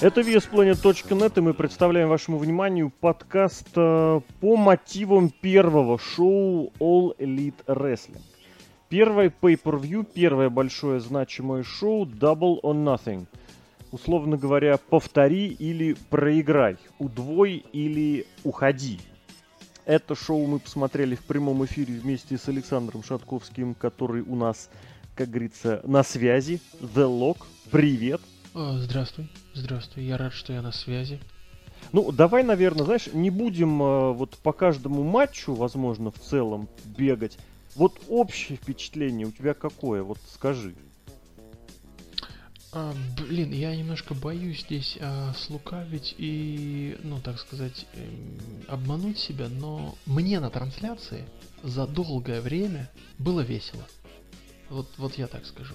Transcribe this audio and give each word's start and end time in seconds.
Это 0.00 0.20
VSPlanet.net, 0.20 1.32
и 1.36 1.40
мы 1.40 1.54
представляем 1.54 2.08
вашему 2.08 2.38
вниманию 2.38 2.92
подкаст 3.00 3.68
э, 3.76 4.20
по 4.40 4.56
мотивам 4.56 5.30
первого 5.30 6.00
шоу 6.00 6.72
All 6.80 7.16
Elite 7.18 7.64
Wrestling. 7.66 8.35
Первое 8.88 9.30
pay-per-view, 9.30 10.06
первое 10.14 10.48
большое 10.48 11.00
значимое 11.00 11.64
шоу 11.64 12.06
Double 12.06 12.60
or 12.62 12.74
Nothing. 12.74 13.26
Условно 13.90 14.36
говоря, 14.36 14.78
повтори 14.78 15.48
или 15.48 15.96
проиграй, 16.10 16.76
удвой 16.98 17.64
или 17.72 18.26
уходи. 18.44 19.00
Это 19.86 20.14
шоу 20.14 20.46
мы 20.46 20.58
посмотрели 20.60 21.14
в 21.14 21.24
прямом 21.24 21.64
эфире 21.64 21.94
вместе 21.94 22.38
с 22.38 22.48
Александром 22.48 23.02
Шатковским, 23.02 23.74
который 23.74 24.22
у 24.22 24.36
нас, 24.36 24.70
как 25.14 25.30
говорится, 25.30 25.80
на 25.84 26.02
связи. 26.02 26.60
The 26.80 27.06
Lock, 27.08 27.38
привет. 27.70 28.20
Здравствуй, 28.54 29.28
здравствуй, 29.54 30.04
я 30.04 30.16
рад, 30.16 30.32
что 30.32 30.52
я 30.52 30.62
на 30.62 30.72
связи. 30.72 31.20
Ну, 31.92 32.10
давай, 32.12 32.42
наверное, 32.42 32.84
знаешь, 32.84 33.08
не 33.12 33.30
будем 33.30 33.82
э, 33.82 34.12
вот 34.12 34.36
по 34.38 34.52
каждому 34.52 35.02
матчу, 35.02 35.54
возможно, 35.54 36.10
в 36.10 36.18
целом 36.18 36.68
бегать. 36.84 37.38
Вот 37.76 38.00
общее 38.08 38.56
впечатление 38.56 39.26
у 39.26 39.32
тебя 39.32 39.52
какое? 39.52 40.02
Вот 40.02 40.18
скажи. 40.32 40.74
А, 42.72 42.94
блин, 43.18 43.52
я 43.52 43.76
немножко 43.76 44.14
боюсь 44.14 44.62
здесь 44.62 44.96
а, 45.00 45.34
слукавить 45.34 46.14
и, 46.16 46.96
ну, 47.02 47.20
так 47.20 47.38
сказать, 47.38 47.86
э, 47.94 48.08
обмануть 48.66 49.18
себя, 49.18 49.48
но 49.48 49.94
мне 50.06 50.40
на 50.40 50.48
трансляции 50.48 51.26
за 51.62 51.86
долгое 51.86 52.40
время 52.40 52.90
было 53.18 53.42
весело. 53.42 53.86
Вот, 54.70 54.88
вот 54.96 55.16
я 55.18 55.26
так 55.26 55.44
скажу. 55.44 55.74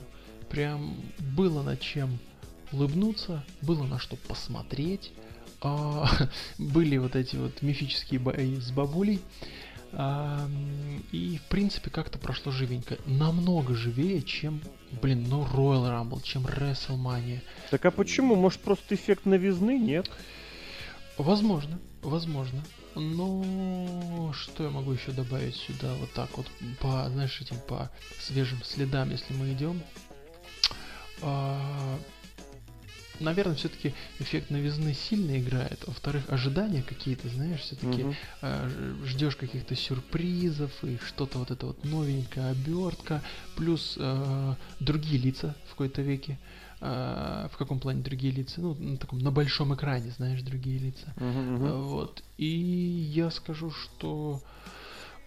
Прям 0.49 0.95
было 1.19 1.61
над 1.61 1.79
чем 1.79 2.19
улыбнуться, 2.71 3.45
было 3.61 3.83
на 3.83 3.99
что 3.99 4.15
посмотреть. 4.15 5.11
А, 5.61 6.07
были 6.57 6.97
вот 6.97 7.15
эти 7.15 7.35
вот 7.35 7.61
мифические 7.61 8.19
бои 8.19 8.55
с 8.55 8.71
бабулей. 8.71 9.21
И, 9.93 11.37
в 11.37 11.49
принципе, 11.49 11.89
как-то 11.89 12.17
прошло 12.17 12.51
живенько. 12.51 12.97
Намного 13.05 13.75
живее, 13.75 14.21
чем, 14.21 14.61
блин, 15.01 15.25
ну, 15.27 15.43
Royal 15.43 15.89
Rumble, 15.89 16.21
чем 16.23 16.45
WrestleMania. 16.45 17.41
Так 17.69 17.85
а 17.85 17.91
почему? 17.91 18.35
Может, 18.35 18.61
просто 18.61 18.95
эффект 18.95 19.25
новизны, 19.25 19.77
нет? 19.77 20.09
Возможно, 21.17 21.79
возможно. 22.01 22.63
Но 22.95 24.33
что 24.33 24.63
я 24.63 24.69
могу 24.69 24.91
еще 24.91 25.11
добавить 25.11 25.55
сюда 25.55 25.93
вот 25.95 26.11
так 26.13 26.29
вот 26.37 26.47
по, 26.79 27.09
знаешь, 27.09 27.39
этим 27.41 27.57
по 27.67 27.89
свежим 28.19 28.63
следам, 28.63 29.11
если 29.11 29.33
мы 29.33 29.51
идем? 29.51 29.81
А, 31.21 31.97
наверное, 33.21 33.55
все-таки 33.55 33.93
эффект 34.19 34.49
новизны 34.49 34.93
сильно 34.93 35.39
играет. 35.39 35.83
Во-вторых, 35.87 36.23
ожидания 36.29 36.83
какие-то, 36.83 37.29
знаешь, 37.29 37.61
все-таки 37.61 38.03
угу. 38.03 38.15
э, 38.41 38.95
ждешь 39.05 39.35
каких-то 39.35 39.75
сюрпризов 39.75 40.71
и 40.83 40.97
что-то 40.97 41.39
вот 41.39 41.51
это 41.51 41.67
вот 41.67 41.83
новенькая 41.83 42.51
обертка, 42.51 43.21
плюс 43.55 43.95
э, 43.97 44.55
другие 44.79 45.21
лица 45.21 45.55
в 45.67 45.71
какой-то 45.71 46.01
веке. 46.01 46.39
Э, 46.81 47.47
в 47.51 47.57
каком 47.57 47.79
плане 47.79 48.01
другие 48.01 48.33
лица? 48.33 48.59
Ну, 48.59 48.75
на 48.75 48.97
таком 48.97 49.19
на 49.19 49.31
большом 49.31 49.73
экране, 49.75 50.11
знаешь, 50.17 50.41
другие 50.41 50.79
лица. 50.79 51.13
Угу, 51.17 51.55
угу. 51.55 51.77
Вот. 51.87 52.23
И 52.37 52.45
я 52.45 53.29
скажу, 53.29 53.71
что 53.71 54.41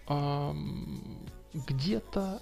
э, 0.07 0.53
где-то 1.53 2.41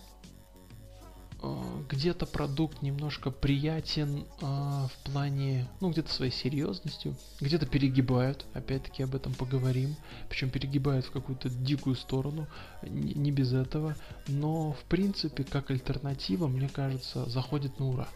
где-то 1.89 2.25
продукт 2.25 2.81
немножко 2.81 3.29
приятен 3.31 4.25
э, 4.41 4.45
в 4.45 4.91
плане, 5.03 5.67
ну, 5.81 5.91
где-то 5.91 6.11
своей 6.11 6.31
серьезностью, 6.31 7.15
где-то 7.41 7.65
перегибают, 7.65 8.45
опять-таки 8.53 9.03
об 9.03 9.15
этом 9.15 9.33
поговорим, 9.33 9.95
причем 10.29 10.49
перегибают 10.49 11.05
в 11.05 11.11
какую-то 11.11 11.49
дикую 11.49 11.95
сторону, 11.95 12.47
не, 12.83 13.13
не 13.13 13.31
без 13.31 13.53
этого, 13.53 13.95
но, 14.27 14.73
в 14.73 14.83
принципе, 14.85 15.43
как 15.43 15.71
альтернатива, 15.71 16.47
мне 16.47 16.69
кажется, 16.69 17.29
заходит 17.29 17.79
на 17.79 17.89
ура. 17.89 18.07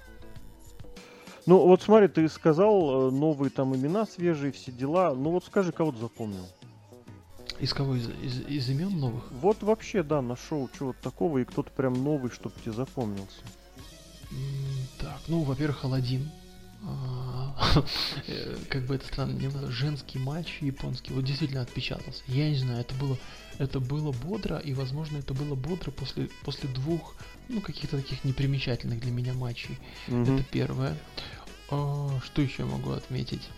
Ну, 1.45 1.65
вот 1.65 1.81
смотри, 1.81 2.07
ты 2.07 2.27
сказал, 2.29 3.09
э, 3.09 3.11
новые 3.11 3.49
там 3.49 3.75
имена 3.75 4.05
свежие, 4.05 4.51
все 4.51 4.71
дела, 4.71 5.13
ну 5.13 5.31
вот 5.31 5.45
скажи, 5.45 5.71
кого 5.71 5.91
ты 5.91 5.99
запомнил? 5.99 6.45
Из 7.59 7.73
кого? 7.73 7.95
Из, 7.95 8.07
из, 8.21 8.39
из 8.47 8.69
имен 8.69 8.99
новых? 8.99 9.31
Вот 9.31 9.63
вообще, 9.63 10.03
да, 10.03 10.21
нашел 10.21 10.69
чего-то 10.77 11.01
такого, 11.01 11.39
и 11.39 11.45
кто-то 11.45 11.71
прям 11.71 11.93
новый, 12.03 12.31
чтобы 12.31 12.55
тебе 12.61 12.73
запомнился. 12.73 13.41
Так, 14.99 15.21
ну, 15.27 15.41
во-первых, 15.41 15.83
Алладин. 15.83 16.29
А, 16.83 17.83
э, 18.27 18.55
как 18.69 18.85
бы 18.85 18.95
это 18.95 19.07
странно 19.07 19.33
не 19.33 19.47
было, 19.47 19.71
женский 19.71 20.19
матч 20.19 20.59
японский, 20.61 21.11
вот 21.13 21.23
действительно 21.23 21.61
отпечатался. 21.61 22.21
Я 22.27 22.49
не 22.49 22.55
знаю, 22.55 22.81
это 22.81 22.93
было, 22.95 23.17
это 23.57 23.79
было 23.79 24.11
бодро, 24.11 24.57
и, 24.57 24.73
возможно, 24.73 25.17
это 25.17 25.33
было 25.33 25.55
бодро 25.55 25.89
после, 25.89 26.29
после 26.43 26.69
двух, 26.69 27.15
ну, 27.49 27.61
каких-то 27.61 27.97
таких 27.97 28.23
непримечательных 28.23 28.99
для 28.99 29.11
меня 29.11 29.33
матчей. 29.33 29.79
Это 30.07 30.43
первое. 30.51 30.95
А, 31.71 32.19
что 32.23 32.41
еще 32.43 32.65
могу 32.65 32.91
отметить? 32.91 33.49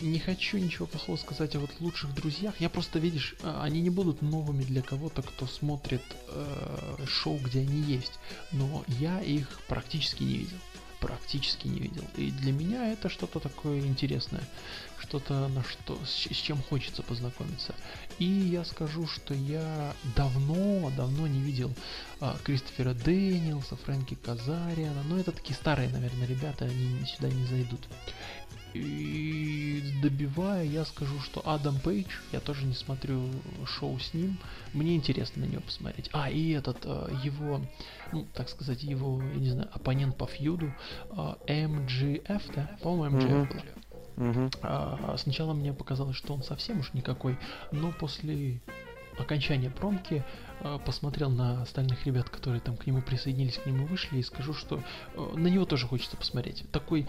Не 0.00 0.18
хочу 0.18 0.58
ничего 0.58 0.86
плохого 0.86 1.16
сказать 1.16 1.56
о 1.56 1.60
вот 1.60 1.70
лучших 1.80 2.14
друзьях. 2.14 2.54
Я 2.60 2.68
просто, 2.68 2.98
видишь, 2.98 3.34
а, 3.42 3.62
они 3.62 3.80
не 3.80 3.90
будут 3.90 4.20
новыми 4.20 4.62
для 4.62 4.82
кого-то, 4.82 5.22
кто 5.22 5.46
смотрит 5.46 6.02
э, 6.28 6.96
шоу, 7.06 7.38
где 7.38 7.60
они 7.60 7.80
есть. 7.80 8.12
Но 8.52 8.84
я 8.88 9.20
их 9.20 9.48
практически 9.68 10.22
не 10.22 10.36
видел. 10.38 10.58
Практически 11.00 11.68
не 11.68 11.78
видел. 11.78 12.04
И 12.16 12.30
для 12.30 12.52
меня 12.52 12.92
это 12.92 13.08
что-то 13.08 13.40
такое 13.40 13.80
интересное. 13.80 14.42
Что-то, 14.98 15.48
на 15.48 15.62
что, 15.62 15.98
с, 16.04 16.26
с 16.26 16.36
чем 16.36 16.62
хочется 16.62 17.02
познакомиться. 17.02 17.74
И 18.18 18.24
я 18.24 18.64
скажу, 18.64 19.06
что 19.06 19.32
я 19.34 19.94
давно, 20.14 20.90
давно 20.96 21.26
не 21.26 21.40
видел 21.40 21.72
а, 22.20 22.36
Кристофера 22.44 22.92
Дэниелса, 22.92 23.76
Фрэнки 23.76 24.14
Казариана. 24.14 25.02
Но 25.04 25.18
это 25.18 25.32
такие 25.32 25.54
старые, 25.54 25.88
наверное, 25.88 26.26
ребята, 26.26 26.66
они 26.66 27.06
сюда 27.06 27.28
не 27.28 27.44
зайдут. 27.46 27.80
И 28.76 29.82
добивая, 30.02 30.64
я 30.64 30.84
скажу, 30.84 31.18
что 31.20 31.42
Адам 31.44 31.78
Пейдж, 31.80 32.10
я 32.32 32.40
тоже 32.40 32.64
не 32.66 32.74
смотрю 32.74 33.28
шоу 33.66 33.98
с 33.98 34.14
ним, 34.14 34.38
мне 34.72 34.96
интересно 34.96 35.44
на 35.44 35.50
него 35.50 35.62
посмотреть. 35.62 36.10
А, 36.12 36.30
и 36.30 36.50
этот, 36.50 36.78
э, 36.84 37.08
его, 37.24 37.60
ну, 38.12 38.26
так 38.34 38.48
сказать, 38.48 38.82
его, 38.82 39.22
я 39.22 39.40
не 39.40 39.50
знаю, 39.50 39.68
оппонент 39.72 40.16
по 40.16 40.26
фьюду, 40.26 40.72
MGF, 41.10 42.22
э, 42.28 42.52
да? 42.54 42.70
По-моему, 42.82 43.18
MGF 43.18 43.48
был. 43.48 43.60
Uh-huh. 44.16 44.58
А, 44.62 45.16
сначала 45.18 45.52
мне 45.52 45.72
показалось, 45.72 46.16
что 46.16 46.32
он 46.32 46.42
совсем 46.42 46.80
уж 46.80 46.94
никакой, 46.94 47.36
но 47.70 47.92
после 47.92 48.60
окончания 49.18 49.70
промки 49.70 50.24
э, 50.60 50.78
посмотрел 50.84 51.30
на 51.30 51.62
остальных 51.62 52.04
ребят, 52.06 52.28
которые 52.28 52.60
там 52.60 52.76
к 52.76 52.86
нему 52.86 53.02
присоединились, 53.02 53.58
к 53.58 53.66
нему 53.66 53.86
вышли, 53.86 54.18
и 54.18 54.22
скажу, 54.22 54.54
что 54.54 54.82
э, 55.14 55.32
на 55.34 55.48
него 55.48 55.64
тоже 55.64 55.86
хочется 55.86 56.16
посмотреть. 56.16 56.64
Такой 56.72 57.06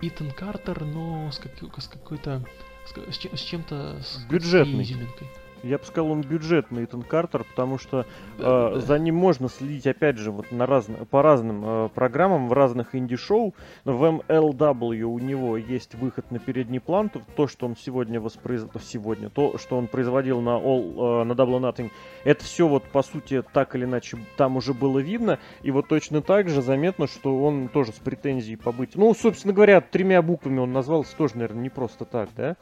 Итан 0.00 0.30
Картер, 0.30 0.84
но 0.84 1.30
с, 1.30 1.38
как, 1.38 1.52
с 1.80 1.88
какой-то 1.88 2.44
с, 2.86 3.38
с 3.38 3.40
чем-то 3.40 4.00
с 4.02 4.24
бюджетной 4.30 4.82
изюминкой. 4.82 5.28
Я 5.62 5.78
бы 5.78 5.84
сказал, 5.84 6.10
он 6.10 6.22
бюджетный 6.22 6.84
Итан 6.84 7.02
Картер, 7.02 7.44
потому 7.44 7.78
что 7.78 8.06
да, 8.38 8.70
э, 8.70 8.74
да. 8.74 8.80
за 8.80 8.98
ним 8.98 9.16
можно 9.16 9.48
следить, 9.48 9.86
опять 9.86 10.16
же, 10.16 10.30
вот 10.30 10.52
на 10.52 10.66
раз, 10.66 10.86
по 11.10 11.22
разным 11.22 11.62
э, 11.64 11.88
программам, 11.94 12.48
в 12.48 12.52
разных 12.52 12.94
инди-шоу. 12.94 13.54
В 13.84 14.04
MLW 14.04 15.02
у 15.02 15.18
него 15.18 15.56
есть 15.56 15.94
выход 15.94 16.30
на 16.30 16.38
передний 16.38 16.80
план. 16.80 17.10
То, 17.36 17.46
что 17.46 17.66
он 17.66 17.76
сегодня 17.76 18.20
воспроизводил, 18.20 18.80
сегодня, 18.80 19.30
то, 19.30 19.58
что 19.58 19.76
он 19.76 19.86
производил 19.86 20.40
на, 20.40 20.58
All, 20.58 21.22
э, 21.22 21.24
на 21.24 21.32
Double 21.32 21.60
Nothing, 21.60 21.90
это 22.24 22.44
все 22.44 22.68
вот, 22.68 22.84
по 22.84 23.02
сути, 23.02 23.42
так 23.52 23.74
или 23.74 23.84
иначе 23.84 24.18
там 24.36 24.56
уже 24.56 24.74
было 24.74 24.98
видно. 24.98 25.38
И 25.62 25.70
вот 25.70 25.88
точно 25.88 26.22
так 26.22 26.48
же 26.48 26.62
заметно, 26.62 27.06
что 27.06 27.42
он 27.42 27.68
тоже 27.68 27.92
с 27.92 27.96
претензией 27.96 28.56
побыть. 28.56 28.94
Ну, 28.94 29.14
собственно 29.14 29.54
говоря, 29.54 29.80
тремя 29.80 30.22
буквами 30.22 30.58
он 30.58 30.72
назвался 30.72 31.16
тоже, 31.16 31.34
наверное, 31.36 31.62
не 31.62 31.70
просто 31.70 32.04
так, 32.04 32.28
да? 32.36 32.56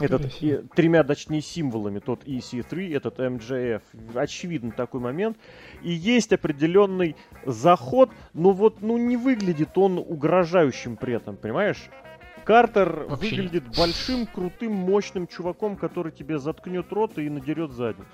Этот, 0.00 0.42
и, 0.42 0.62
тремя, 0.74 1.02
точнее, 1.04 1.40
символами, 1.40 1.98
тот 1.98 2.24
EC3, 2.24 2.94
этот 2.94 3.18
MJF. 3.18 3.82
Очевидно 4.14 4.72
такой 4.72 5.00
момент. 5.00 5.38
И 5.82 5.90
есть 5.90 6.32
определенный 6.32 7.16
заход, 7.44 8.10
но 8.34 8.52
вот, 8.52 8.82
ну, 8.82 8.98
не 8.98 9.16
выглядит 9.16 9.76
он 9.78 9.98
угрожающим 9.98 10.96
при 10.96 11.14
этом, 11.14 11.36
понимаешь? 11.36 11.88
Картер 12.44 13.06
Вообще 13.08 13.30
выглядит 13.30 13.66
нет. 13.66 13.76
большим, 13.76 14.26
крутым, 14.26 14.72
мощным 14.72 15.26
чуваком, 15.26 15.76
который 15.76 16.12
тебе 16.12 16.38
заткнет 16.38 16.92
рот 16.92 17.18
и 17.18 17.28
надерет 17.28 17.72
задницу. 17.72 18.06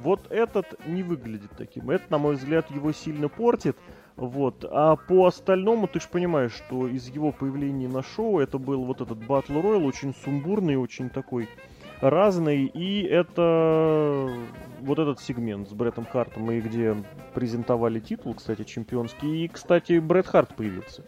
Вот 0.00 0.30
этот 0.30 0.86
не 0.86 1.02
выглядит 1.02 1.50
таким. 1.56 1.90
Это, 1.90 2.04
на 2.10 2.18
мой 2.18 2.36
взгляд, 2.36 2.70
его 2.70 2.92
сильно 2.92 3.28
портит. 3.28 3.76
Вот. 4.16 4.64
А 4.70 4.96
по 4.96 5.26
остальному, 5.26 5.88
ты 5.88 6.00
же 6.00 6.06
понимаешь, 6.10 6.52
что 6.52 6.86
из 6.86 7.08
его 7.08 7.32
появления 7.32 7.88
на 7.88 8.02
шоу 8.02 8.38
это 8.38 8.58
был 8.58 8.84
вот 8.84 9.00
этот 9.00 9.18
Battle 9.18 9.62
Royale, 9.62 9.84
очень 9.84 10.14
сумбурный, 10.24 10.76
очень 10.76 11.10
такой 11.10 11.48
разный. 12.00 12.66
И 12.66 13.02
это 13.02 14.30
вот 14.80 14.98
этот 14.98 15.20
сегмент 15.20 15.68
с 15.68 15.72
Бреттом 15.72 16.06
Хартом, 16.06 16.50
и 16.50 16.60
где 16.60 16.96
презентовали 17.34 17.98
титул, 17.98 18.34
кстати, 18.34 18.62
чемпионский. 18.64 19.44
И, 19.44 19.48
кстати, 19.48 19.98
Бретт 19.98 20.28
Харт 20.28 20.54
появился. 20.54 21.04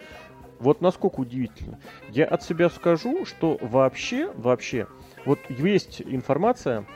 Вот 0.59 0.81
насколько 0.81 1.21
удивительно. 1.21 1.79
Я 2.09 2.25
от 2.25 2.43
себя 2.43 2.71
скажу, 2.71 3.27
что 3.27 3.59
вообще, 3.61 4.33
вообще, 4.33 4.89
вот 5.27 5.39
есть 5.49 6.01
информация, 6.01 6.87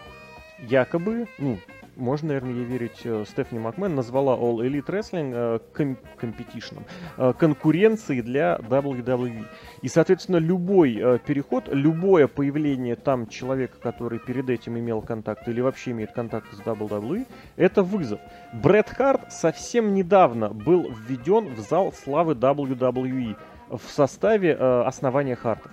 якобы, 0.59 1.29
ну, 1.39 1.59
можно, 1.97 2.29
наверное, 2.29 2.53
ей 2.53 2.65
верить, 2.65 3.01
э, 3.05 3.25
Стефани 3.27 3.61
Макмен 3.61 3.95
назвала 3.95 4.35
All 4.35 4.59
Elite 4.59 4.87
Wrestling 4.87 5.33
э, 5.35 5.59
ком- 5.73 5.99
competition, 6.21 6.83
э, 7.17 7.33
конкуренцией 7.39 8.23
для 8.23 8.57
WWE. 8.59 9.45
И, 9.83 9.89
соответственно, 9.89 10.37
любой 10.37 10.95
переход, 11.27 11.69
любое 11.69 12.27
появление 12.27 12.97
там 12.97 13.27
человека, 13.27 13.79
который 13.81 14.19
перед 14.19 14.51
этим 14.51 14.79
имел 14.79 15.03
контакт 15.03 15.49
или 15.49 15.61
вообще 15.61 15.93
имеет 15.93 16.13
контакт 16.13 16.53
с 16.53 16.61
WWE, 16.61 17.27
это 17.57 17.83
вызов. 17.83 18.21
Брэд 18.53 18.91
Харт 18.91 19.33
совсем 19.33 19.95
недавно 19.95 20.51
был 20.51 20.91
введен 20.91 21.55
в 21.55 21.61
зал 21.61 21.93
славы 21.93 22.35
WWE 22.35 23.37
в 23.71 23.83
составе 23.91 24.55
основания 24.55 25.37
Хартов. 25.37 25.73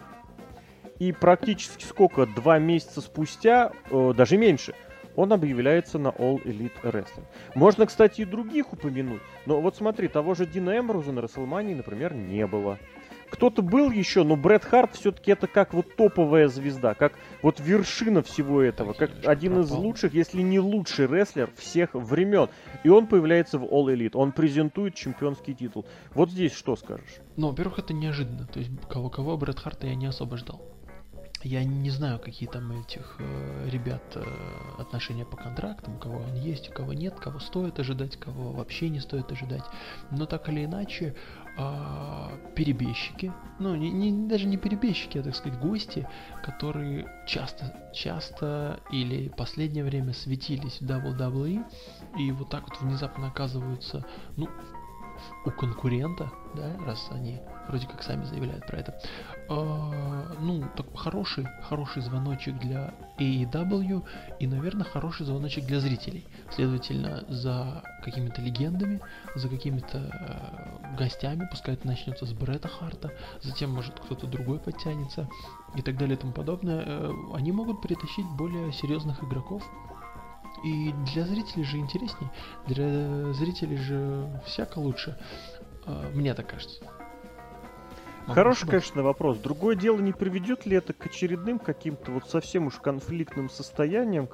И 1.00 1.12
практически 1.12 1.84
сколько, 1.84 2.26
два 2.26 2.60
месяца 2.60 3.02
спустя, 3.02 3.72
даже 3.92 4.38
меньше, 4.38 4.74
он 5.18 5.34
объявляется 5.34 6.00
на 6.00 6.10
All 6.10 6.42
Elite 6.44 6.80
Wrestling. 6.84 7.26
Можно, 7.56 7.88
кстати, 7.88 8.22
и 8.22 8.26
других 8.26 8.72
упомянуть. 8.72 9.22
Но 9.46 9.60
вот 9.60 9.76
смотри, 9.76 10.08
того 10.08 10.36
же 10.36 10.46
Дина 10.46 10.78
Эмбруза 10.78 11.12
на 11.12 11.22
Расселмании, 11.22 11.74
например, 11.74 12.14
не 12.14 12.48
было. 12.48 12.78
Кто-то 13.30 13.62
был 13.62 13.92
еще, 13.92 14.24
но 14.24 14.38
Брэд 14.38 14.64
Харт 14.64 14.96
все-таки 14.96 15.32
это 15.32 15.48
как 15.48 15.74
вот 15.74 15.96
топовая 15.96 16.48
звезда, 16.48 16.94
как 16.94 17.14
вот 17.42 17.60
вершина 17.60 18.22
всего 18.22 18.62
этого, 18.62 18.94
как 18.94 19.12
один 19.26 19.60
из 19.60 19.70
лучших, 19.72 20.14
если 20.14 20.42
не 20.42 20.60
лучший 20.60 21.08
рестлер 21.08 21.50
всех 21.58 21.94
времен. 21.94 22.48
И 22.84 22.90
он 22.90 23.08
появляется 23.08 23.60
в 23.60 23.64
All 23.64 23.94
Elite, 23.94 24.12
он 24.14 24.32
презентует 24.32 24.96
чемпионский 24.96 25.56
титул. 25.56 25.86
Вот 26.14 26.30
здесь 26.30 26.54
что 26.54 26.78
скажешь? 26.78 27.18
Ну, 27.36 27.50
во-первых, 27.50 27.80
это 27.80 27.94
неожиданно. 27.94 28.48
То 28.48 28.60
есть 28.60 28.72
кого-кого 28.88 29.36
Брэд 29.36 29.60
Харта 29.60 29.88
я 29.88 29.96
не 29.96 30.06
особо 30.06 30.38
ждал. 30.38 30.62
Я 31.48 31.64
не 31.64 31.90
знаю, 31.92 32.20
какие 32.20 32.50
там 32.50 32.74
этих 32.74 33.16
э, 33.20 33.70
ребят 33.70 34.04
э, 34.16 34.24
отношения 34.80 35.24
по 35.24 35.38
контрактам, 35.38 35.96
у 35.96 35.98
кого 35.98 36.22
они 36.26 36.42
есть, 36.42 36.70
у 36.70 36.74
кого 36.74 36.92
нет, 36.92 37.16
кого 37.22 37.40
стоит 37.40 37.80
ожидать, 37.80 38.18
кого 38.18 38.52
вообще 38.52 38.90
не 38.90 39.00
стоит 39.00 39.32
ожидать. 39.32 39.64
Но 40.12 40.26
так 40.26 40.50
или 40.50 40.66
иначе, 40.66 41.16
э, 41.58 42.52
перебежчики, 42.54 43.32
ну 43.60 43.76
не, 43.76 43.90
не, 43.90 44.28
даже 44.28 44.46
не 44.46 44.58
перебежчики, 44.58 45.20
а 45.20 45.24
так 45.24 45.38
сказать 45.38 45.58
гости, 45.58 46.06
которые 46.44 47.08
часто, 47.26 47.74
часто 47.94 48.82
или 48.92 49.30
последнее 49.30 49.86
время 49.86 50.12
светились 50.12 50.82
в 50.82 50.86
WWE 50.86 51.64
и 52.20 52.32
вот 52.32 52.50
так 52.50 52.68
вот 52.68 52.82
внезапно 52.82 53.28
оказываются, 53.28 54.06
ну, 54.36 54.50
у 55.46 55.52
конкурента, 55.52 56.30
да, 56.56 56.76
раз 56.86 57.08
они 57.12 57.40
вроде 57.68 57.88
как 57.88 58.04
сами 58.04 58.24
заявляют 58.26 58.66
про 58.66 58.78
это. 58.78 59.00
А, 59.50 60.36
ну, 60.40 60.64
так 60.76 60.86
хороший, 60.96 61.48
хороший 61.64 62.02
звоночек 62.02 62.58
для 62.60 62.94
AEW 63.18 64.04
и, 64.40 64.48
наверное, 64.48 64.86
хороший 64.86 65.26
звоночек 65.26 65.66
для 65.66 65.80
зрителей. 65.80 66.26
Следовательно, 66.52 67.24
за 67.30 67.84
какими-то 68.04 68.42
легендами, 68.42 69.02
за 69.36 69.50
какими-то 69.50 69.98
э, 69.98 70.96
гостями, 70.98 71.48
пускай 71.50 71.76
это 71.76 71.88
начнется 71.88 72.26
с 72.26 72.34
Бретта 72.34 72.68
Харта, 72.68 73.12
затем, 73.42 73.72
может, 73.72 74.00
кто-то 74.00 74.28
другой 74.28 74.60
подтянется 74.60 75.30
и 75.76 75.82
так 75.82 75.98
далее 75.98 76.16
и 76.16 76.20
тому 76.20 76.34
подобное, 76.34 76.84
э, 76.86 77.14
они 77.34 77.52
могут 77.52 77.82
притащить 77.82 78.26
более 78.38 78.72
серьезных 78.74 79.24
игроков, 79.24 79.64
и 80.64 80.92
для 81.14 81.24
зрителей 81.26 81.64
же 81.64 81.78
интересней, 81.78 82.28
для 82.66 83.34
зрителей 83.34 83.78
же 83.78 84.42
всяко 84.46 84.80
лучше. 84.80 85.18
А, 85.86 86.12
мне 86.14 86.34
так 86.34 86.48
кажется. 86.48 86.82
Хороший, 88.28 88.68
конечно, 88.68 89.04
вопрос. 89.04 89.38
Другое 89.38 89.76
дело, 89.76 90.00
не 90.00 90.12
приведет 90.12 90.66
ли 90.66 90.78
это 90.78 90.94
к 90.94 91.06
очередным 91.06 91.60
каким-то 91.60 92.12
вот 92.12 92.30
совсем 92.30 92.68
уж 92.68 92.76
конфликтным 92.76 93.50
состояниям, 93.50 94.28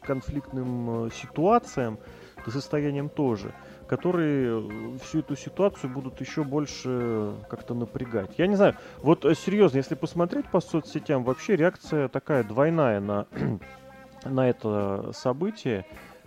конфликтным 0.00 1.06
э, 1.06 1.10
ситуациям, 1.10 1.98
состоянием 2.46 3.08
тоже, 3.08 3.52
которые 3.86 4.60
э, 4.60 4.98
всю 5.04 5.20
эту 5.20 5.36
ситуацию 5.36 5.92
будут 5.92 6.20
еще 6.20 6.44
больше 6.44 7.34
как-то 7.48 7.74
напрягать. 7.74 8.30
Я 8.38 8.46
не 8.46 8.56
знаю, 8.56 8.76
вот 9.02 9.24
э, 9.24 9.34
серьезно, 9.34 9.78
если 9.78 9.94
посмотреть 9.94 10.46
по 10.46 10.60
соцсетям, 10.60 11.24
вообще 11.24 11.56
реакция 11.56 12.08
такая 12.08 12.44
двойная 12.44 13.00
на, 13.00 13.26
на 14.24 14.48
это 14.48 15.10
событие 15.12 15.84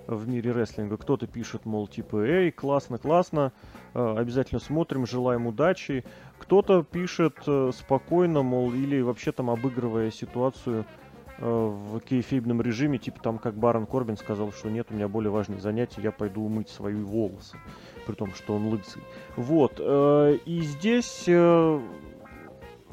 в 0.08 0.28
мире 0.28 0.52
рестлинга. 0.52 0.98
Кто-то 0.98 1.28
пишет, 1.28 1.66
мол, 1.66 1.88
типа, 1.88 2.18
эй, 2.18 2.52
классно, 2.52 2.98
классно, 2.98 3.54
обязательно 3.94 4.60
смотрим, 4.60 5.08
желаем 5.08 5.48
удачи. 5.48 6.04
Кто-то 6.44 6.84
пишет 6.84 7.38
э, 7.48 7.72
спокойно, 7.74 8.44
мол, 8.44 8.74
или 8.74 9.00
вообще 9.00 9.32
там 9.32 9.50
обыгрывая 9.50 10.12
ситуацию 10.12 10.86
э, 11.38 11.46
в 11.46 12.02
кейфейбном 12.02 12.62
режиме, 12.62 12.98
типа 12.98 13.22
там 13.24 13.38
как 13.38 13.56
Барон 13.56 13.86
Корбин 13.86 14.18
сказал, 14.18 14.52
что 14.52 14.70
нет, 14.70 14.88
у 14.90 14.94
меня 14.94 15.08
более 15.08 15.32
важные 15.32 15.62
занятия, 15.62 16.02
я 16.02 16.12
пойду 16.12 16.44
умыть 16.44 16.68
свои 16.68 17.02
волосы, 17.02 17.56
при 18.06 18.16
том, 18.16 18.34
что 18.34 18.56
он 18.56 18.68
лысый. 18.68 19.02
Вот, 19.38 19.76
э, 19.80 20.38
и 20.46 20.62
здесь, 20.64 21.24
ну 21.28 21.82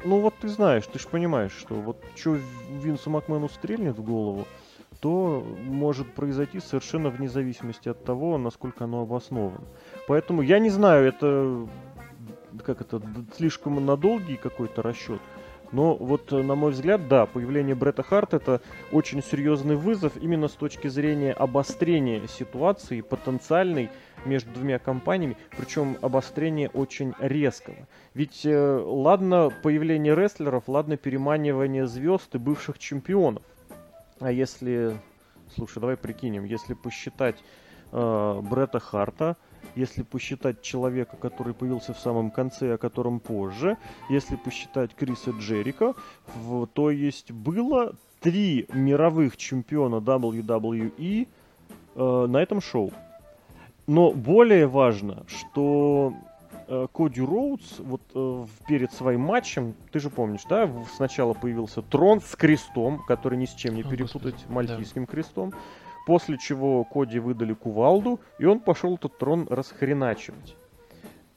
вот 0.05 0.33
ты 0.39 0.47
знаешь, 0.47 0.87
ты 0.87 0.97
же 0.97 1.09
понимаешь, 1.09 1.51
что 1.51 1.75
вот 1.75 2.01
что 2.15 2.37
Винсу 2.81 3.09
Макмену 3.09 3.49
стрельнет 3.49 3.97
в 3.97 4.03
голову, 4.03 4.47
то 5.01 5.45
может 5.65 6.13
произойти 6.13 6.61
совершенно 6.61 7.09
вне 7.09 7.27
зависимости 7.27 7.89
от 7.89 8.05
того, 8.05 8.37
насколько 8.37 8.85
оно 8.85 9.01
обосновано. 9.01 9.67
Поэтому 10.07 10.41
я 10.41 10.59
не 10.59 10.69
знаю, 10.69 11.05
это 11.05 11.67
как 12.75 12.93
это, 12.93 13.01
слишком 13.35 13.83
на 13.85 13.97
долгий 13.97 14.37
какой-то 14.37 14.81
расчет. 14.81 15.21
Но 15.71 15.95
вот, 15.95 16.33
э, 16.33 16.41
на 16.41 16.55
мой 16.55 16.71
взгляд, 16.71 17.07
да, 17.07 17.25
появление 17.25 17.75
Бретта 17.75 18.03
Харта 18.03 18.37
это 18.37 18.61
очень 18.91 19.23
серьезный 19.23 19.75
вызов 19.75 20.17
именно 20.17 20.47
с 20.47 20.53
точки 20.53 20.87
зрения 20.87 21.31
обострения 21.31 22.27
ситуации 22.27 23.01
потенциальной 23.01 23.89
между 24.25 24.51
двумя 24.51 24.79
компаниями, 24.79 25.37
причем 25.57 25.97
обострение 26.01 26.69
очень 26.69 27.13
резкого. 27.19 27.87
Ведь 28.13 28.45
э, 28.45 28.83
ладно 28.85 29.51
появление 29.63 30.13
рестлеров, 30.13 30.67
ладно 30.67 30.97
переманивание 30.97 31.87
звезд 31.87 32.35
и 32.35 32.37
бывших 32.37 32.77
чемпионов. 32.77 33.43
А 34.19 34.31
если, 34.31 34.97
слушай, 35.55 35.79
давай 35.79 35.95
прикинем, 35.95 36.43
если 36.43 36.73
посчитать 36.73 37.37
э, 37.91 38.41
Бретта 38.43 38.79
Харта, 38.79 39.37
если 39.75 40.03
посчитать 40.03 40.61
человека, 40.61 41.17
который 41.17 41.53
появился 41.53 41.93
в 41.93 41.99
самом 41.99 42.31
конце, 42.31 42.73
о 42.73 42.77
котором 42.77 43.19
позже, 43.19 43.77
если 44.09 44.35
посчитать 44.35 44.95
Криса 44.95 45.31
Джерика, 45.31 45.93
в, 46.35 46.67
то 46.67 46.91
есть 46.91 47.31
было 47.31 47.95
три 48.19 48.67
мировых 48.73 49.35
чемпиона 49.37 49.95
WWE 49.95 51.27
э, 51.95 52.25
на 52.27 52.37
этом 52.37 52.61
шоу. 52.61 52.91
Но 53.87 54.11
более 54.11 54.67
важно, 54.67 55.25
что 55.27 56.13
э, 56.67 56.87
Коди 56.93 57.21
Роудс 57.21 57.79
вот 57.79 58.01
э, 58.13 58.45
перед 58.67 58.93
своим 58.93 59.21
матчем, 59.21 59.73
ты 59.91 59.99
же 59.99 60.09
помнишь, 60.09 60.43
да, 60.47 60.69
сначала 60.95 61.33
появился 61.33 61.81
трон 61.81 62.21
с 62.21 62.35
крестом, 62.35 63.03
который 63.07 63.37
ни 63.37 63.45
с 63.45 63.53
чем 63.53 63.75
не 63.75 63.83
перепутать, 63.83 64.45
О, 64.47 64.53
мальтийским 64.53 65.05
да. 65.05 65.11
крестом. 65.11 65.53
После 66.05 66.37
чего 66.37 66.83
Коди 66.83 67.19
выдали 67.19 67.53
кувалду, 67.53 68.19
и 68.39 68.45
он 68.45 68.59
пошел 68.59 68.95
этот 68.95 69.17
трон 69.17 69.47
расхреначивать. 69.49 70.55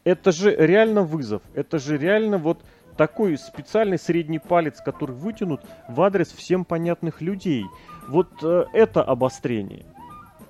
Это 0.04 0.33
же 0.33 0.54
реально 0.54 1.02
вызов. 1.02 1.42
Это 1.54 1.78
же 1.78 1.97
реально 1.99 2.38
вот 2.38 2.62
такой 2.97 3.37
специальный 3.37 3.99
средний 3.99 4.38
палец, 4.38 4.80
который 4.80 5.14
вытянут 5.14 5.62
в 5.88 6.00
адрес 6.02 6.33
всем 6.33 6.64
понятных 6.64 7.21
людей. 7.21 7.64
Вот 8.09 8.28
э, 8.42 8.66
это 8.73 9.02
обострение. 9.02 9.87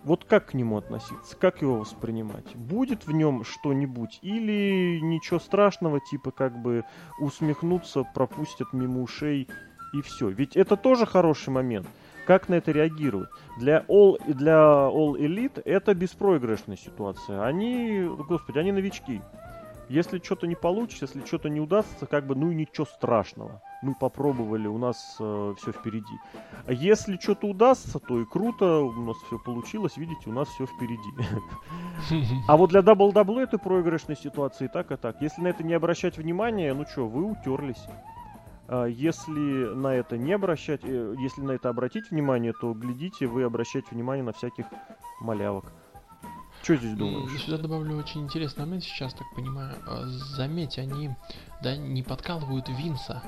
Вот 0.05 0.25
как 0.25 0.47
к 0.51 0.55
нему 0.55 0.77
относиться? 0.77 1.35
Как 1.37 1.63
его 1.63 1.77
воспринимать? 1.77 2.55
Будет 2.55 3.07
в 3.07 3.13
нем 3.13 3.43
что-нибудь? 3.43 4.19
Или 4.21 5.01
ничего 5.01 5.41
страшного, 5.41 5.99
типа 6.01 6.31
как 6.31 6.61
бы 6.61 6.85
усмехнуться, 7.19 8.05
пропустят 8.15 8.73
мимо 8.75 9.01
ушей 9.01 9.49
и 9.95 10.03
все? 10.03 10.29
Ведь 10.29 10.57
это 10.57 10.77
тоже 10.77 11.07
хороший 11.07 11.51
момент. 11.51 11.87
Как 12.27 12.49
на 12.49 12.55
это 12.55 12.73
реагируют? 12.73 13.31
Для 13.59 13.85
All, 13.89 14.19
для 14.33 14.55
All 14.55 15.19
Elite 15.19 15.61
это 15.65 15.95
беспроигрышная 15.95 16.77
ситуация. 16.77 17.45
Они, 17.45 18.09
господи, 18.29 18.59
они 18.59 18.73
новички. 18.73 19.21
Если 19.91 20.19
что-то 20.19 20.47
не 20.47 20.55
получится, 20.55 21.05
если 21.05 21.27
что-то 21.27 21.51
не 21.51 21.61
удастся, 21.61 22.07
как 22.07 22.27
бы, 22.27 22.35
ну 22.35 22.51
и 22.51 22.55
ничего 22.55 22.87
страшного. 22.87 23.61
мы 23.83 23.95
попробовали, 23.95 24.67
у 24.67 24.79
нас 24.79 25.17
э, 25.21 25.55
все 25.59 25.73
впереди. 25.73 26.15
А 26.67 26.73
если 26.73 27.19
что-то 27.19 27.49
удастся, 27.49 27.99
то 27.99 28.19
и 28.19 28.25
круто, 28.25 28.79
у 28.79 28.93
нас 28.93 29.17
все 29.27 29.39
получилось, 29.39 29.99
видите, 29.99 30.31
у 30.31 30.33
нас 30.33 30.49
все 30.49 30.67
впереди. 30.67 31.11
А 32.49 32.57
вот 32.57 32.71
для 32.71 32.81
WWE 32.81 33.43
это 33.43 33.59
проигрышной 33.59 34.17
ситуации 34.17 34.69
так 34.69 34.91
и 34.91 34.97
так. 34.97 35.21
Если 35.21 35.43
на 35.43 35.49
это 35.49 35.63
не 35.63 35.75
обращать 35.75 36.17
внимания, 36.17 36.73
ну 36.73 36.87
что, 36.87 37.07
вы 37.07 37.25
утерлись. 37.25 37.85
А 38.67 38.87
если 38.87 39.75
на 39.75 39.89
это 39.89 40.17
не 40.17 40.33
обращать, 40.33 40.81
э, 40.85 41.15
если 41.19 41.43
на 41.43 41.53
это 41.53 41.69
обратить 41.69 42.11
внимание, 42.11 42.53
то 42.53 42.73
глядите, 42.73 43.27
вы 43.27 43.43
обращаете 43.43 43.89
внимание 43.91 44.25
на 44.25 44.33
всяких 44.33 44.67
малявок. 45.21 45.73
Что 46.63 46.77
здесь 46.77 46.95
думаешь? 46.95 47.31
Я 47.31 47.39
сюда 47.39 47.59
добавлю 47.59 47.99
очень 47.99 48.23
интересный 48.23 48.65
момент 48.65 48.85
сейчас, 48.85 49.13
так 49.13 49.27
понимаю. 49.37 49.77
А, 49.87 50.07
заметь, 50.07 50.79
они 50.79 51.11
да, 51.63 51.77
не 51.77 52.03
подкалывают 52.03 52.69
Винса. 52.71 53.23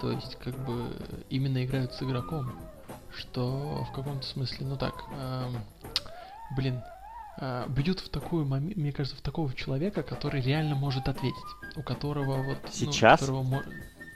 То 0.00 0.12
есть, 0.12 0.36
как 0.36 0.54
бы, 0.64 0.84
именно 1.28 1.64
играют 1.64 1.92
с 1.92 2.02
игроком. 2.02 2.52
Что 3.16 3.84
в 3.84 3.92
каком-то 3.92 4.24
смысле, 4.24 4.66
ну 4.66 4.76
так, 4.76 4.94
эм, 5.18 5.56
блин, 6.56 6.80
э, 7.40 7.64
бьют 7.68 7.98
в 7.98 8.10
такую, 8.10 8.44
мне 8.44 8.92
кажется, 8.92 9.18
в 9.18 9.22
такого 9.22 9.52
человека, 9.54 10.04
который 10.04 10.40
реально 10.40 10.76
может 10.76 11.08
ответить. 11.08 11.36
У 11.74 11.82
которого 11.82 12.42
вот... 12.44 12.58
Ну, 12.62 12.70
сейчас? 12.70 13.20
Ну, 13.20 13.26
которого 13.26 13.42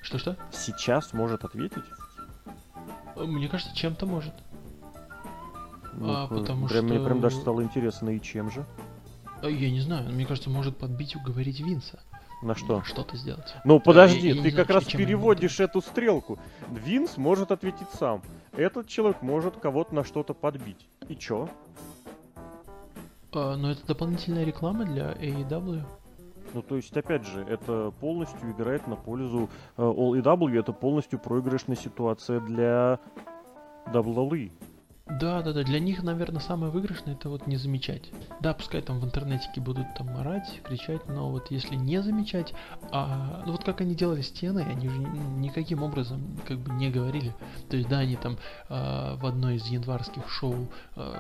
Что-что? 0.02 0.37
Сейчас 0.50 1.12
может 1.12 1.44
ответить? 1.44 1.85
Мне 3.16 3.49
кажется, 3.49 3.75
чем-то 3.75 4.06
может. 4.06 4.35
Ну, 5.94 6.12
а, 6.12 6.26
потому 6.26 6.66
прям, 6.66 6.87
что... 6.87 6.94
Мне 6.94 7.04
прям 7.04 7.21
даже 7.21 7.37
стало 7.37 7.62
интересно, 7.62 8.11
и 8.11 8.21
чем 8.21 8.50
же? 8.50 8.64
А, 9.42 9.49
я 9.49 9.71
не 9.71 9.80
знаю, 9.80 10.11
мне 10.11 10.26
кажется, 10.26 10.50
может 10.50 10.76
подбить, 10.76 11.14
уговорить 11.16 11.61
Винса. 11.61 12.00
На 12.42 12.56
что? 12.56 12.82
Что-то 12.82 13.16
сделать. 13.16 13.54
Ну 13.64 13.78
подожди, 13.78 14.28
я, 14.28 14.35
я 14.35 14.42
ты 14.42 14.50
как 14.50 14.66
знаю, 14.66 14.80
раз 14.80 14.92
переводишь 14.92 15.61
эту 15.61 15.80
стрелку. 15.80 16.40
Винс 16.71 17.16
может 17.16 17.52
ответить 17.52 17.87
сам. 17.97 18.21
Этот 18.52 18.88
человек 18.88 19.23
может 19.23 19.56
кого-то 19.56 19.94
на 19.94 20.02
что-то 20.02 20.35
подбить. 20.35 20.88
И 21.09 21.14
чё? 21.14 21.49
А, 23.32 23.56
но 23.56 23.71
это 23.71 23.87
дополнительная 23.87 24.44
реклама 24.44 24.85
для 24.85 25.12
AEW. 25.12 25.85
Ну, 26.54 26.62
то 26.62 26.76
есть, 26.76 26.97
опять 26.97 27.26
же, 27.26 27.42
это 27.42 27.92
полностью 28.00 28.50
играет 28.50 28.87
на 28.87 28.97
пользу 28.97 29.49
uh, 29.76 29.94
All 29.94 30.23
EW, 30.23 30.59
это 30.59 30.73
полностью 30.73 31.18
проигрышная 31.18 31.76
ситуация 31.76 32.40
для 32.40 32.99
WWE. 33.87 34.50
Да, 35.06 35.42
да, 35.42 35.52
да. 35.52 35.62
Для 35.64 35.80
них, 35.80 36.02
наверное, 36.02 36.40
самое 36.40 36.73
выигрышное 36.73 37.14
это 37.14 37.28
вот 37.28 37.47
не 37.47 37.56
замечать. 37.56 38.11
Да, 38.40 38.54
пускай 38.54 38.80
там 38.80 39.00
в 39.00 39.04
интернетике 39.04 39.61
будут 39.61 39.87
там 39.97 40.16
орать, 40.16 40.61
кричать, 40.62 41.06
но 41.09 41.30
вот 41.30 41.50
если 41.50 41.75
не 41.75 42.00
замечать, 42.02 42.54
а 42.92 43.42
ну 43.44 43.52
вот 43.52 43.64
как 43.64 43.80
они 43.80 43.94
делали 43.94 44.23
стены, 44.23 44.61
они 44.61 44.88
же 44.88 44.99
никаким 44.99 45.82
образом 45.82 46.21
как 46.47 46.59
бы 46.59 46.73
не 46.73 46.90
говорили. 46.90 47.35
То 47.68 47.76
есть 47.76 47.88
да, 47.88 47.99
они 47.99 48.16
там 48.16 48.38
э, 48.68 49.16
в 49.16 49.26
одной 49.26 49.56
из 49.56 49.66
январских 49.66 50.28
шоу, 50.28 50.68
э, 50.97 51.12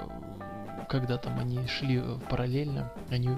когда 0.88 1.18
там 1.18 1.38
они 1.38 1.66
шли 1.66 2.02
параллельно, 2.30 2.92
они 3.10 3.30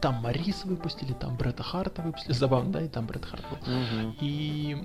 там 0.00 0.16
Марис 0.16 0.64
выпустили, 0.64 1.12
там 1.12 1.36
Бретта 1.36 1.62
Харта 1.62 2.02
выпустили, 2.02 2.32
забавно, 2.32 2.72
да, 2.72 2.82
и 2.82 2.88
там 2.88 3.06
Бретт 3.06 3.26
Харт 3.26 3.44
был. 3.50 3.56
Угу. 3.56 4.14
И 4.20 4.76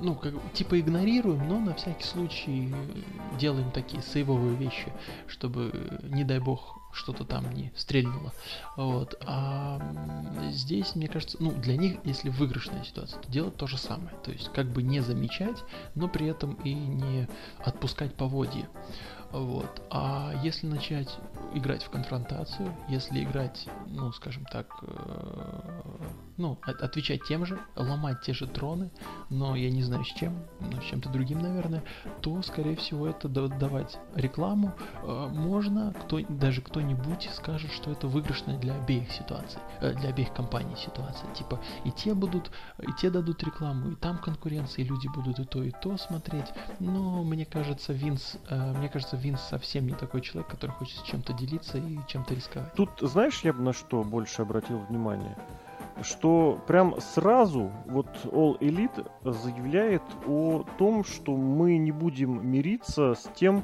ну, 0.00 0.14
как, 0.14 0.34
типа 0.52 0.80
игнорируем, 0.80 1.46
но 1.48 1.58
на 1.58 1.74
всякий 1.74 2.04
случай 2.04 2.74
делаем 3.38 3.70
такие 3.70 4.02
сейвовые 4.02 4.56
вещи, 4.56 4.92
чтобы, 5.26 6.00
не 6.02 6.24
дай 6.24 6.38
бог, 6.38 6.78
что-то 6.92 7.24
там 7.24 7.52
не 7.52 7.72
стрельнуло. 7.76 8.32
Вот. 8.76 9.22
А 9.26 9.80
здесь, 10.50 10.94
мне 10.96 11.08
кажется, 11.08 11.36
ну, 11.40 11.52
для 11.52 11.76
них, 11.76 11.98
если 12.04 12.30
выигрышная 12.30 12.82
ситуация, 12.84 13.20
то 13.20 13.30
делать 13.30 13.56
то 13.56 13.66
же 13.66 13.78
самое. 13.78 14.14
То 14.24 14.32
есть, 14.32 14.50
как 14.52 14.66
бы 14.66 14.82
не 14.82 15.00
замечать, 15.00 15.62
но 15.94 16.08
при 16.08 16.26
этом 16.26 16.54
и 16.64 16.74
не 16.74 17.28
отпускать 17.58 18.14
поводья. 18.14 18.68
Вот. 19.32 19.82
А 19.90 20.32
если 20.42 20.66
начать 20.66 21.08
играть 21.54 21.82
в 21.82 21.90
конфронтацию, 21.90 22.74
если 22.88 23.22
играть, 23.22 23.68
ну, 23.86 24.12
скажем 24.12 24.44
так, 24.46 24.66
э, 24.82 25.80
ну, 26.36 26.58
отвечать 26.64 27.24
тем 27.24 27.46
же, 27.46 27.58
ломать 27.76 28.22
те 28.22 28.32
же 28.32 28.46
троны, 28.46 28.90
но 29.28 29.54
я 29.54 29.70
не 29.70 29.82
знаю 29.82 30.04
с 30.04 30.08
чем, 30.08 30.34
ну, 30.60 30.80
с 30.80 30.84
чем-то 30.84 31.08
другим, 31.10 31.42
наверное, 31.42 31.82
то, 32.22 32.42
скорее 32.42 32.76
всего, 32.76 33.06
это 33.06 33.28
давать 33.28 33.98
рекламу. 34.14 34.72
Э, 35.02 35.28
можно, 35.32 35.94
кто, 36.04 36.20
даже 36.28 36.60
кто-нибудь 36.60 37.30
скажет, 37.34 37.70
что 37.72 37.92
это 37.92 38.08
выигрышная 38.08 38.58
для 38.58 38.74
обеих 38.74 39.12
ситуаций, 39.12 39.60
э, 39.80 39.94
для 39.94 40.10
обеих 40.10 40.32
компаний 40.32 40.74
ситуация. 40.76 41.32
Типа, 41.34 41.60
и 41.84 41.92
те 41.92 42.14
будут, 42.14 42.50
и 42.80 42.92
те 43.00 43.10
дадут 43.10 43.42
рекламу, 43.44 43.92
и 43.92 43.94
там 43.94 44.18
конкуренция, 44.18 44.84
и 44.84 44.88
люди 44.88 45.08
будут 45.08 45.38
и 45.38 45.44
то, 45.44 45.62
и 45.62 45.70
то 45.70 45.96
смотреть. 45.98 46.46
Но 46.80 47.22
мне 47.22 47.44
кажется, 47.44 47.92
Винс, 47.92 48.36
мне 48.50 48.88
кажется, 48.88 49.16
Винс 49.20 49.40
совсем 49.42 49.86
не 49.86 49.94
такой 49.94 50.20
человек, 50.20 50.50
который 50.50 50.72
хочет 50.72 51.04
чем-то 51.04 51.32
делиться 51.32 51.78
и 51.78 51.98
чем-то 52.08 52.34
рисковать. 52.34 52.72
Тут, 52.74 52.90
знаешь, 53.00 53.40
я 53.42 53.52
бы 53.52 53.62
на 53.62 53.72
что 53.72 54.02
больше 54.02 54.42
обратил 54.42 54.78
внимание? 54.78 55.36
Что 56.02 56.58
прям 56.66 56.98
сразу 57.00 57.70
вот 57.86 58.08
All 58.24 58.58
Elite 58.58 59.06
заявляет 59.22 60.02
о 60.26 60.64
том, 60.78 61.04
что 61.04 61.36
мы 61.36 61.76
не 61.76 61.92
будем 61.92 62.46
мириться 62.50 63.14
с 63.14 63.28
тем, 63.34 63.62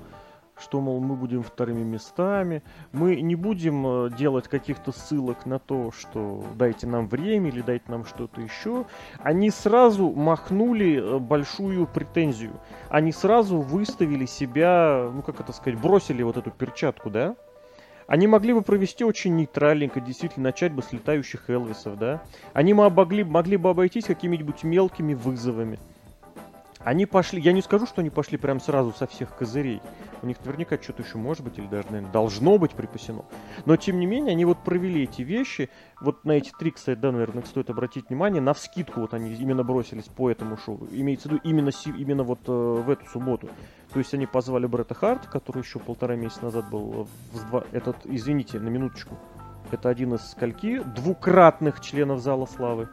что, 0.58 0.80
мол, 0.80 1.00
мы 1.00 1.16
будем 1.16 1.42
вторыми 1.42 1.82
местами, 1.82 2.62
мы 2.92 3.20
не 3.20 3.34
будем 3.34 3.86
э, 3.86 4.10
делать 4.10 4.48
каких-то 4.48 4.92
ссылок 4.92 5.44
на 5.44 5.58
то, 5.58 5.92
что 5.92 6.44
дайте 6.54 6.86
нам 6.86 7.08
время 7.08 7.50
или 7.50 7.60
дайте 7.60 7.84
нам 7.88 8.06
что-то 8.06 8.40
еще. 8.40 8.86
Они 9.18 9.50
сразу 9.50 10.10
махнули 10.10 10.98
э, 10.98 11.18
большую 11.18 11.86
претензию. 11.86 12.52
Они 12.88 13.12
сразу 13.12 13.58
выставили 13.58 14.24
себя, 14.24 15.10
ну 15.12 15.22
как 15.22 15.40
это 15.40 15.52
сказать, 15.52 15.78
бросили 15.78 16.22
вот 16.22 16.36
эту 16.36 16.50
перчатку, 16.50 17.10
да? 17.10 17.36
Они 18.06 18.26
могли 18.26 18.52
бы 18.52 18.62
провести 18.62 19.04
очень 19.04 19.34
нейтральненько, 19.34 20.00
действительно, 20.00 20.44
начать 20.44 20.72
бы 20.72 20.82
с 20.82 20.92
летающих 20.92 21.50
Элвисов, 21.50 21.98
да? 21.98 22.22
Они 22.52 22.72
могли, 22.72 23.24
могли 23.24 23.56
бы 23.56 23.70
обойтись 23.70 24.04
какими-нибудь 24.04 24.62
мелкими 24.62 25.14
вызовами. 25.14 25.78
Они 26.86 27.04
пошли, 27.04 27.40
я 27.40 27.50
не 27.50 27.62
скажу, 27.62 27.84
что 27.84 28.00
они 28.00 28.10
пошли 28.10 28.38
прям 28.38 28.60
сразу 28.60 28.92
со 28.92 29.08
всех 29.08 29.34
козырей. 29.34 29.82
У 30.22 30.26
них 30.28 30.36
наверняка 30.44 30.80
что-то 30.80 31.02
еще 31.02 31.18
может 31.18 31.42
быть, 31.42 31.58
или 31.58 31.66
даже, 31.66 31.88
наверное, 31.90 32.12
должно 32.12 32.58
быть 32.58 32.74
припасено. 32.74 33.24
Но, 33.64 33.76
тем 33.76 33.98
не 33.98 34.06
менее, 34.06 34.34
они 34.34 34.44
вот 34.44 34.58
провели 34.58 35.02
эти 35.02 35.22
вещи. 35.22 35.68
Вот 36.00 36.24
на 36.24 36.30
эти 36.30 36.52
три, 36.56 36.70
кстати, 36.70 36.96
да, 36.96 37.10
наверное, 37.10 37.42
стоит 37.42 37.70
обратить 37.70 38.08
внимание. 38.08 38.40
На 38.40 38.54
вскидку 38.54 39.00
вот 39.00 39.14
они 39.14 39.34
именно 39.34 39.64
бросились 39.64 40.04
по 40.04 40.30
этому 40.30 40.56
шоу. 40.56 40.86
Имеется 40.92 41.28
в 41.28 41.32
виду 41.32 41.40
именно, 41.42 41.72
именно 41.98 42.22
вот 42.22 42.38
э, 42.46 42.52
в 42.52 42.88
эту 42.88 43.04
субботу. 43.06 43.48
То 43.92 43.98
есть 43.98 44.14
они 44.14 44.26
позвали 44.26 44.66
Бретта 44.66 44.94
Харт, 44.94 45.26
который 45.26 45.62
еще 45.62 45.80
полтора 45.80 46.14
месяца 46.14 46.44
назад 46.44 46.70
был 46.70 47.08
в 47.32 47.48
два... 47.48 47.64
Этот, 47.72 47.96
извините, 48.04 48.60
на 48.60 48.68
минуточку. 48.68 49.18
Это 49.72 49.88
один 49.88 50.14
из 50.14 50.20
скольки 50.20 50.80
двукратных 50.94 51.80
членов 51.80 52.20
Зала 52.20 52.46
Славы. 52.46 52.88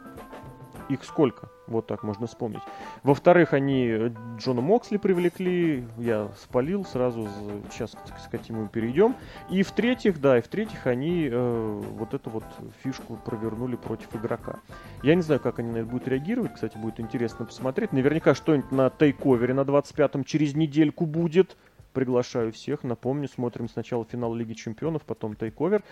Их 0.88 1.04
сколько? 1.04 1.53
Вот 1.66 1.86
так 1.86 2.02
можно 2.02 2.26
вспомнить. 2.26 2.62
Во-вторых, 3.02 3.52
они 3.52 4.12
Джона 4.38 4.60
Моксли 4.60 4.98
привлекли, 4.98 5.86
я 5.98 6.28
спалил, 6.36 6.84
сразу 6.84 7.28
сейчас 7.70 7.92
к 7.92 8.18
скотиму 8.18 8.68
перейдем. 8.68 9.16
И 9.50 9.62
в-третьих, 9.62 10.20
да, 10.20 10.38
и 10.38 10.42
в-третьих, 10.42 10.86
они 10.86 11.28
э, 11.30 11.82
вот 11.96 12.12
эту 12.12 12.30
вот 12.30 12.44
фишку 12.82 13.16
провернули 13.16 13.76
против 13.76 14.14
игрока. 14.14 14.60
Я 15.02 15.14
не 15.14 15.22
знаю, 15.22 15.40
как 15.40 15.58
они 15.58 15.70
на 15.70 15.78
это 15.78 15.86
будут 15.86 16.08
реагировать, 16.08 16.54
кстати, 16.54 16.76
будет 16.76 17.00
интересно 17.00 17.46
посмотреть. 17.46 17.92
Наверняка 17.92 18.34
что-нибудь 18.34 18.70
на 18.70 18.90
тейковере 18.90 19.54
на 19.54 19.60
25-м 19.60 20.24
через 20.24 20.54
недельку 20.54 21.06
будет. 21.06 21.56
Приглашаю 21.94 22.52
всех. 22.52 22.82
Напомню, 22.82 23.28
смотрим 23.28 23.68
сначала 23.68 24.04
финал 24.04 24.34
Лиги 24.34 24.52
Чемпионов, 24.52 25.02
потом 25.02 25.36
тейковер. 25.36 25.82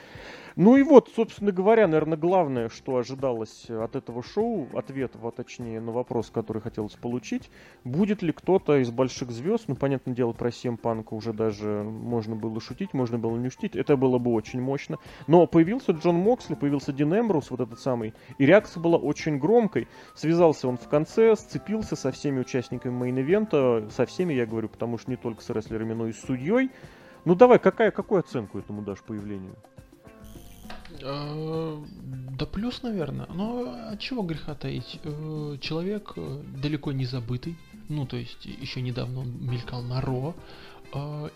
Ну 0.57 0.77
и 0.77 0.83
вот, 0.83 1.09
собственно 1.15 1.53
говоря, 1.53 1.87
наверное, 1.87 2.19
главное, 2.19 2.69
что 2.69 2.97
ожидалось 2.97 3.71
от 3.71 3.97
этого 3.97 4.23
шоу, 4.23 4.69
ответ, 4.75 5.13
а 5.23 5.31
точнее, 5.31 5.81
на 5.81 5.93
вопрос, 5.93 6.31
который 6.31 6.61
хотелось 6.61 6.95
получить, 6.95 7.51
будет 7.85 8.21
ли 8.21 8.33
кто-то 8.33 8.79
из 8.79 8.91
больших 8.91 9.31
звезд, 9.31 9.65
ну, 9.69 9.77
понятное 9.77 10.15
дело, 10.15 10.33
про 10.33 10.51
Сем 10.51 10.77
Панка 10.77 11.15
уже 11.15 11.33
даже 11.33 11.85
можно 11.85 12.35
было 12.35 12.61
шутить, 12.61 12.93
можно 12.93 13.19
было 13.19 13.37
не 13.37 13.49
шутить, 13.49 13.77
это 13.77 13.97
было 13.97 14.19
бы 14.19 14.33
очень 14.33 14.61
мощно. 14.61 14.99
Но 15.29 15.47
появился 15.47 15.93
Джон 15.93 16.17
Моксли, 16.17 16.55
появился 16.55 16.93
Дин 16.93 17.15
Эмбрус, 17.15 17.51
вот 17.51 17.61
этот 17.61 17.79
самый, 17.79 18.13
и 18.39 18.45
реакция 18.45 18.83
была 18.83 18.99
очень 18.99 19.39
громкой. 19.39 19.87
Связался 20.15 20.67
он 20.69 20.77
в 20.77 20.89
конце, 20.89 21.37
сцепился 21.37 21.95
со 21.95 22.11
всеми 22.11 22.41
участниками 22.41 22.93
main 22.93 23.28
event 23.28 23.71
а, 23.71 23.89
со 23.91 24.05
всеми, 24.05 24.35
я 24.35 24.47
говорю, 24.47 24.69
потому 24.69 24.99
что 24.99 25.11
не 25.11 25.17
только 25.17 25.43
с 25.43 25.49
рестлерами, 25.51 25.92
но 25.95 26.07
и 26.07 26.13
с 26.13 26.21
судьей. 26.21 26.71
Ну 27.25 27.35
давай, 27.35 27.59
какая, 27.59 27.91
какую 27.91 28.21
оценку 28.21 28.59
этому 28.59 28.83
дашь 28.83 29.01
появлению? 29.01 29.57
Э, 31.01 31.85
да 32.39 32.47
плюс, 32.47 32.83
наверное. 32.83 33.27
Но 33.27 33.91
от 33.91 34.01
чего 34.01 34.23
греха 34.23 34.55
таить? 34.55 35.01
Э, 35.05 35.57
человек 35.61 36.13
э, 36.17 36.43
далеко 36.63 36.93
не 36.93 37.05
забытый. 37.05 37.57
Ну, 37.89 38.07
то 38.07 38.17
есть, 38.17 38.45
еще 38.45 38.81
недавно 38.81 39.21
он 39.21 39.45
мелькал 39.45 39.83
на 39.83 40.01
Raw. 40.01 40.35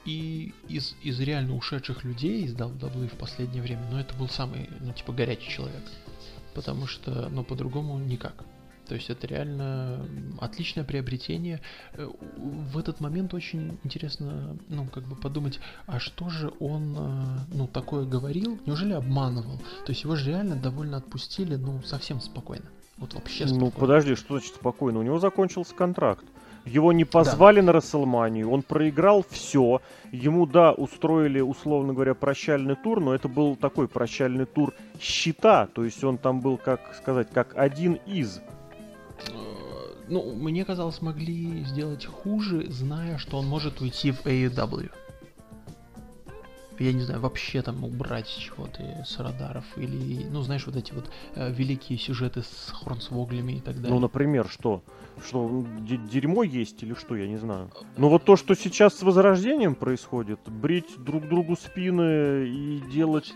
И 0.05 0.53
из, 0.69 0.95
из 1.03 1.19
реально 1.19 1.57
ушедших 1.57 2.05
людей 2.05 2.45
из 2.45 2.55
WWE 2.55 3.09
в 3.09 3.17
последнее 3.17 3.63
время, 3.63 3.87
ну, 3.91 3.99
это 3.99 4.15
был 4.15 4.29
самый, 4.29 4.69
ну, 4.81 4.93
типа, 4.93 5.15
горячий 5.15 5.49
человек. 5.49 5.83
Потому 6.53 6.87
что, 6.87 7.31
ну, 7.31 7.43
по-другому 7.43 7.99
никак. 7.99 8.45
То 8.89 8.95
есть 8.95 9.11
это 9.11 9.27
реально 9.27 10.07
отличное 10.41 10.85
приобретение. 10.85 11.61
Э, 11.95 12.09
в 12.37 12.79
этот 12.79 13.01
момент 13.01 13.35
очень 13.35 13.79
интересно, 13.85 14.57
ну, 14.69 14.87
как 14.87 15.05
бы 15.05 15.17
подумать, 15.17 15.61
а 15.87 15.99
что 15.99 16.29
же 16.29 16.53
он, 16.61 16.97
э, 16.99 17.39
ну, 17.53 17.67
такое 17.67 18.05
говорил? 18.07 18.59
Неужели 18.67 18.93
обманывал? 18.93 19.59
То 19.85 19.91
есть 19.93 20.05
его 20.05 20.17
же 20.17 20.31
реально 20.31 20.57
довольно 20.57 20.99
отпустили, 20.99 21.57
ну, 21.57 21.83
совсем 21.83 22.21
спокойно. 22.21 22.67
Вот 22.99 23.15
вообще 23.15 23.45
Ну, 23.45 23.51
спокойно. 23.51 23.73
подожди, 23.73 24.15
что 24.15 24.39
значит 24.39 24.55
спокойно? 24.55 25.01
У 25.01 25.03
него 25.03 25.19
закончился 25.19 25.75
контракт. 25.75 26.25
Его 26.65 26.93
не 26.93 27.05
позвали 27.05 27.61
на 27.61 27.71
Расселманию, 27.73 28.51
он 28.51 28.63
проиграл 28.63 29.25
все. 29.31 29.81
Ему, 30.11 30.47
да, 30.47 30.73
устроили, 30.73 31.41
условно 31.41 31.93
говоря, 31.95 32.15
прощальный 32.15 32.75
тур, 32.75 33.01
но 33.01 33.15
это 33.15 33.29
был 33.29 33.55
такой 33.55 33.87
прощальный 33.87 34.47
тур 34.47 34.75
щита. 35.01 35.69
То 35.69 35.85
есть 35.85 36.03
он 36.03 36.19
там 36.19 36.41
был, 36.41 36.57
как 36.57 36.95
сказать, 36.97 37.29
как 37.33 37.57
один 37.57 38.01
из. 38.07 38.41
Ну, 40.09 40.35
мне 40.35 40.65
казалось, 40.65 41.03
могли 41.03 41.65
сделать 41.65 42.05
хуже, 42.05 42.67
зная, 42.69 43.19
что 43.19 43.39
он 43.39 43.47
может 43.47 43.81
уйти 43.81 44.13
в 44.13 44.25
AEW. 44.25 44.91
Я 46.79 46.93
не 46.93 47.01
знаю, 47.01 47.21
вообще 47.21 47.63
там 47.63 47.85
убрать 47.85 48.29
чего-то 48.29 48.83
с 49.07 49.19
радаров. 49.19 49.65
Или, 49.77 50.25
ну, 50.25 50.43
знаешь, 50.43 50.67
вот 50.67 50.77
эти 50.77 50.93
вот 50.93 51.11
э, 51.35 51.51
великие 51.51 51.99
сюжеты 51.99 52.43
с 52.43 52.71
Хорнсвоглями 52.71 53.55
и 53.55 53.61
так 53.61 53.77
далее. 53.77 53.95
Ну, 53.95 53.99
например, 53.99 54.47
что? 54.49 54.83
Что 55.27 55.65
дерьмо 55.81 56.43
есть 56.43 56.83
или 56.83 56.93
что, 56.93 57.17
я 57.17 57.27
не 57.27 57.39
знаю. 57.39 57.71
Ну 57.97 58.11
вот 58.11 58.25
то, 58.25 58.37
что 58.37 58.55
сейчас 58.55 58.99
с 58.99 59.03
Возрождением 59.03 59.75
происходит, 59.75 60.39
брить 60.47 61.03
друг 61.03 61.27
другу 61.27 61.57
спины 61.57 62.47
и 62.47 62.83
делать 62.93 63.33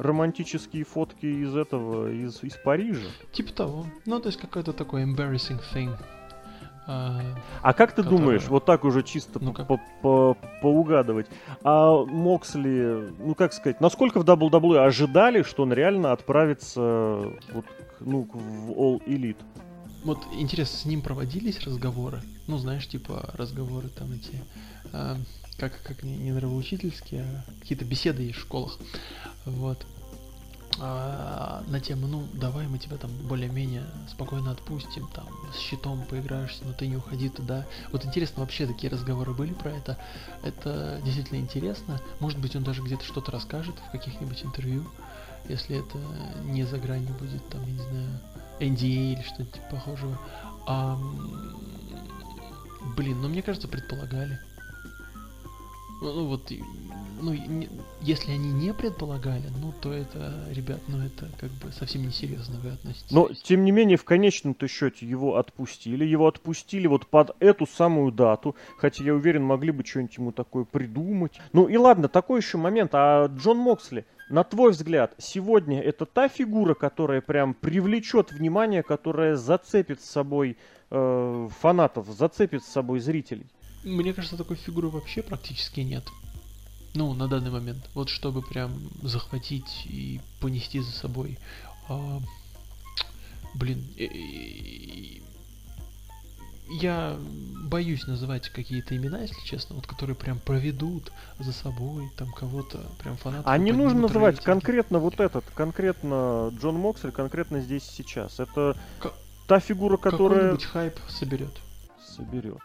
романтические 0.00 0.84
фотки 0.84 1.26
из 1.26 1.54
этого, 1.54 2.10
из, 2.12 2.42
из 2.42 2.54
Парижа. 2.56 3.08
Типа 3.32 3.52
того. 3.52 3.86
Ну, 4.06 4.20
то 4.20 4.28
есть 4.28 4.38
какой-то 4.40 4.72
такой 4.72 5.04
embarrassing 5.04 5.60
thing. 5.74 5.94
А, 6.86 7.20
А 7.62 7.72
как 7.74 7.92
ты 7.92 8.02
Которая- 8.02 8.18
думаешь, 8.18 8.48
вот 8.48 8.64
так 8.64 8.84
уже 8.84 9.02
чисто 9.02 9.38
Ну, 9.40 9.52
по- 9.52 9.64
по- 9.64 9.80
по- 10.02 10.36
поугадывать, 10.62 11.26
а 11.62 12.04
Моксли, 12.04 13.12
ну 13.18 13.34
как 13.34 13.52
сказать, 13.52 13.80
насколько 13.80 14.18
в 14.20 14.24
WWE 14.24 14.78
ожидали, 14.84 15.42
что 15.42 15.62
он 15.62 15.72
реально 15.72 16.10
отправится 16.12 16.80
вот, 17.52 17.64
ну, 18.00 18.26
в 18.32 18.70
All 18.72 19.04
Elite? 19.06 19.36
вот 20.04 20.18
интересно, 20.32 20.78
с 20.78 20.84
ним 20.86 21.02
проводились 21.02 21.60
разговоры? 21.64 22.20
Ну, 22.48 22.56
знаешь, 22.58 22.88
типа 22.88 23.30
разговоры 23.34 23.88
там 23.90 24.10
эти, 24.12 24.42
а, 24.92 25.16
как, 25.60 25.82
как 25.82 26.02
не, 26.02 26.16
не 26.16 26.32
нравоучительские, 26.32 27.22
а 27.22 27.60
какие-то 27.60 27.84
беседы 27.84 28.22
есть 28.22 28.38
в 28.38 28.40
школах. 28.40 28.78
Вот. 29.44 29.84
А, 30.78 31.62
на 31.68 31.80
тему, 31.80 32.06
ну, 32.06 32.26
давай 32.32 32.66
мы 32.66 32.78
тебя 32.78 32.96
там 32.96 33.10
более-менее 33.28 33.84
спокойно 34.08 34.52
отпустим, 34.52 35.06
там, 35.08 35.28
с 35.52 35.58
щитом 35.58 36.02
поиграешься, 36.06 36.64
но 36.64 36.72
ты 36.72 36.86
не 36.86 36.96
уходи 36.96 37.28
туда. 37.28 37.66
Вот 37.92 38.06
интересно, 38.06 38.40
вообще 38.40 38.66
такие 38.66 38.90
разговоры 38.90 39.34
были 39.34 39.52
про 39.52 39.70
это? 39.72 39.98
Это 40.42 41.00
действительно 41.04 41.38
интересно. 41.38 42.00
Может 42.20 42.38
быть, 42.38 42.56
он 42.56 42.62
даже 42.62 42.82
где-то 42.82 43.04
что-то 43.04 43.30
расскажет 43.30 43.74
в 43.88 43.92
каких-нибудь 43.92 44.42
интервью, 44.42 44.86
если 45.48 45.78
это 45.78 45.98
не 46.44 46.64
за 46.64 46.78
гранью 46.78 47.14
будет, 47.18 47.46
там, 47.50 47.60
я 47.66 47.72
не 47.72 47.82
знаю, 47.82 48.20
NDA 48.60 49.12
или 49.12 49.22
что-нибудь 49.22 49.54
типа 49.54 49.66
похожего. 49.70 50.18
А, 50.66 50.98
блин, 52.96 53.20
ну 53.20 53.28
мне 53.28 53.42
кажется, 53.42 53.68
предполагали. 53.68 54.38
Ну, 56.00 56.26
вот, 56.26 56.50
ну, 57.20 57.32
не- 57.34 57.68
если 58.00 58.32
они 58.32 58.50
не 58.50 58.72
предполагали, 58.72 59.42
ну 59.60 59.72
то 59.80 59.92
это, 59.92 60.32
ребят, 60.50 60.80
ну 60.88 60.98
это 60.98 61.28
как 61.38 61.50
бы 61.50 61.70
совсем 61.72 62.06
несерьезно 62.06 62.58
вы 62.60 62.70
относитесь. 62.70 63.10
Но, 63.10 63.28
тем 63.44 63.64
не 63.64 63.70
менее, 63.70 63.98
в 63.98 64.04
конечном-то 64.04 64.66
счете 64.66 65.06
его 65.06 65.36
отпустили. 65.36 66.04
Его 66.04 66.26
отпустили 66.26 66.86
вот 66.86 67.06
под 67.06 67.36
эту 67.40 67.66
самую 67.66 68.12
дату. 68.12 68.56
Хотя, 68.78 69.04
я 69.04 69.14
уверен, 69.14 69.44
могли 69.44 69.72
бы 69.72 69.84
что-нибудь 69.84 70.16
ему 70.16 70.32
такое 70.32 70.64
придумать. 70.64 71.38
Ну 71.52 71.68
и 71.68 71.76
ладно, 71.76 72.08
такой 72.08 72.40
еще 72.40 72.56
момент. 72.56 72.90
А 72.94 73.26
Джон 73.26 73.58
Моксли, 73.58 74.06
на 74.30 74.42
твой 74.44 74.70
взгляд, 74.70 75.14
сегодня 75.18 75.82
это 75.82 76.06
та 76.06 76.28
фигура, 76.28 76.74
которая 76.74 77.20
прям 77.20 77.52
привлечет 77.52 78.32
внимание, 78.32 78.82
которая 78.82 79.36
зацепит 79.36 80.00
с 80.00 80.08
собой 80.08 80.56
э, 80.90 81.48
фанатов, 81.60 82.06
зацепит 82.08 82.64
с 82.64 82.68
собой 82.68 83.00
зрителей? 83.00 83.46
Мне 83.82 84.12
кажется, 84.12 84.36
такой 84.36 84.56
фигуры 84.56 84.88
вообще 84.88 85.22
практически 85.22 85.80
нет. 85.80 86.04
Ну, 86.94 87.14
на 87.14 87.28
данный 87.28 87.50
момент. 87.50 87.88
Вот 87.94 88.08
чтобы 88.08 88.42
прям 88.42 88.72
захватить 89.02 89.86
и 89.86 90.20
понести 90.40 90.80
за 90.80 90.90
собой. 90.90 91.38
А, 91.88 92.20
блин, 93.54 93.86
э, 93.96 94.04
э, 94.04 95.20
я 96.70 97.16
боюсь 97.64 98.06
называть 98.06 98.48
какие-то 98.48 98.96
имена, 98.96 99.20
если 99.20 99.40
честно, 99.44 99.76
вот 99.76 99.86
которые 99.86 100.16
прям 100.16 100.38
проведут 100.38 101.10
за 101.38 101.52
собой 101.52 102.10
там 102.16 102.30
кого-то, 102.32 102.80
прям 103.02 103.16
фанатов. 103.16 103.46
А 103.46 103.56
не 103.58 103.72
нужно 103.72 104.00
называть 104.02 104.36
рейтинги. 104.36 104.46
конкретно 104.46 104.98
вот 104.98 105.20
этот, 105.20 105.44
конкретно 105.54 106.52
Джон 106.60 106.76
Моксли, 106.76 107.10
конкретно 107.10 107.60
здесь 107.60 107.84
сейчас. 107.84 108.38
Это 108.40 108.76
Ка- 108.98 109.12
та 109.46 109.58
фигура, 109.60 109.96
которая 109.96 110.38
Какой-нибудь 110.40 110.64
хайп 110.64 110.98
соберет. 111.08 111.56
соберет. 112.16 112.60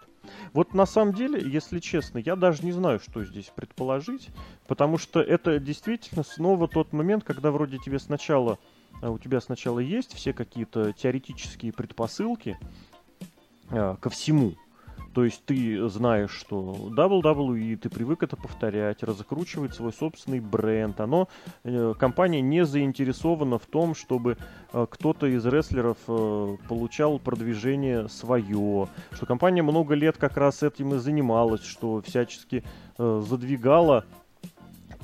Вот 0.54 0.74
на 0.74 0.86
самом 0.86 1.14
деле, 1.14 1.42
если 1.42 1.80
честно, 1.80 2.18
я 2.20 2.36
даже 2.36 2.64
не 2.64 2.72
знаю, 2.72 3.00
что 3.00 3.24
здесь 3.24 3.52
предположить, 3.56 4.30
потому 4.68 4.98
что 4.98 5.22
это 5.22 5.60
действительно 5.60 6.24
снова 6.24 6.68
тот 6.68 6.94
момент, 6.94 7.24
когда 7.24 7.52
вроде 7.52 7.78
тебе 7.78 8.00
сначала, 8.00 8.60
а, 9.02 9.12
у 9.12 9.18
тебя 9.18 9.42
сначала 9.42 9.80
есть 9.80 10.14
все 10.14 10.34
какие-то 10.34 10.94
теоретические 10.94 11.74
предпосылки 11.74 12.58
а, 13.70 13.98
ко 13.98 14.10
всему. 14.10 14.56
То 15.16 15.24
есть 15.24 15.46
ты 15.46 15.88
знаешь, 15.88 16.32
что 16.32 16.76
WWE, 16.92 17.78
ты 17.78 17.90
привык 17.90 18.22
это 18.24 18.36
повторять, 18.36 19.02
разокручивает 19.02 19.74
свой 19.74 19.94
собственный 19.94 20.42
бренд. 20.42 21.00
Оно, 21.00 21.30
э, 21.64 21.94
компания 21.98 22.42
не 22.42 22.66
заинтересована 22.66 23.58
в 23.58 23.66
том, 23.66 23.96
чтобы 23.96 24.38
э, 24.74 24.86
кто-то 24.90 25.28
из 25.28 25.46
рестлеров 25.46 25.98
э, 26.10 26.58
получал 26.68 27.20
продвижение 27.20 28.10
свое. 28.10 28.90
Что 29.12 29.26
компания 29.26 29.64
много 29.64 29.96
лет 29.96 30.18
как 30.18 30.36
раз 30.36 30.64
этим 30.64 30.96
и 30.96 30.98
занималась, 30.98 31.64
что 31.64 32.02
всячески 32.02 32.66
задвигала 32.98 34.06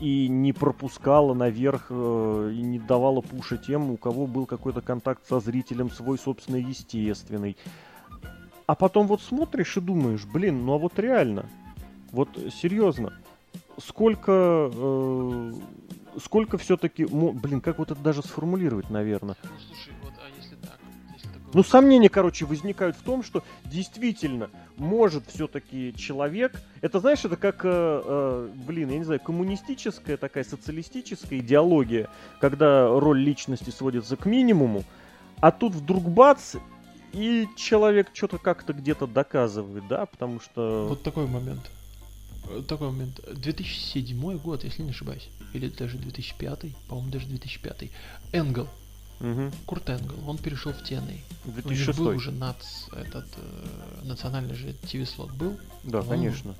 и 0.01 0.27
не 0.27 0.51
пропускала 0.51 1.34
наверх 1.34 1.89
и 1.89 2.62
не 2.62 2.80
давала 2.80 3.21
пуша 3.21 3.58
тем, 3.58 3.91
у 3.91 3.97
кого 3.97 4.27
был 4.27 4.45
какой-то 4.45 4.82
контакт 4.82 5.25
со 5.27 5.39
зрителем 5.39 5.89
свой 5.89 6.17
собственный 6.17 6.63
естественный. 6.63 7.56
А 8.71 8.75
потом 8.75 9.05
вот 9.05 9.21
смотришь 9.21 9.75
и 9.75 9.81
думаешь, 9.81 10.23
блин, 10.23 10.65
ну 10.65 10.75
а 10.75 10.77
вот 10.77 10.97
реально, 10.97 11.45
вот 12.13 12.29
серьезно, 12.62 13.12
сколько, 13.77 14.71
э, 14.73 15.53
сколько 16.23 16.57
все-таки, 16.57 17.03
блин, 17.03 17.60
как 17.60 17.79
вот 17.79 17.91
это 17.91 17.99
даже 17.99 18.21
сформулировать, 18.21 18.89
наверное. 18.89 19.36
Ну 19.43 19.49
слушай, 19.67 19.91
вот, 20.01 20.13
а 20.15 20.39
если 20.41 20.55
так, 20.55 20.79
если 21.12 21.27
такое... 21.27 21.51
Ну, 21.53 21.63
сомнения, 21.63 22.07
короче, 22.07 22.45
возникают 22.45 22.95
в 22.95 23.01
том, 23.01 23.23
что 23.23 23.43
действительно 23.65 24.49
может 24.77 25.27
все-таки 25.27 25.93
человек. 25.97 26.53
Это, 26.79 27.01
знаешь, 27.01 27.25
это 27.25 27.36
как, 27.36 27.65
э, 27.65 27.69
э, 28.05 28.49
блин, 28.65 28.89
я 28.89 28.99
не 28.99 29.03
знаю, 29.03 29.19
коммунистическая 29.19 30.15
такая 30.15 30.45
социалистическая 30.45 31.39
идеология, 31.39 32.07
когда 32.39 32.88
роль 32.88 33.19
личности 33.19 33.69
сводится 33.69 34.15
к 34.15 34.25
минимуму, 34.25 34.86
а 35.41 35.51
тут 35.51 35.73
вдруг 35.73 36.10
бац, 36.10 36.55
и 37.13 37.47
человек 37.56 38.10
что-то 38.13 38.38
как-то 38.38 38.74
где-то 38.74 39.08
доказывает, 39.08 39.88
да, 39.88 40.06
потому 40.06 40.39
что... 40.39 40.88
Вот 40.89 41.04
такой 41.04 41.28
момент. 41.28 41.69
Такой 42.67 42.91
момент. 42.91 43.19
2007 43.32 44.38
год, 44.38 44.63
если 44.63 44.82
не 44.84 44.91
ошибаюсь. 44.91 45.30
Или 45.54 45.69
даже 45.69 45.97
2005, 45.97 46.65
по-моему, 46.88 47.12
даже 47.12 47.28
2005. 47.28 47.89
Энгл, 48.34 48.67
Мгм. 49.21 49.52
Курт 49.67 49.88
Энгл, 49.89 50.28
он 50.28 50.38
перешел 50.39 50.74
в 50.74 50.82
TNA. 50.82 51.19
У 51.45 51.50
них 51.50 51.63
2006. 51.63 52.00
был 52.00 52.08
уже 52.08 52.32
нац, 52.32 52.88
этот 52.91 53.28
э, 53.38 54.02
национальный 54.04 54.56
же 54.56 54.74
ТВ-слот 54.74 55.32
был. 55.32 55.60
Да, 55.84 56.02
по-моему. 56.02 56.24
конечно. 56.24 56.56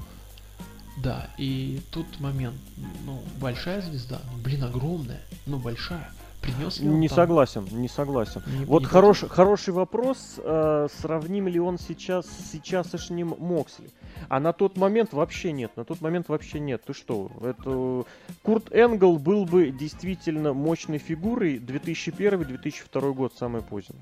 Да, 0.98 1.30
и 1.40 1.82
тут 1.90 2.20
момент, 2.20 2.58
ну, 3.06 3.24
большая 3.40 3.82
звезда, 3.82 4.22
ну, 4.32 4.38
блин, 4.44 4.64
огромная, 4.64 5.22
ну, 5.48 5.58
большая. 5.58 6.12
Принес 6.42 6.80
ли 6.80 6.90
он 6.90 7.00
Не 7.00 7.08
там- 7.08 7.16
согласен, 7.18 7.68
не 7.72 7.88
согласен. 7.88 8.42
Не- 8.48 8.66
Вот 8.66 8.82
не 8.82 8.88
хороший, 8.88 9.30
хороший 9.30 9.74
вопрос. 9.74 10.40
э, 10.44 10.88
сравним 11.00 11.48
ли 11.48 11.60
он 11.60 11.78
сейчас 11.78 12.26
с 12.26 12.52
сейчасшним 12.52 13.36
Моксли? 13.38 13.90
А 14.30 14.40
на 14.40 14.52
тот 14.54 14.76
момент 14.78 15.14
вообще 15.14 15.52
нет. 15.52 15.72
На 15.76 15.84
тот 15.86 16.02
момент 16.02 16.30
вообще 16.30 16.60
нет. 16.60 16.84
Ты 16.86 16.94
что? 16.94 17.32
Это... 17.42 18.04
Курт 18.44 18.72
Энгл 18.72 19.18
был 19.18 19.46
бы 19.46 19.72
действительно 19.72 20.54
мощной 20.54 20.98
фигурой 20.98 21.58
2001-2002 21.60 23.14
год, 23.14 23.34
самый 23.38 23.62
поздний. 23.62 24.00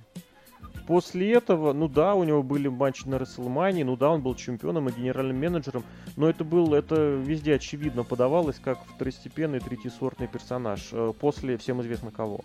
После 0.90 1.34
этого, 1.34 1.72
ну 1.72 1.88
да, 1.88 2.16
у 2.16 2.24
него 2.24 2.42
были 2.42 2.68
матчи 2.68 3.08
на 3.08 3.20
Расселмании, 3.20 3.84
ну 3.84 3.96
да, 3.96 4.10
он 4.10 4.24
был 4.24 4.34
чемпионом 4.34 4.90
и 4.90 4.92
генеральным 4.92 5.38
менеджером, 5.38 5.84
но 6.16 6.28
это 6.28 6.44
был, 6.44 6.74
это 6.74 6.96
везде 6.96 7.54
очевидно 7.54 8.04
подавалось 8.04 8.58
как 8.58 8.84
второстепенный 8.96 9.60
третьесортный 9.60 10.28
персонаж, 10.28 10.90
э, 10.92 11.14
после 11.20 11.60
всем 11.60 11.80
известно 11.84 12.10
кого. 12.10 12.40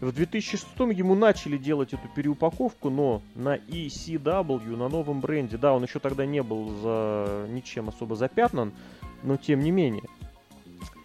В 0.00 0.12
2006 0.12 0.66
ему 0.92 1.14
начали 1.14 1.56
делать 1.56 1.92
эту 1.92 2.08
переупаковку, 2.16 2.90
но 2.90 3.22
на 3.36 3.58
ECW, 3.58 4.76
на 4.76 4.88
новом 4.88 5.20
бренде, 5.20 5.56
да, 5.56 5.72
он 5.72 5.84
еще 5.84 6.00
тогда 6.00 6.26
не 6.26 6.42
был 6.42 6.70
за 6.70 7.46
ничем 7.48 7.90
особо 7.90 8.16
запятнан, 8.16 8.72
но 9.22 9.36
тем 9.36 9.60
не 9.60 9.70
менее. 9.70 10.02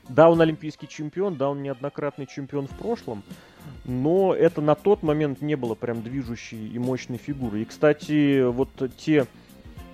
Да, 0.09 0.31
он 0.31 0.41
олимпийский 0.41 0.87
чемпион, 0.87 1.35
да, 1.35 1.51
он 1.51 1.61
неоднократный 1.61 2.25
чемпион 2.25 2.65
в 2.65 2.75
прошлом, 2.75 3.21
но 3.85 4.33
это 4.33 4.61
на 4.61 4.75
тот 4.75 5.03
момент 5.03 5.41
не 5.41 5.55
было 5.55 5.75
прям 5.75 6.01
движущей 6.01 6.67
и 6.67 6.79
мощной 6.79 7.17
фигурой. 7.17 7.63
И, 7.63 7.65
кстати, 7.65 8.43
вот 8.43 8.69
те 8.97 9.25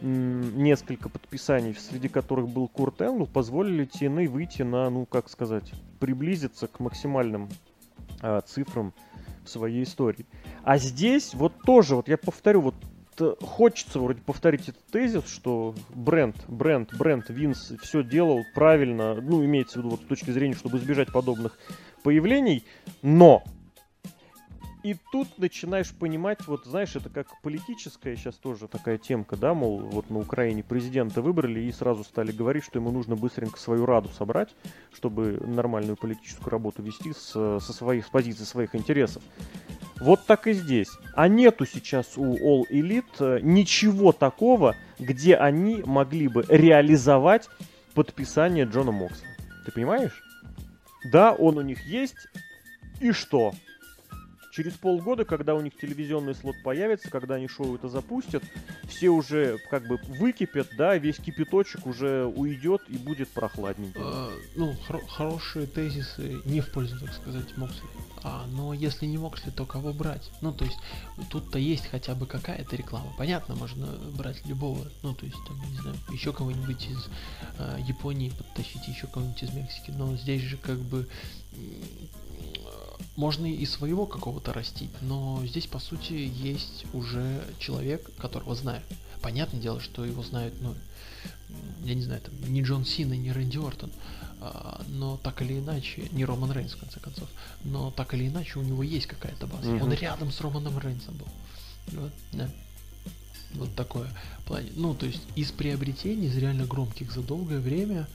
несколько 0.01 1.09
подписаний, 1.09 1.73
среди 1.73 2.09
которых 2.09 2.49
был 2.49 2.67
Курт 2.67 3.01
Энгл, 3.01 3.25
позволили 3.25 3.87
TNA 3.87 4.27
выйти 4.27 4.61
на, 4.61 4.89
ну, 4.89 5.05
как 5.05 5.29
сказать, 5.29 5.71
приблизиться 5.99 6.67
к 6.67 6.79
максимальным 6.79 7.49
э, 8.21 8.41
цифрам 8.45 8.93
в 9.43 9.49
своей 9.49 9.83
истории. 9.83 10.25
А 10.63 10.77
здесь 10.77 11.33
вот 11.33 11.53
тоже, 11.65 11.95
вот 11.95 12.07
я 12.07 12.17
повторю, 12.17 12.61
вот 12.61 12.75
хочется 13.41 13.99
вроде 13.99 14.21
повторить 14.21 14.67
этот 14.67 14.85
тезис, 14.87 15.27
что 15.27 15.73
бренд, 15.93 16.35
бренд, 16.47 16.93
бренд 16.97 17.29
Винс 17.29 17.73
все 17.81 18.03
делал 18.03 18.43
правильно, 18.53 19.15
ну, 19.15 19.43
имеется 19.45 19.75
в 19.75 19.77
виду 19.77 19.89
вот 19.91 20.01
с 20.01 20.05
точки 20.05 20.31
зрения, 20.31 20.55
чтобы 20.55 20.77
избежать 20.77 21.11
подобных 21.11 21.57
появлений, 22.05 22.63
но 23.01 23.43
и 24.83 24.95
тут 25.11 25.39
начинаешь 25.39 25.91
понимать, 25.91 26.45
вот 26.45 26.65
знаешь, 26.65 26.95
это 26.95 27.09
как 27.09 27.25
политическая 27.41 28.15
сейчас 28.15 28.35
тоже 28.35 28.67
такая 28.67 28.99
темка, 28.99 29.35
да, 29.35 29.55
мол, 29.55 29.79
вот 29.79 30.11
на 30.11 30.19
Украине 30.19 30.61
президента 30.61 31.23
выбрали 31.23 31.61
и 31.61 31.71
сразу 31.71 32.03
стали 32.03 32.31
говорить, 32.31 32.63
что 32.63 32.77
ему 32.77 32.91
нужно 32.91 33.15
быстренько 33.15 33.59
свою 33.59 33.87
раду 33.87 34.09
собрать, 34.09 34.49
чтобы 34.93 35.41
нормальную 35.43 35.97
политическую 35.97 36.51
работу 36.51 36.83
вести 36.83 37.13
с, 37.13 37.31
со 37.31 37.73
своих, 37.73 38.05
с 38.05 38.09
позиции 38.09 38.43
своих 38.43 38.75
интересов. 38.75 39.23
Вот 39.99 40.27
так 40.27 40.45
и 40.45 40.53
здесь. 40.53 40.91
А 41.15 41.27
нету 41.27 41.65
сейчас 41.65 42.15
у 42.17 42.35
All 42.35 42.65
Elite 42.69 43.05
э, 43.21 43.39
ничего 43.41 44.11
такого, 44.11 44.75
где 44.99 45.35
они 45.35 45.81
могли 45.83 46.27
бы 46.27 46.45
реализовать 46.47 47.49
подписание 47.95 48.65
Джона 48.65 48.91
Мокса. 48.91 49.23
Ты 49.65 49.71
понимаешь? 49.71 50.24
Да, 51.05 51.33
он 51.33 51.57
у 51.59 51.61
них 51.61 51.85
есть. 51.85 52.27
И 52.99 53.11
что? 53.11 53.53
Через 54.55 54.71
полгода, 54.75 55.25
когда 55.25 55.53
у 55.53 55.59
них 55.59 55.75
телевизионный 55.75 56.33
слот 56.33 56.55
появится, 56.63 57.09
когда 57.09 57.35
они 57.35 57.49
шоу 57.49 57.75
это 57.75 57.89
запустят, 57.89 58.41
все 58.87 59.09
уже 59.09 59.57
как 59.69 59.85
бы 59.85 59.99
выкипят, 60.07 60.69
да, 60.77 60.97
весь 60.97 61.17
кипяточек 61.17 61.85
уже 61.85 62.25
уйдет 62.25 62.81
и 62.87 62.95
будет 62.95 63.27
прохладненько. 63.27 63.99
А, 64.01 64.31
ну, 64.55 64.73
хор- 64.87 65.05
хорошие 65.07 65.67
тезисы 65.67 66.39
не 66.45 66.61
в 66.61 66.71
пользу, 66.71 66.97
так 67.01 67.13
сказать, 67.13 67.57
Моксли. 67.57 67.83
А, 68.23 68.45
но 68.47 68.73
если 68.73 69.05
не 69.05 69.17
Моксли, 69.17 69.49
то 69.49 69.65
кого 69.65 69.91
брать? 69.91 70.31
Ну, 70.39 70.53
то 70.53 70.63
есть, 70.63 70.77
тут-то 71.29 71.59
есть 71.59 71.87
хотя 71.87 72.15
бы 72.15 72.25
какая-то 72.25 72.77
реклама. 72.77 73.13
Понятно, 73.17 73.55
можно 73.55 73.87
брать 74.17 74.45
любого, 74.45 74.87
ну, 75.03 75.13
то 75.13 75.25
есть, 75.25 75.37
там, 75.49 75.59
не 75.69 75.77
знаю, 75.79 75.97
еще 76.13 76.31
кого-нибудь 76.31 76.87
из 76.87 77.09
э, 77.59 77.77
Японии 77.85 78.29
подтащить, 78.29 78.87
еще 78.87 79.07
кого-нибудь 79.07 79.43
из 79.43 79.53
Мексики. 79.53 79.91
Но 79.91 80.15
здесь 80.15 80.43
же 80.43 80.55
как 80.55 80.77
бы 80.77 81.09
можно 83.15 83.45
и 83.45 83.65
своего 83.65 84.05
какого-то 84.05 84.53
растить, 84.53 84.91
но 85.01 85.41
здесь, 85.45 85.67
по 85.67 85.79
сути, 85.79 86.13
есть 86.13 86.85
уже 86.93 87.43
человек, 87.59 88.09
которого 88.17 88.55
знают. 88.55 88.83
Понятное 89.21 89.61
дело, 89.61 89.79
что 89.79 90.05
его 90.05 90.21
знают, 90.21 90.53
ну, 90.61 90.75
я 91.83 91.95
не 91.95 92.01
знаю, 92.01 92.21
там, 92.21 92.53
не 92.53 92.61
Джон 92.61 92.85
Сина, 92.85 93.13
не 93.13 93.31
Рэнди 93.31 93.57
Ортон, 93.57 93.91
а, 94.41 94.83
но 94.89 95.17
так 95.17 95.41
или 95.41 95.59
иначе, 95.59 96.09
не 96.11 96.25
Роман 96.25 96.51
Рейнс, 96.51 96.73
в 96.73 96.79
конце 96.79 96.99
концов, 96.99 97.29
но 97.63 97.91
так 97.91 98.13
или 98.13 98.27
иначе 98.27 98.59
у 98.59 98.63
него 98.63 98.83
есть 98.83 99.07
какая-то 99.07 99.47
база. 99.47 99.69
Mm-hmm. 99.69 99.83
Он 99.83 99.93
рядом 99.93 100.31
с 100.31 100.41
Романом 100.41 100.77
Рейнсом 100.77 101.15
был. 101.15 101.27
Вот, 101.99 102.11
да. 102.33 102.49
Вот 103.53 103.73
такое 103.75 104.09
плане. 104.45 104.69
Ну, 104.75 104.93
то 104.93 105.05
есть 105.05 105.21
из 105.35 105.51
приобретений, 105.51 106.27
из 106.27 106.37
реально 106.37 106.65
громких 106.65 107.11
за 107.11 107.21
долгое 107.21 107.59
время, 107.59 108.07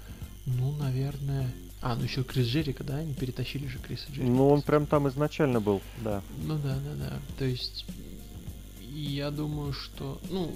ну, 0.46 0.72
наверное, 0.72 1.50
а, 1.82 1.96
ну 1.96 2.04
еще 2.04 2.22
Крис 2.22 2.46
Джерика, 2.46 2.84
да, 2.84 2.96
они 2.96 3.14
перетащили 3.14 3.66
же 3.66 3.78
Криса 3.78 4.06
Джерика. 4.10 4.30
Ну, 4.30 4.48
он 4.48 4.62
прям 4.62 4.86
там 4.86 5.08
изначально 5.08 5.60
был, 5.60 5.80
да. 6.04 6.22
Ну 6.44 6.58
да, 6.58 6.76
да, 6.76 6.94
да. 6.94 7.18
То 7.38 7.44
есть, 7.46 7.86
я 8.92 9.30
думаю, 9.30 9.72
что, 9.72 10.20
ну, 10.30 10.54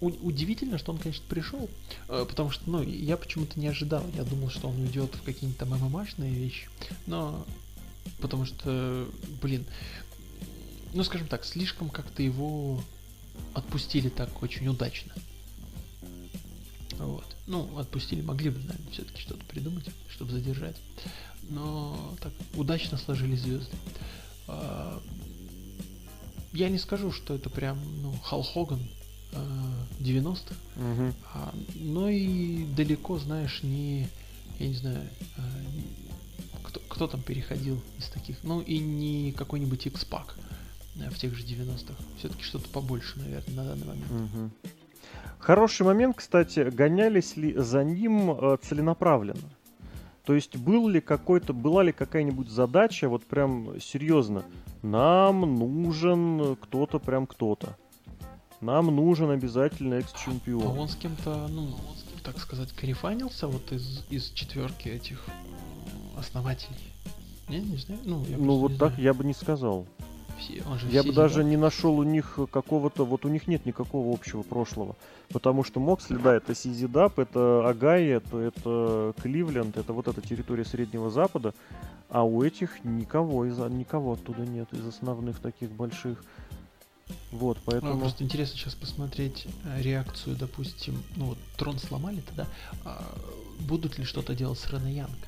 удивительно, 0.00 0.78
что 0.78 0.92
он, 0.92 0.98
конечно, 0.98 1.24
пришел, 1.28 1.70
э, 2.08 2.26
потому 2.28 2.50
что, 2.50 2.68
ну, 2.68 2.82
я 2.82 3.16
почему-то 3.16 3.58
не 3.58 3.68
ожидал. 3.68 4.04
Я 4.14 4.24
думал, 4.24 4.50
что 4.50 4.68
он 4.68 4.80
уйдет 4.80 5.14
в 5.14 5.22
какие-нибудь 5.22 5.58
там 5.58 5.70
ММАшные 5.70 6.32
вещи, 6.32 6.68
но 7.06 7.46
потому 8.20 8.44
что, 8.44 9.08
блин, 9.42 9.64
ну, 10.92 11.02
скажем 11.04 11.28
так, 11.28 11.44
слишком 11.44 11.88
как-то 11.88 12.22
его 12.22 12.82
отпустили 13.54 14.08
так 14.08 14.42
очень 14.42 14.68
удачно. 14.68 15.12
Вот. 17.00 17.24
Ну, 17.46 17.78
отпустили, 17.78 18.20
могли 18.20 18.50
бы, 18.50 18.58
наверное, 18.58 18.92
все-таки 18.92 19.20
что-то 19.20 19.44
придумать, 19.46 19.86
чтобы 20.10 20.32
задержать. 20.32 20.76
Но 21.48 22.14
так 22.20 22.32
удачно 22.54 22.98
сложились 22.98 23.40
звезды. 23.40 23.74
А, 24.46 25.02
я 26.52 26.68
не 26.68 26.78
скажу, 26.78 27.10
что 27.10 27.34
это 27.34 27.48
прям, 27.48 27.78
ну, 28.02 28.12
Хал 28.22 28.42
Хоган 28.42 28.80
90-х, 30.00 30.54
угу. 30.76 31.14
а, 31.32 31.54
но 31.74 32.08
и 32.08 32.64
далеко, 32.74 33.18
знаешь, 33.18 33.62
не, 33.62 34.08
я 34.58 34.68
не 34.68 34.74
знаю, 34.74 35.08
а, 35.36 35.42
кто, 36.64 36.80
кто 36.80 37.06
там 37.06 37.22
переходил 37.22 37.80
из 37.98 38.08
таких, 38.08 38.38
ну 38.42 38.60
и 38.60 38.78
не 38.78 39.32
какой-нибудь 39.32 39.86
X-Pac 39.86 40.32
в 40.96 41.18
тех 41.18 41.34
же 41.34 41.44
90-х. 41.44 41.94
Все-таки 42.18 42.42
что-то 42.42 42.68
побольше, 42.68 43.18
наверное, 43.20 43.54
на 43.54 43.64
данный 43.64 43.86
момент. 43.86 44.10
Угу. 44.10 44.50
Хороший 45.40 45.86
момент, 45.86 46.16
кстати, 46.16 46.70
гонялись 46.70 47.36
ли 47.36 47.54
за 47.56 47.82
ним 47.82 48.30
э, 48.30 48.58
целенаправленно? 48.62 49.48
То 50.24 50.34
есть 50.34 50.56
был 50.56 50.86
ли 50.86 51.00
какой-то, 51.00 51.54
была 51.54 51.82
ли 51.82 51.92
какая-нибудь 51.92 52.50
задача, 52.50 53.08
вот 53.08 53.24
прям 53.24 53.80
серьезно, 53.80 54.44
нам 54.82 55.58
нужен 55.58 56.56
кто-то, 56.56 56.98
прям 56.98 57.26
кто-то. 57.26 57.76
Нам 58.60 58.94
нужен 58.94 59.30
обязательно 59.30 59.94
экс-чемпион. 59.94 60.62
А 60.62 60.78
он 60.78 60.88
с 60.88 60.94
кем-то, 60.94 61.48
ну, 61.48 61.74
так 62.22 62.38
сказать, 62.38 62.72
карифанился 62.72 63.48
вот 63.48 63.72
из, 63.72 64.04
из 64.10 64.30
четверки 64.32 64.90
этих 64.90 65.24
основателей? 66.18 66.76
Не, 67.48 67.60
не 67.60 67.78
знаю. 67.78 68.00
Ну, 68.04 68.24
я 68.28 68.36
ну 68.36 68.56
вот 68.56 68.76
так 68.76 68.90
знаю. 68.90 69.02
я 69.02 69.14
бы 69.14 69.24
не 69.24 69.32
сказал 69.32 69.86
все. 70.40 70.62
Он 70.66 70.78
же 70.78 70.88
Я 70.88 71.02
бы 71.02 71.12
даже 71.12 71.44
не 71.44 71.56
нашел 71.56 71.98
у 71.98 72.02
них 72.02 72.38
какого-то, 72.50 73.04
вот 73.04 73.24
у 73.24 73.28
них 73.28 73.46
нет 73.46 73.66
никакого 73.66 74.12
общего 74.12 74.42
прошлого. 74.42 74.96
Потому 75.32 75.62
что 75.62 75.78
Моксли, 75.78 76.16
да, 76.16 76.34
это 76.34 76.54
Сизидап, 76.54 77.18
это 77.18 77.68
Агай, 77.68 78.06
это, 78.06 78.38
это 78.38 79.14
Кливленд, 79.22 79.76
это 79.76 79.92
вот 79.92 80.08
эта 80.08 80.20
территория 80.20 80.64
Среднего 80.64 81.10
Запада. 81.10 81.54
А 82.08 82.24
у 82.24 82.42
этих 82.42 82.84
никого, 82.84 83.44
из, 83.44 83.58
никого 83.58 84.14
оттуда 84.14 84.42
нет, 84.42 84.72
из 84.72 84.84
основных 84.86 85.38
таких 85.38 85.70
больших. 85.70 86.24
Вот, 87.30 87.58
поэтому... 87.64 87.94
Ну, 87.94 88.00
просто 88.00 88.24
интересно 88.24 88.56
сейчас 88.56 88.74
посмотреть 88.74 89.46
э, 89.64 89.82
реакцию, 89.82 90.36
допустим, 90.36 91.02
ну 91.16 91.26
вот 91.26 91.38
трон 91.56 91.78
сломали 91.78 92.20
тогда, 92.20 92.46
а 92.84 93.04
будут 93.60 93.98
ли 93.98 94.04
что-то 94.04 94.34
делать 94.34 94.58
с 94.58 94.70
Рена 94.70 94.92
Янг? 94.92 95.18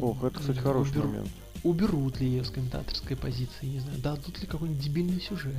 Ох, 0.00 0.24
это, 0.24 0.38
кстати, 0.38 0.58
хороший 0.58 0.92
Убер... 0.92 1.06
момент 1.06 1.28
уберут 1.64 2.20
ли 2.20 2.26
ее 2.26 2.44
с 2.44 2.50
комментаторской 2.50 3.16
позиции, 3.16 3.66
не 3.66 3.80
знаю, 3.80 3.98
дадут 4.00 4.40
ли 4.40 4.46
какой-нибудь 4.46 4.82
дебильный 4.82 5.20
сюжет. 5.20 5.54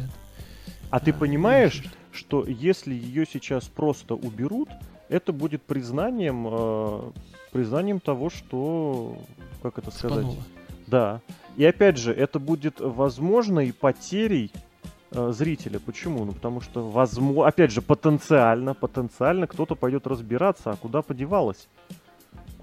А, 0.90 0.98
а 0.98 1.00
ты 1.00 1.14
понимаешь, 1.14 1.84
что 2.12 2.46
если 2.46 2.94
ее 2.94 3.26
сейчас 3.32 3.66
просто 3.66 4.16
уберут, 4.16 4.70
это 5.10 5.34
будет 5.34 5.62
признанием, 5.64 6.48
э, 6.50 7.12
признанием 7.52 8.00
того, 8.00 8.30
что, 8.30 9.18
как 9.62 9.78
это 9.78 9.92
сказать, 9.92 10.20
Спануло. 10.20 10.44
да. 10.88 11.22
И 11.56 11.66
опять 11.66 11.98
же, 11.98 12.12
это 12.14 12.40
будет 12.40 12.80
возможной 12.80 13.74
потерей 13.74 14.52
э, 15.12 15.32
зрителя. 15.34 15.80
Почему? 15.80 16.26
Ну 16.26 16.32
потому 16.32 16.62
что, 16.62 16.90
возможно, 16.90 17.48
опять 17.48 17.72
же, 17.72 17.82
потенциально, 17.82 18.74
потенциально 18.74 19.48
кто-то 19.48 19.76
пойдет 19.76 20.08
разбираться, 20.08 20.72
а 20.72 20.76
куда 20.76 21.02
подевалась, 21.02 21.68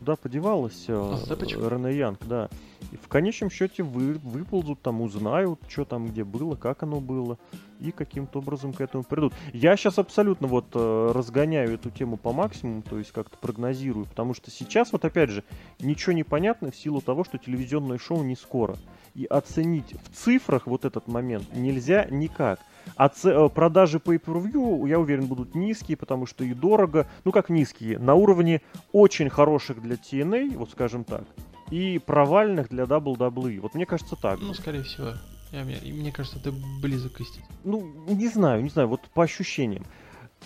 куда 0.00 0.16
подевалась 0.16 0.86
э, 0.88 0.94
а, 0.94 1.68
Рене 1.68 1.96
Янг, 1.96 2.26
да. 2.26 2.48
И 2.90 2.96
в 2.96 3.06
конечном 3.08 3.50
счете 3.50 3.82
вы, 3.82 4.14
выползут, 4.14 4.80
там 4.80 5.02
узнают, 5.02 5.60
что 5.68 5.84
там 5.84 6.06
где 6.06 6.24
было, 6.24 6.56
как 6.56 6.82
оно 6.82 7.00
было, 7.00 7.38
и 7.80 7.92
каким-то 7.92 8.38
образом 8.38 8.72
к 8.72 8.80
этому 8.80 9.04
придут. 9.04 9.34
Я 9.52 9.76
сейчас 9.76 9.98
абсолютно 9.98 10.46
вот 10.46 10.64
э, 10.72 11.12
разгоняю 11.14 11.74
эту 11.74 11.90
тему 11.90 12.16
по 12.16 12.32
максимуму, 12.32 12.82
то 12.82 12.98
есть 12.98 13.12
как-то 13.12 13.36
прогнозирую, 13.36 14.06
потому 14.06 14.32
что 14.32 14.50
сейчас 14.50 14.90
вот 14.90 15.04
опять 15.04 15.28
же 15.28 15.44
ничего 15.78 16.12
не 16.12 16.24
понятно 16.24 16.70
в 16.70 16.76
силу 16.76 17.02
того, 17.02 17.22
что 17.22 17.36
телевизионное 17.36 17.98
шоу 17.98 18.22
не 18.22 18.36
скоро. 18.36 18.76
И 19.14 19.26
оценить 19.26 19.92
в 19.92 20.16
цифрах 20.16 20.66
вот 20.66 20.86
этот 20.86 21.08
момент 21.08 21.54
нельзя 21.54 22.06
никак. 22.10 22.60
А 22.96 23.08
ц- 23.08 23.48
продажи 23.48 23.98
Pay-Per-View, 23.98 24.88
я 24.88 24.98
уверен, 24.98 25.26
будут 25.26 25.54
низкие, 25.54 25.96
потому 25.96 26.26
что 26.26 26.44
и 26.44 26.54
дорого. 26.54 27.06
Ну 27.24 27.32
как 27.32 27.48
низкие? 27.50 27.98
На 27.98 28.14
уровне 28.14 28.60
очень 28.92 29.30
хороших 29.30 29.80
для 29.82 29.96
TNA, 29.96 30.56
вот 30.56 30.70
скажем 30.70 31.04
так 31.04 31.24
и 31.70 32.00
провальных 32.04 32.68
для 32.68 32.84
WWE. 32.84 33.60
Вот 33.60 33.74
мне 33.74 33.86
кажется 33.86 34.16
так. 34.16 34.40
Ну, 34.40 34.52
скорее 34.54 34.82
всего. 34.82 35.12
Я, 35.52 35.62
мне, 35.64 35.78
мне 35.84 36.12
кажется, 36.12 36.38
ты 36.42 36.52
близок 36.82 37.12
к 37.14 37.20
истине. 37.20 37.44
Ну, 37.64 37.80
не 38.08 38.28
знаю, 38.28 38.62
не 38.62 38.68
знаю, 38.70 38.88
вот 38.88 39.00
по 39.14 39.22
ощущениям. 39.24 39.84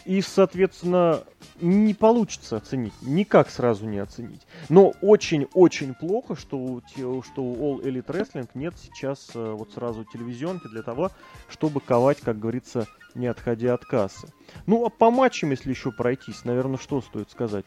И, 0.04 0.20
соответственно, 0.20 1.24
не 1.60 1.94
получится 1.94 2.56
оценить, 2.56 2.92
никак 3.00 3.48
сразу 3.48 3.86
не 3.86 3.98
оценить. 3.98 4.42
Но 4.68 4.92
очень-очень 5.00 5.94
плохо, 5.94 6.36
что 6.36 6.58
у, 6.58 6.82
что 7.22 7.42
у 7.42 7.78
All 7.78 7.82
Elite 7.82 8.06
Wrestling 8.06 8.48
нет 8.54 8.74
сейчас 8.82 9.30
э, 9.34 9.52
вот 9.52 9.72
сразу 9.72 10.04
телевизионки 10.04 10.68
для 10.68 10.82
того, 10.82 11.10
чтобы 11.48 11.80
ковать, 11.80 12.20
как 12.20 12.38
говорится, 12.38 12.86
не 13.14 13.26
отходя 13.28 13.74
от 13.74 13.84
кассы. 13.84 14.28
Ну, 14.66 14.84
а 14.84 14.90
по 14.90 15.10
матчам, 15.10 15.52
если 15.52 15.70
еще 15.70 15.90
пройтись, 15.90 16.44
наверное, 16.44 16.78
что 16.78 17.00
стоит 17.00 17.30
сказать? 17.30 17.64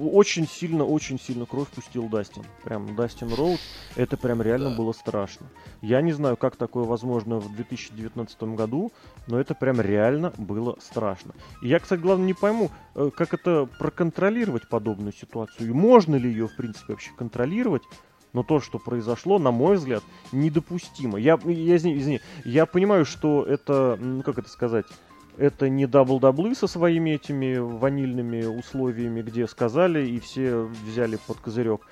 Очень 0.00 0.46
сильно, 0.46 0.84
очень 0.84 1.18
сильно 1.18 1.46
кровь 1.46 1.68
пустил 1.68 2.08
Дастин. 2.08 2.44
Прям 2.64 2.94
Дастин 2.96 3.32
Роуд, 3.34 3.60
это 3.96 4.16
прям 4.16 4.42
реально 4.42 4.70
да. 4.70 4.76
было 4.76 4.92
страшно. 4.92 5.46
Я 5.80 6.00
не 6.00 6.12
знаю, 6.12 6.36
как 6.36 6.56
такое 6.56 6.84
возможно 6.84 7.38
в 7.38 7.54
2019 7.54 8.42
году, 8.42 8.92
но 9.26 9.40
это 9.40 9.54
прям 9.54 9.80
реально 9.80 10.32
было 10.36 10.76
страшно. 10.80 11.34
И 11.62 11.68
я, 11.68 11.78
кстати, 11.78 12.00
главное 12.00 12.26
не 12.26 12.34
пойму, 12.34 12.70
э, 12.94 13.10
как 13.14 13.34
это 13.34 13.68
проконтролировать 13.78 14.68
подобную 14.68 15.12
ситуацию. 15.12 15.68
И 15.68 15.72
можно 15.72 16.16
ли 16.16 16.30
ее, 16.30 16.48
в 16.48 16.56
принципе, 16.56 16.92
вообще 16.92 17.10
контролировать? 17.16 17.82
Но 18.32 18.42
то, 18.42 18.60
что 18.60 18.78
произошло, 18.78 19.38
на 19.38 19.50
мой 19.50 19.76
взгляд, 19.76 20.02
недопустимо. 20.32 21.18
Я, 21.18 21.38
я 21.44 21.76
извини, 21.76 21.98
извини, 21.98 22.20
я 22.44 22.64
понимаю, 22.64 23.04
что 23.04 23.44
это, 23.44 23.98
ну 24.00 24.22
как 24.22 24.38
это 24.38 24.48
сказать, 24.48 24.86
это 25.38 25.68
не 25.68 25.86
WWE 25.86 26.54
со 26.54 26.66
своими 26.66 27.10
этими 27.10 27.56
ванильными 27.56 28.44
условиями, 28.44 29.22
где 29.22 29.46
сказали 29.46 30.06
и 30.06 30.20
все 30.20 30.62
взяли 30.86 31.18
под 31.26 31.38
козырек. 31.38 31.82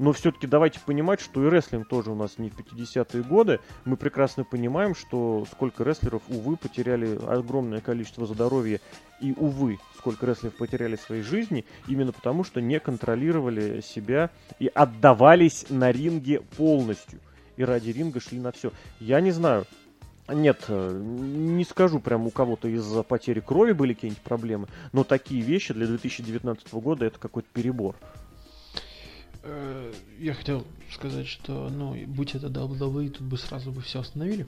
Но 0.00 0.14
все-таки 0.14 0.46
давайте 0.46 0.80
понимать, 0.80 1.20
что 1.20 1.44
и 1.44 1.50
рестлинг 1.50 1.86
тоже 1.86 2.10
у 2.10 2.14
нас 2.14 2.38
не 2.38 2.48
в 2.48 2.58
50-е 2.58 3.22
годы. 3.22 3.60
Мы 3.84 3.98
прекрасно 3.98 4.44
понимаем, 4.44 4.94
что 4.94 5.46
сколько 5.52 5.84
рестлеров, 5.84 6.22
увы, 6.28 6.56
потеряли 6.56 7.18
огромное 7.26 7.82
количество 7.82 8.24
здоровья. 8.24 8.80
И, 9.20 9.34
увы, 9.36 9.78
сколько 9.98 10.24
рестлеров 10.24 10.56
потеряли 10.56 10.96
своей 10.96 11.20
жизни, 11.20 11.66
именно 11.86 12.12
потому, 12.12 12.44
что 12.44 12.62
не 12.62 12.80
контролировали 12.80 13.82
себя 13.82 14.30
и 14.58 14.68
отдавались 14.68 15.66
на 15.68 15.92
ринге 15.92 16.40
полностью. 16.56 17.20
И 17.58 17.62
ради 17.62 17.90
ринга 17.90 18.20
шли 18.20 18.40
на 18.40 18.52
все. 18.52 18.72
Я 19.00 19.20
не 19.20 19.32
знаю, 19.32 19.66
нет, 20.34 20.64
э, 20.68 21.00
не 21.02 21.64
скажу 21.64 22.00
прям 22.00 22.26
у 22.26 22.30
кого-то 22.30 22.68
из-за 22.68 23.02
потери 23.02 23.40
крови 23.40 23.72
были 23.72 23.94
какие-нибудь 23.94 24.22
проблемы, 24.22 24.68
но 24.92 25.04
такие 25.04 25.42
вещи 25.42 25.74
для 25.74 25.86
2019 25.86 26.72
года 26.74 27.06
это 27.06 27.18
какой-то 27.18 27.48
перебор. 27.52 27.96
Э, 29.42 29.92
я 30.18 30.34
хотел 30.34 30.66
сказать, 30.92 31.26
что, 31.26 31.68
ну, 31.68 31.94
будь 32.06 32.34
это 32.34 32.48
WWE, 32.48 33.10
тут 33.10 33.22
бы 33.22 33.38
сразу 33.38 33.72
бы 33.72 33.80
все 33.80 34.00
остановили. 34.00 34.46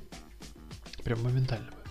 Прям 1.04 1.22
моментально 1.22 1.66
бы. 1.66 1.82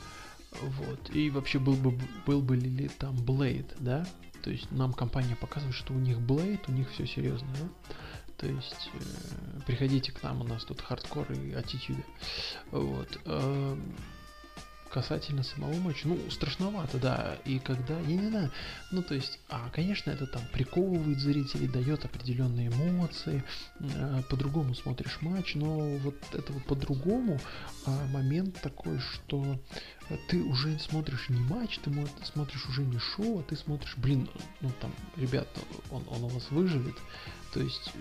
Вот. 0.62 1.14
И 1.14 1.30
вообще 1.30 1.60
был 1.60 1.74
бы, 1.74 1.98
был 2.26 2.42
бы 2.42 2.56
ли 2.56 2.90
там 3.00 3.16
Blade, 3.16 3.72
да? 3.80 4.06
То 4.44 4.50
есть 4.50 4.72
нам 4.72 4.94
компания 4.94 5.36
показывает, 5.36 5.76
что 5.76 5.94
у 5.94 6.00
них 6.00 6.18
Blade, 6.18 6.62
у 6.68 6.72
них 6.72 6.90
все 6.92 7.06
серьезно, 7.06 7.48
да? 7.60 7.96
То 8.42 8.48
есть 8.48 8.90
э, 8.94 9.62
приходите 9.68 10.12
к 10.12 10.24
нам, 10.24 10.42
у 10.42 10.44
нас 10.44 10.64
тут 10.64 10.82
хардкор 10.82 11.32
и 11.32 11.54
аттитюды. 11.54 12.04
Вот. 12.72 13.20
Э, 13.26 13.78
касательно 14.90 15.44
самого 15.44 15.74
матча, 15.76 16.08
ну, 16.08 16.18
страшновато, 16.30 16.98
да, 16.98 17.38
и 17.46 17.60
когда, 17.60 17.98
я 18.00 18.16
не 18.16 18.28
знаю, 18.28 18.52
ну, 18.92 19.02
то 19.02 19.14
есть, 19.14 19.40
а, 19.48 19.70
конечно, 19.72 20.12
это 20.12 20.26
там 20.26 20.42
приковывает 20.52 21.20
зрителей, 21.20 21.68
дает 21.68 22.04
определенные 22.04 22.68
эмоции, 22.68 23.44
э, 23.80 24.22
по-другому 24.30 24.74
смотришь 24.74 25.20
матч, 25.22 25.54
но 25.56 25.98
вот 25.98 26.16
это 26.34 26.52
вот 26.52 26.66
по-другому 26.66 27.40
а, 27.86 28.08
момент 28.08 28.60
такой, 28.62 29.00
что 29.00 29.60
ты 30.28 30.44
уже 30.44 30.78
смотришь 30.80 31.30
не 31.30 31.40
матч, 31.40 31.80
ты 31.80 31.92
смотришь 32.24 32.66
уже 32.68 32.82
не 32.82 32.98
шоу, 32.98 33.40
а 33.40 33.44
ты 33.44 33.56
смотришь, 33.56 33.94
блин, 33.98 34.28
ну, 34.62 34.72
там, 34.82 34.92
ребят, 35.16 35.48
он, 35.92 36.04
он 36.10 36.24
у 36.24 36.28
вас 36.28 36.50
выживет, 36.50 36.96
то 37.54 37.60
есть 37.60 37.92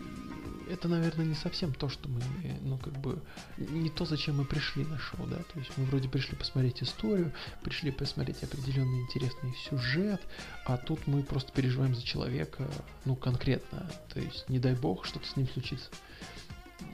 это, 0.70 0.88
наверное, 0.88 1.26
не 1.26 1.34
совсем 1.34 1.74
то, 1.74 1.88
что 1.88 2.08
мы, 2.08 2.20
э, 2.44 2.56
ну, 2.62 2.78
как 2.78 2.92
бы, 3.00 3.20
не 3.58 3.90
то, 3.90 4.04
зачем 4.04 4.36
мы 4.36 4.44
пришли 4.44 4.84
на 4.84 4.98
шоу, 4.98 5.26
да, 5.26 5.36
то 5.36 5.58
есть 5.58 5.70
мы 5.76 5.84
вроде 5.84 6.08
пришли 6.08 6.36
посмотреть 6.36 6.82
историю, 6.82 7.32
пришли 7.62 7.90
посмотреть 7.90 8.42
определенный 8.42 9.00
интересный 9.00 9.54
сюжет, 9.68 10.20
а 10.64 10.76
тут 10.76 11.06
мы 11.06 11.22
просто 11.22 11.52
переживаем 11.52 11.94
за 11.94 12.02
человека, 12.02 12.70
ну, 13.04 13.16
конкретно, 13.16 13.90
то 14.12 14.20
есть 14.20 14.48
не 14.48 14.58
дай 14.58 14.74
бог, 14.74 15.04
что-то 15.06 15.26
с 15.26 15.36
ним 15.36 15.48
случится. 15.48 15.90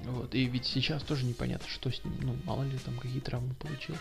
Вот, 0.05 0.35
и 0.35 0.47
ведь 0.47 0.67
сейчас 0.67 1.03
тоже 1.03 1.25
непонятно, 1.27 1.69
что 1.69 1.91
с 1.91 2.03
ним, 2.05 2.15
ну, 2.23 2.37
мало 2.45 2.65
ли 2.65 2.79
там 2.79 2.97
какие 2.97 3.21
травмы 3.21 3.55
получил 3.55 3.97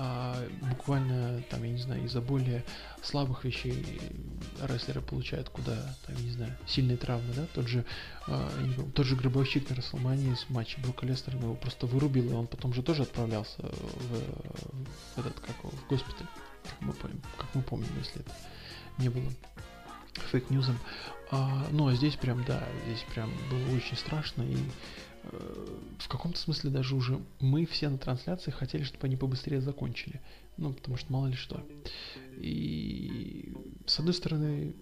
а 0.00 0.36
буквально, 0.62 1.42
там, 1.50 1.64
я 1.64 1.72
не 1.72 1.78
знаю, 1.78 2.04
из-за 2.04 2.20
более 2.20 2.64
слабых 3.02 3.44
вещей 3.44 4.00
рестлеры 4.62 5.00
получают 5.00 5.48
куда, 5.48 5.74
там, 6.06 6.14
я 6.16 6.22
не 6.22 6.30
знаю, 6.30 6.56
сильные 6.68 6.96
травмы, 6.96 7.34
да, 7.34 7.46
тот 7.52 7.66
же, 7.66 7.84
э, 8.28 8.62
не 8.62 8.74
помню, 8.74 8.92
тот 8.92 9.06
же 9.06 9.16
гробовщик 9.16 9.68
на 9.68 9.74
Расселмании 9.74 10.34
с 10.34 10.48
матча 10.50 10.80
Брука 10.80 11.04
Лестера 11.04 11.36
его 11.36 11.54
просто 11.54 11.86
вырубил, 11.86 12.30
и 12.30 12.32
он 12.32 12.46
потом 12.46 12.72
же 12.74 12.82
тоже 12.82 13.02
отправлялся 13.02 13.60
в, 13.60 15.16
в 15.16 15.18
этот, 15.18 15.40
как 15.40 15.56
в 15.64 15.88
госпиталь, 15.88 16.28
как 16.62 16.80
мы, 16.80 16.92
помним, 16.92 17.20
как 17.36 17.54
мы 17.54 17.62
помним, 17.62 17.90
если 17.98 18.20
это 18.20 18.32
не 18.98 19.08
было 19.08 19.32
фейк-ньюзом. 20.30 20.78
А, 21.32 21.66
ну, 21.72 21.88
а 21.88 21.94
здесь 21.94 22.14
прям, 22.14 22.44
да, 22.44 22.62
здесь 22.86 23.04
прям 23.12 23.30
было 23.50 23.76
очень 23.76 23.96
страшно, 23.96 24.42
и 24.42 24.56
в 25.98 26.08
каком-то 26.08 26.38
смысле 26.38 26.70
даже 26.70 26.94
уже 26.94 27.20
мы 27.40 27.66
все 27.66 27.88
на 27.88 27.98
трансляции 27.98 28.50
хотели, 28.50 28.82
чтобы 28.82 29.06
они 29.06 29.16
побыстрее 29.16 29.60
закончили. 29.60 30.20
Ну, 30.56 30.72
потому 30.72 30.96
что 30.96 31.12
мало 31.12 31.26
ли 31.26 31.34
что. 31.34 31.62
И 32.36 33.52
с 33.86 33.98
одной 33.98 34.14
стороны, 34.14 34.74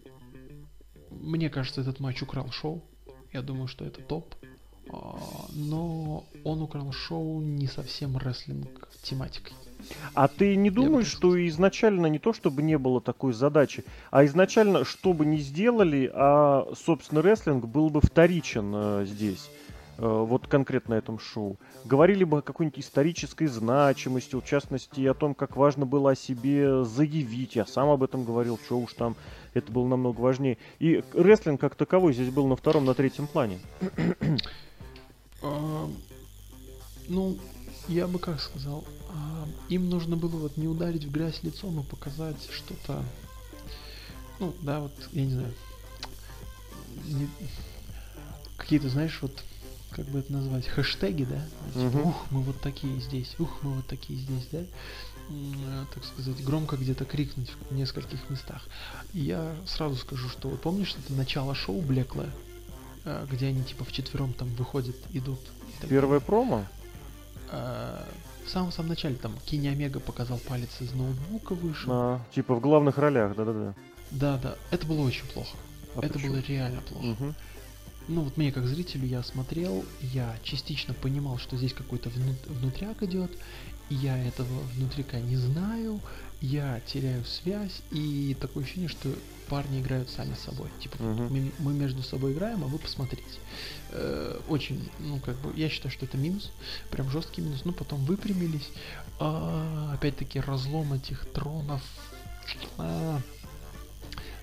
мне 1.11 1.51
кажется, 1.51 1.81
этот 1.81 2.01
матч 2.01 2.23
украл 2.23 2.51
шоу. 2.51 2.83
Я 3.33 3.43
думаю, 3.43 3.69
что 3.69 3.85
это 3.85 4.01
топ. 4.03 4.35
А, 4.89 5.19
но 5.53 6.25
он 6.45 6.63
украл 6.63 6.93
шоу 6.93 7.41
не 7.41 7.67
совсем 7.67 8.17
рестлинг 8.17 8.89
тематикой. 9.03 9.53
А 10.15 10.29
ты 10.29 10.57
не 10.57 10.71
думаешь, 10.71 11.07
что 11.07 11.47
изначально 11.49 12.07
не 12.07 12.19
то, 12.19 12.33
чтобы 12.33 12.63
не 12.63 12.79
было 12.79 13.01
такой 13.01 13.33
задачи, 13.33 13.85
а 14.11 14.25
изначально, 14.25 14.85
что 14.85 15.13
бы 15.13 15.27
ни 15.27 15.37
сделали, 15.37 16.11
а, 16.13 16.73
собственно, 16.75 17.23
рестлинг 17.23 17.67
был 17.67 17.91
бы 17.91 18.01
вторичен 18.01 18.73
э, 18.75 19.07
здесь? 19.07 19.51
Э, 19.99 20.25
вот 20.29 20.47
конкретно 20.47 20.95
этом 20.95 21.19
шоу. 21.19 21.57
Говорили 21.85 22.25
бы 22.25 22.39
о 22.39 22.43
какой-нибудь 22.43 22.81
исторической 22.81 23.47
значимости, 23.47 24.35
в 24.35 24.45
частности, 24.45 25.07
о 25.07 25.15
том, 25.15 25.35
как 25.35 25.57
важно 25.57 25.87
было 25.87 26.11
о 26.11 26.17
себе 26.17 26.85
заявить. 26.85 27.57
Я 27.57 27.65
сам 27.67 27.89
об 27.89 28.03
этом 28.03 28.25
говорил, 28.25 28.59
что 28.59 28.79
уж 28.79 28.93
там 28.93 29.17
это 29.55 29.73
было 29.73 29.87
намного 29.87 30.21
важнее. 30.21 30.59
И 30.79 31.03
рестлинг 31.15 31.61
как 31.61 31.77
таковой 31.77 32.13
здесь 32.13 32.31
был 32.31 32.47
на 32.47 32.57
втором, 32.57 32.85
на 32.85 32.95
третьем 32.95 33.27
плане. 33.27 33.61
А, 35.43 35.89
ну, 37.09 37.37
я 37.89 38.07
бы 38.07 38.19
как 38.19 38.41
сказал, 38.41 38.85
а, 39.11 39.47
им 39.69 39.91
нужно 39.91 40.17
было 40.17 40.37
вот 40.37 40.57
не 40.57 40.67
ударить 40.67 41.05
в 41.05 41.13
грязь 41.13 41.43
лицом, 41.43 41.79
а 41.79 41.83
показать 41.83 42.49
что-то, 42.51 43.03
ну, 44.41 44.55
да, 44.63 44.81
вот, 44.81 44.93
я 45.13 45.25
не 45.25 45.33
знаю, 45.33 45.53
какие-то, 48.57 48.89
знаешь, 48.89 49.19
вот 49.21 49.45
как 49.91 50.07
бы 50.07 50.19
это 50.19 50.33
назвать, 50.33 50.67
хэштеги, 50.67 51.25
да? 51.25 51.43
Типа, 51.75 51.99
ух, 51.99 52.27
мы 52.31 52.43
вот 52.43 52.61
такие 52.61 53.01
здесь, 53.01 53.35
ух, 53.39 53.59
мы 53.63 53.75
вот 53.75 53.87
такие 53.87 54.19
здесь, 54.19 54.49
да? 54.53 54.61
так 55.93 56.05
сказать, 56.05 56.43
громко 56.45 56.77
где-то 56.77 57.05
крикнуть 57.05 57.53
в 57.69 57.75
нескольких 57.75 58.31
местах. 58.31 58.63
И 59.13 59.21
я 59.21 59.57
сразу 59.67 59.97
скажу, 59.97 60.29
что 60.29 60.49
вот 60.49 60.61
помнишь, 60.61 60.95
это 60.97 61.13
начало 61.15 61.55
шоу 61.55 61.81
блеклое, 61.81 62.31
а, 63.05 63.27
где 63.27 63.49
они 63.49 63.65
типа 63.65 63.85
вчетвером 63.85 64.33
там 64.33 64.49
выходят, 64.51 64.97
идут. 65.13 65.41
Первое 65.89 66.21
промо? 66.21 66.65
А, 67.51 68.07
в 68.45 68.51
самом 68.51 68.71
самом 68.71 68.91
начале 68.91 69.17
там 69.17 69.35
Кини 69.45 69.69
Омега 69.69 69.99
показал 69.99 70.39
палец 70.39 70.71
из 70.81 70.93
ноутбука 70.93 71.55
вышел. 71.55 71.93
А, 71.93 72.27
типа 72.33 72.55
в 72.55 72.61
главных 72.61 72.97
ролях, 72.99 73.35
да-да-да. 73.35 73.75
Да-да, 74.13 74.55
это 74.71 74.87
было 74.87 75.01
очень 75.01 75.27
плохо. 75.27 75.57
А 75.97 76.01
это 76.01 76.15
почему? 76.15 76.35
было 76.35 76.43
реально 76.43 76.81
плохо. 76.83 77.07
Угу 77.07 77.35
ну 78.09 78.23
вот 78.23 78.37
мне 78.37 78.53
как 78.53 78.67
зрителю 78.67 79.07
я 79.07 79.23
смотрел, 79.23 79.85
я 80.01 80.39
частично 80.43 80.95
понимал, 80.95 81.39
что 81.39 81.57
здесь 81.57 81.73
какой-то 81.73 82.11
внутряк 82.47 83.03
идет, 83.03 83.31
я 83.91 84.17
этого 84.19 84.61
внутрика 84.75 85.21
не 85.21 85.37
знаю, 85.37 86.01
я 86.41 86.81
теряю 86.87 87.25
связь, 87.25 87.83
и 87.91 88.37
такое 88.41 88.65
ощущение, 88.65 88.89
что 88.89 89.09
парни 89.49 89.81
играют 89.81 90.11
сами 90.11 90.35
с 90.35 90.41
собой. 90.41 90.69
Типа, 90.81 90.97
uh-huh. 90.97 91.29
мы, 91.31 91.53
мы 91.59 91.73
между 91.73 92.03
собой 92.03 92.33
играем, 92.33 92.65
а 92.65 92.67
вы 92.67 92.79
посмотрите. 92.79 93.39
Э, 93.91 94.41
очень, 94.49 94.89
ну, 94.99 95.21
как 95.21 95.37
бы, 95.37 95.53
я 95.57 95.69
считаю, 95.69 95.93
что 95.93 96.05
это 96.05 96.19
минус, 96.19 96.51
прям 96.91 97.09
жесткий 97.11 97.41
минус. 97.43 97.63
Ну, 97.65 97.73
потом 97.73 98.05
выпрямились. 98.05 98.69
А, 99.19 99.93
опять-таки, 99.95 100.41
разлом 100.41 100.93
этих 100.93 101.27
тронов. 101.33 101.83
А, 102.77 103.21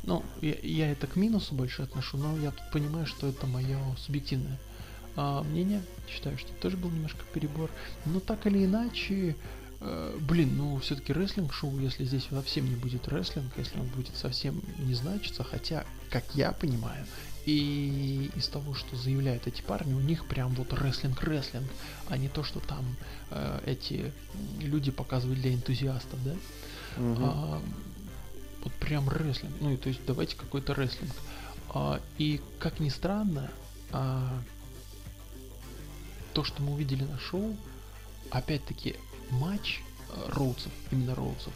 ну, 0.03 0.23
я, 0.41 0.55
я 0.61 0.91
это 0.91 1.07
к 1.07 1.15
минусу 1.15 1.55
больше 1.55 1.81
отношу, 1.81 2.17
но 2.17 2.37
я 2.37 2.51
тут 2.51 2.69
понимаю, 2.71 3.05
что 3.05 3.27
это 3.27 3.47
мое 3.47 3.79
субъективное 3.97 4.59
а, 5.15 5.43
мнение. 5.43 5.81
Считаю, 6.09 6.37
что 6.37 6.51
тоже 6.53 6.77
был 6.77 6.89
немножко 6.91 7.23
перебор. 7.33 7.69
Но 8.05 8.19
так 8.19 8.45
или 8.45 8.65
иначе, 8.65 9.35
э, 9.79 10.17
блин, 10.19 10.57
ну 10.57 10.77
все-таки 10.79 11.13
рестлинг-шоу, 11.13 11.79
если 11.79 12.03
здесь 12.03 12.27
совсем 12.29 12.69
не 12.69 12.75
будет 12.75 13.07
рестлинг, 13.07 13.51
если 13.57 13.79
он 13.79 13.87
будет 13.87 14.15
совсем 14.15 14.61
не 14.79 14.93
значиться, 14.93 15.43
хотя, 15.43 15.85
как 16.09 16.23
я 16.35 16.51
понимаю, 16.51 17.05
и 17.45 18.29
из 18.35 18.47
того, 18.47 18.73
что 18.73 18.95
заявляют 18.95 19.47
эти 19.47 19.61
парни, 19.61 19.93
у 19.93 19.99
них 19.99 20.25
прям 20.25 20.53
вот 20.55 20.73
рестлинг-рестлинг, 20.73 21.69
а 22.09 22.17
не 22.17 22.27
то, 22.27 22.43
что 22.43 22.59
там 22.59 22.83
э, 23.31 23.59
эти 23.65 24.11
люди 24.59 24.91
показывают 24.91 25.41
для 25.41 25.53
энтузиастов, 25.53 26.23
да? 26.23 26.35
Угу. 26.97 27.17
А, 27.19 27.61
вот 28.63 28.73
прям 28.73 29.09
рестлинг. 29.09 29.53
Ну, 29.61 29.71
и 29.71 29.77
то 29.77 29.89
есть 29.89 30.01
давайте 30.05 30.35
какой-то 30.35 30.73
рестлинг. 30.73 31.13
А, 31.69 31.99
и 32.17 32.41
как 32.59 32.79
ни 32.79 32.89
странно, 32.89 33.51
а, 33.91 34.41
то, 36.33 36.43
что 36.43 36.61
мы 36.61 36.73
увидели 36.73 37.03
на 37.03 37.19
шоу, 37.19 37.55
опять-таки 38.29 38.95
матч 39.31 39.81
а, 40.09 40.31
Роудсов, 40.31 40.71
именно 40.91 41.15
Роудсов, 41.15 41.53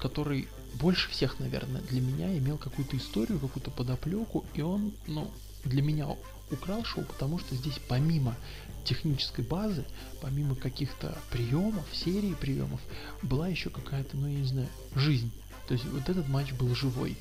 который 0.00 0.48
больше 0.74 1.10
всех, 1.10 1.38
наверное, 1.38 1.82
для 1.82 2.00
меня 2.00 2.36
имел 2.38 2.58
какую-то 2.58 2.96
историю, 2.96 3.38
какую-то 3.38 3.70
подоплеку, 3.70 4.44
и 4.54 4.62
он, 4.62 4.92
ну, 5.06 5.30
для 5.64 5.82
меня 5.82 6.08
украл 6.50 6.84
шоу, 6.84 7.04
потому 7.04 7.38
что 7.38 7.54
здесь 7.54 7.78
помимо 7.88 8.36
технической 8.84 9.44
базы, 9.44 9.84
помимо 10.20 10.54
каких-то 10.54 11.16
приемов, 11.30 11.84
серии 11.92 12.34
приемов, 12.34 12.80
была 13.22 13.48
еще 13.48 13.70
какая-то, 13.70 14.16
ну, 14.16 14.26
я 14.26 14.38
не 14.38 14.46
знаю, 14.46 14.68
жизнь. 14.94 15.30
То 15.72 15.76
есть 15.76 15.86
вот 15.86 16.06
этот 16.06 16.28
матч 16.28 16.52
был 16.52 16.74
живой. 16.74 17.16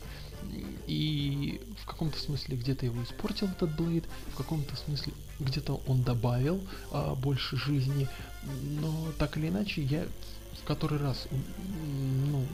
И 0.85 1.61
в 1.81 1.85
каком-то 1.85 2.19
смысле 2.19 2.57
где-то 2.57 2.85
его 2.85 3.01
испортил 3.01 3.47
этот 3.47 3.73
Блейд, 3.77 4.03
в 4.33 4.35
каком-то 4.35 4.75
смысле 4.75 5.13
где-то 5.39 5.81
он 5.87 6.03
добавил 6.03 6.61
а, 6.91 7.15
больше 7.15 7.55
жизни, 7.55 8.09
но 8.61 9.13
так 9.17 9.37
или 9.37 9.47
иначе 9.47 9.81
я 9.83 10.05
в 10.61 10.65
который 10.65 10.99
раз 10.99 11.29
ну, 11.31 12.45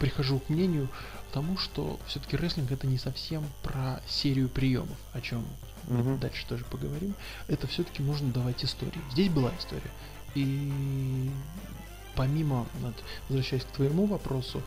прихожу 0.00 0.40
к 0.40 0.48
мнению 0.48 0.88
тому, 1.32 1.56
что 1.56 2.00
все-таки 2.08 2.36
рестлинг 2.36 2.72
это 2.72 2.88
не 2.88 2.98
совсем 2.98 3.44
про 3.62 4.02
серию 4.08 4.48
приемов, 4.48 4.98
о 5.12 5.20
чем 5.20 5.46
mm-hmm. 5.86 6.18
дальше 6.18 6.44
тоже 6.48 6.64
поговорим. 6.64 7.14
Это 7.46 7.68
все-таки 7.68 8.02
нужно 8.02 8.32
давать 8.32 8.64
истории. 8.64 9.00
Здесь 9.12 9.28
была 9.28 9.52
история. 9.56 9.92
И 10.34 11.30
помимо, 12.16 12.66
возвращаясь 13.28 13.64
к 13.64 13.70
твоему 13.72 14.06
вопросу, 14.06 14.62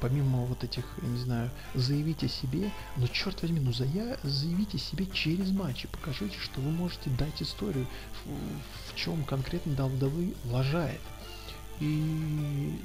помимо 0.00 0.44
вот 0.46 0.64
этих, 0.64 0.84
я 1.02 1.08
не 1.08 1.18
знаю, 1.18 1.50
заявить 1.74 2.24
о 2.24 2.28
себе, 2.28 2.70
ну 2.96 3.06
черт 3.08 3.42
возьми, 3.42 3.60
ну 3.60 3.72
зая, 3.72 4.18
заявите 4.22 4.78
себе 4.78 5.06
через 5.06 5.50
матчи, 5.50 5.88
покажите, 5.88 6.38
что 6.38 6.60
вы 6.60 6.70
можете 6.70 7.10
дать 7.10 7.42
историю, 7.42 7.86
в, 8.24 8.92
в 8.92 8.96
чем 8.96 9.24
конкретно 9.24 9.72
WWE 9.72 10.34
лажает. 10.50 11.00
И, 11.80 12.78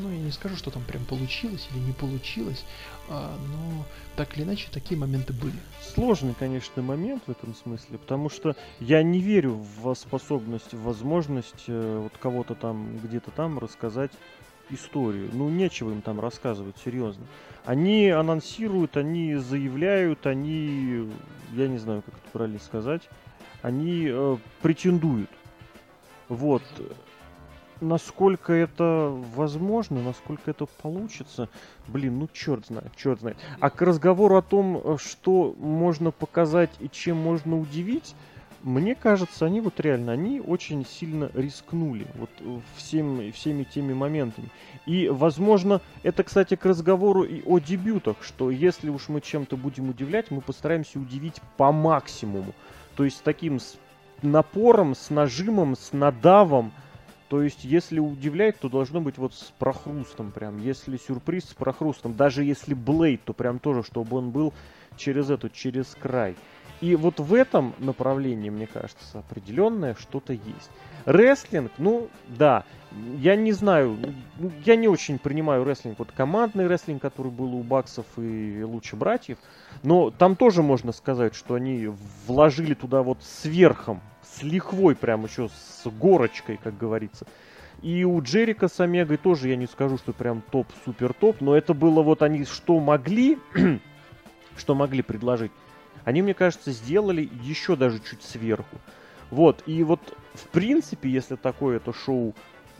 ну, 0.00 0.10
я 0.10 0.18
не 0.18 0.30
скажу, 0.30 0.56
что 0.56 0.70
там 0.70 0.82
прям 0.84 1.04
получилось 1.04 1.68
или 1.70 1.80
не 1.80 1.92
получилось, 1.92 2.64
а, 3.10 3.36
но 3.50 3.84
так 4.16 4.36
или 4.36 4.44
иначе 4.44 4.68
такие 4.72 4.98
моменты 4.98 5.34
были. 5.34 5.54
Сложный, 5.82 6.34
конечно, 6.38 6.82
момент 6.82 7.22
в 7.26 7.30
этом 7.30 7.54
смысле, 7.54 7.98
потому 7.98 8.30
что 8.30 8.56
я 8.80 9.02
не 9.02 9.20
верю 9.20 9.62
в 9.82 9.94
способность, 9.94 10.72
в 10.72 10.82
возможность 10.82 11.64
э, 11.66 12.00
вот 12.02 12.12
кого-то 12.18 12.54
там, 12.54 12.96
где-то 12.98 13.30
там 13.30 13.58
рассказать 13.58 14.12
историю. 14.70 15.28
Ну, 15.32 15.50
нечего 15.50 15.90
им 15.90 16.00
там 16.00 16.18
рассказывать, 16.18 16.76
серьезно. 16.82 17.26
Они 17.66 18.08
анонсируют, 18.08 18.96
они 18.96 19.36
заявляют, 19.36 20.26
они, 20.26 21.10
я 21.52 21.68
не 21.68 21.78
знаю, 21.78 22.00
как 22.02 22.14
это 22.14 22.30
правильно 22.32 22.58
сказать, 22.60 23.02
они 23.60 24.06
э, 24.08 24.36
претендуют. 24.62 25.30
Вот 26.28 26.62
насколько 27.80 28.52
это 28.52 29.12
возможно, 29.34 30.02
насколько 30.02 30.50
это 30.50 30.66
получится, 30.66 31.48
блин, 31.86 32.18
ну 32.18 32.28
черт 32.32 32.66
знает, 32.66 32.90
черт 32.96 33.20
знает. 33.20 33.36
А 33.60 33.70
к 33.70 33.80
разговору 33.82 34.36
о 34.36 34.42
том, 34.42 34.98
что 34.98 35.54
можно 35.58 36.10
показать 36.10 36.70
и 36.80 36.88
чем 36.88 37.16
можно 37.16 37.58
удивить, 37.58 38.14
мне 38.62 38.94
кажется, 38.94 39.46
они 39.46 39.60
вот 39.60 39.78
реально, 39.78 40.12
они 40.12 40.40
очень 40.40 40.84
сильно 40.84 41.30
рискнули 41.34 42.06
вот 42.16 42.30
всем, 42.76 43.32
всеми 43.32 43.62
теми 43.62 43.94
моментами. 43.94 44.50
И, 44.84 45.08
возможно, 45.08 45.80
это, 46.02 46.24
кстати, 46.24 46.56
к 46.56 46.66
разговору 46.66 47.22
и 47.22 47.42
о 47.46 47.60
дебютах, 47.60 48.16
что 48.22 48.50
если 48.50 48.88
уж 48.90 49.08
мы 49.08 49.20
чем-то 49.20 49.56
будем 49.56 49.90
удивлять, 49.90 50.30
мы 50.30 50.40
постараемся 50.40 50.98
удивить 50.98 51.40
по 51.56 51.70
максимуму. 51.70 52.52
То 52.96 53.04
есть 53.04 53.22
таким 53.22 53.60
с 53.60 53.76
напором, 54.22 54.96
с 54.96 55.10
нажимом, 55.10 55.76
с 55.76 55.92
надавом, 55.92 56.72
то 57.28 57.42
есть, 57.42 57.64
если 57.64 57.98
удивляет, 57.98 58.58
то 58.58 58.68
должно 58.70 59.00
быть 59.00 59.18
вот 59.18 59.34
с 59.34 59.52
прохрустом 59.58 60.32
прям. 60.32 60.58
Если 60.58 60.96
сюрприз 60.96 61.50
с 61.50 61.54
прохрустом, 61.54 62.14
даже 62.14 62.42
если 62.42 62.72
Блейд, 62.72 63.22
то 63.24 63.34
прям 63.34 63.58
тоже, 63.58 63.82
чтобы 63.82 64.16
он 64.16 64.30
был 64.30 64.54
через 64.96 65.28
эту, 65.28 65.50
через 65.50 65.94
край. 65.94 66.36
И 66.80 66.94
вот 66.94 67.18
в 67.18 67.34
этом 67.34 67.74
направлении, 67.78 68.50
мне 68.50 68.66
кажется, 68.66 69.18
определенное 69.18 69.96
что-то 69.98 70.32
есть. 70.32 70.70
Рестлинг, 71.06 71.72
ну, 71.78 72.08
да, 72.28 72.64
я 73.18 73.34
не 73.34 73.52
знаю, 73.52 73.96
я 74.64 74.76
не 74.76 74.88
очень 74.88 75.18
принимаю 75.18 75.64
рестлинг, 75.64 75.98
вот 75.98 76.12
командный 76.12 76.66
рестлинг, 76.66 77.02
который 77.02 77.32
был 77.32 77.54
у 77.54 77.62
Баксов 77.62 78.06
и 78.16 78.62
Лучи 78.62 78.94
Братьев, 78.94 79.38
но 79.82 80.10
там 80.10 80.36
тоже 80.36 80.62
можно 80.62 80.92
сказать, 80.92 81.34
что 81.34 81.54
они 81.54 81.90
вложили 82.26 82.74
туда 82.74 83.02
вот 83.02 83.18
сверхом 83.22 84.00
с 84.22 84.42
лихвой 84.42 84.94
прям 84.94 85.24
еще 85.24 85.48
с 85.48 85.88
горочкой, 85.90 86.58
как 86.62 86.76
говорится. 86.76 87.26
И 87.82 88.04
у 88.04 88.20
Джерика 88.20 88.68
с 88.68 88.80
Омегой 88.80 89.16
тоже 89.18 89.48
я 89.48 89.56
не 89.56 89.66
скажу, 89.66 89.98
что 89.98 90.12
прям 90.12 90.42
топ-супер 90.50 91.12
топ, 91.12 91.40
но 91.40 91.56
это 91.56 91.74
было 91.74 92.02
вот 92.02 92.22
они 92.22 92.44
что 92.44 92.80
могли, 92.80 93.38
что 94.56 94.74
могли 94.74 95.02
предложить. 95.02 95.52
Они, 96.04 96.22
мне 96.22 96.34
кажется, 96.34 96.72
сделали 96.72 97.28
еще 97.42 97.76
даже 97.76 98.00
чуть 98.00 98.22
сверху. 98.22 98.76
Вот, 99.30 99.62
и 99.66 99.82
вот 99.82 100.00
в 100.34 100.48
принципе, 100.48 101.10
если 101.10 101.36
такое 101.36 101.76
это 101.76 101.92
шоу 101.92 102.34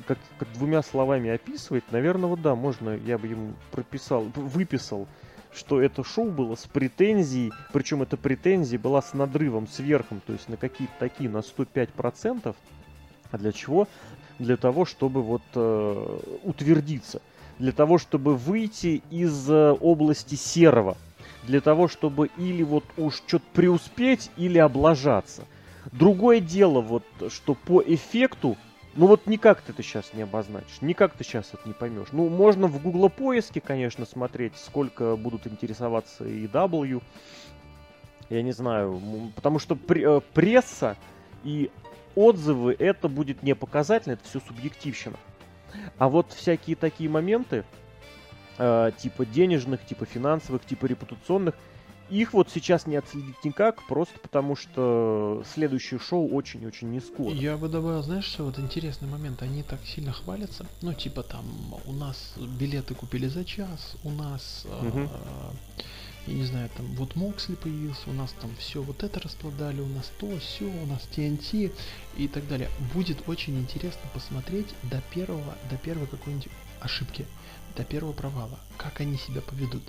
как, 0.07 0.19
как 0.39 0.51
двумя 0.53 0.83
словами 0.83 1.31
описывать, 1.31 1.85
наверное, 1.91 2.31
вот 2.31 2.41
да, 2.41 2.55
можно, 2.55 2.97
я 2.97 3.19
бы 3.19 3.27
ему 3.27 3.55
прописал, 3.71 4.25
выписал 4.35 5.09
что 5.55 5.81
это 5.81 6.05
шоу 6.05 6.31
было 6.31 6.55
с 6.55 6.67
претензией, 6.67 7.53
причем 7.73 8.03
эта 8.03 8.17
претензия 8.17 8.79
была 8.79 9.03
с 9.03 9.15
надрывом, 9.15 9.67
сверхом, 9.67 10.21
то 10.25 10.33
есть 10.33 10.49
на 10.49 10.57
какие-то 10.57 10.95
такие, 10.99 11.29
на 11.31 11.39
105%. 11.39 12.55
А 13.31 13.39
для 13.39 13.53
чего? 13.53 13.89
Для 14.39 14.57
того, 14.57 14.85
чтобы 14.85 15.23
вот 15.23 15.43
э, 15.55 16.19
утвердиться. 16.45 17.21
Для 17.59 17.73
того, 17.73 17.99
чтобы 17.99 18.37
выйти 18.37 19.03
из 19.11 19.51
э, 19.51 19.73
области 19.81 20.37
серого. 20.37 20.97
Для 21.49 21.61
того, 21.61 21.89
чтобы 21.89 22.31
или 22.37 22.63
вот 22.63 22.85
уж 22.97 23.17
что-то 23.17 23.45
преуспеть, 23.55 24.31
или 24.37 24.59
облажаться. 24.59 25.45
Другое 25.93 26.41
дело, 26.41 26.81
вот, 26.81 27.05
что 27.31 27.55
по 27.55 27.83
эффекту 27.83 28.57
ну 28.95 29.07
вот 29.07 29.27
никак 29.27 29.61
ты 29.61 29.73
это 29.73 29.83
сейчас 29.83 30.13
не 30.13 30.23
обозначишь, 30.23 30.81
никак 30.81 31.13
ты 31.13 31.23
сейчас 31.23 31.51
это 31.53 31.63
не 31.67 31.73
поймешь. 31.73 32.09
Ну, 32.11 32.29
можно 32.29 32.67
в 32.67 32.83
Google 32.83 33.09
поиске, 33.09 33.61
конечно, 33.61 34.05
смотреть, 34.05 34.57
сколько 34.57 35.15
будут 35.15 35.47
интересоваться 35.47 36.27
и 36.27 36.49
W. 36.49 37.01
Я 38.29 38.43
не 38.43 38.51
знаю, 38.51 39.01
потому 39.37 39.61
что 39.61 39.79
э, 39.89 40.21
пресса 40.35 40.97
и 41.45 41.71
отзывы 42.17 42.75
это 42.77 43.09
будет 43.09 43.45
не 43.45 43.55
показательно, 43.55 44.15
это 44.15 44.25
все 44.25 44.41
субъективщина. 44.41 45.17
А 45.99 46.09
вот 46.09 46.33
всякие 46.33 46.75
такие 46.75 47.09
моменты, 47.09 47.65
э, 48.59 48.91
типа 48.99 49.25
денежных, 49.25 49.85
типа 49.87 50.05
финансовых, 50.05 50.65
типа 50.65 50.87
репутационных, 50.87 51.55
их 52.11 52.33
вот 52.33 52.49
сейчас 52.51 52.87
не 52.87 52.97
отследить 52.97 53.45
никак, 53.45 53.87
просто 53.87 54.19
потому 54.19 54.57
что 54.57 55.43
следующее 55.53 56.01
шоу 56.01 56.29
очень-очень 56.29 56.91
не 56.91 57.01
скоро. 57.01 57.35
Я 57.35 57.57
бы 57.57 57.69
добавил, 57.69 58.03
знаешь, 58.03 58.25
что 58.25 58.45
вот 58.45 58.59
интересный 58.59 59.09
момент, 59.09 59.43
они 59.43 59.63
так 59.63 59.81
сильно 59.85 60.13
хвалятся, 60.13 60.67
ну 60.81 60.95
типа 60.95 61.23
там 61.23 61.45
у 61.87 61.93
нас 61.93 62.35
билеты 62.59 62.95
купили 62.95 63.27
за 63.27 63.45
час, 63.45 63.97
у 64.05 64.11
нас, 64.11 64.67
угу. 64.67 65.01
э, 65.01 65.09
я 66.29 66.35
не 66.35 66.45
знаю, 66.45 66.71
там 66.77 66.87
вот 66.95 67.15
Моксли 67.15 67.57
появился, 67.57 68.09
у 68.09 68.15
нас 68.15 68.35
там 68.41 68.51
все 68.59 68.83
вот 68.83 69.03
это 69.03 69.21
распродали, 69.21 69.81
у 69.83 69.89
нас 69.89 70.11
то, 70.19 70.39
все, 70.39 70.65
у 70.65 70.87
нас 70.87 71.07
TNT 71.15 71.73
и 72.17 72.29
так 72.29 72.49
далее. 72.49 72.71
Будет 72.95 73.29
очень 73.29 73.59
интересно 73.59 74.01
посмотреть 74.15 74.69
до 74.83 75.03
первого, 75.13 75.55
до 75.71 75.77
первой 75.77 76.07
какой-нибудь 76.07 76.49
ошибки, 76.81 77.27
до 77.77 77.85
первого 77.85 78.13
провала, 78.13 78.59
как 78.77 79.01
они 79.01 79.17
себя 79.17 79.41
поведут. 79.41 79.83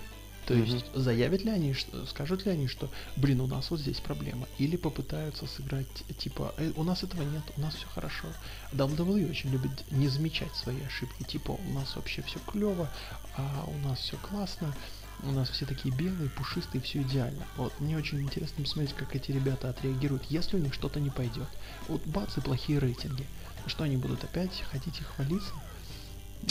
То 0.50 0.56
mm-hmm. 0.56 0.66
есть 0.66 0.86
заявят 0.96 1.44
ли 1.44 1.52
они, 1.52 1.74
что, 1.74 2.08
скажут 2.08 2.44
ли 2.46 2.52
они, 2.52 2.68
что, 2.68 2.90
блин, 3.16 3.40
у 3.42 3.46
нас 3.46 3.70
вот 3.70 3.80
здесь 3.80 4.00
проблема, 4.00 4.48
или 4.58 4.78
попытаются 4.78 5.46
сыграть 5.46 5.88
типа, 6.18 6.56
э, 6.58 6.72
у 6.76 6.84
нас 6.84 7.04
этого 7.04 7.22
нет, 7.22 7.44
у 7.56 7.62
нас 7.62 7.76
все 7.76 7.86
хорошо. 7.94 8.26
WWE 8.74 9.30
очень 9.30 9.52
любит 9.52 9.72
не 9.92 10.08
замечать 10.08 10.56
свои 10.56 10.82
ошибки, 10.82 11.22
типа, 11.22 11.52
у 11.52 11.74
нас 11.74 11.96
вообще 11.96 12.24
все 12.24 12.40
клево, 12.48 12.90
а 13.38 13.66
у 13.68 13.88
нас 13.88 14.00
все 14.00 14.18
классно. 14.18 14.74
у 15.22 15.32
нас 15.32 15.50
все 15.52 15.68
такие 15.68 15.94
белые, 15.94 16.32
пушистые, 16.32 16.82
все 16.82 17.04
идеально. 17.04 17.46
Вот, 17.56 17.80
мне 17.80 17.96
очень 17.96 18.20
интересно 18.20 18.64
посмотреть, 18.64 18.96
как 18.96 19.16
эти 19.16 19.32
ребята 19.32 19.70
отреагируют, 19.70 20.24
если 20.30 20.58
у 20.58 20.60
них 20.60 20.74
что-то 20.74 21.00
не 21.00 21.12
пойдет. 21.12 21.50
Вот 21.88 22.04
бац 22.08 22.38
и 22.38 22.42
плохие 22.42 22.80
рейтинги. 22.80 23.28
Что 23.68 23.84
они 23.84 23.98
будут 23.98 24.24
опять 24.24 24.64
хотите 24.72 25.04
хвалиться? 25.04 25.54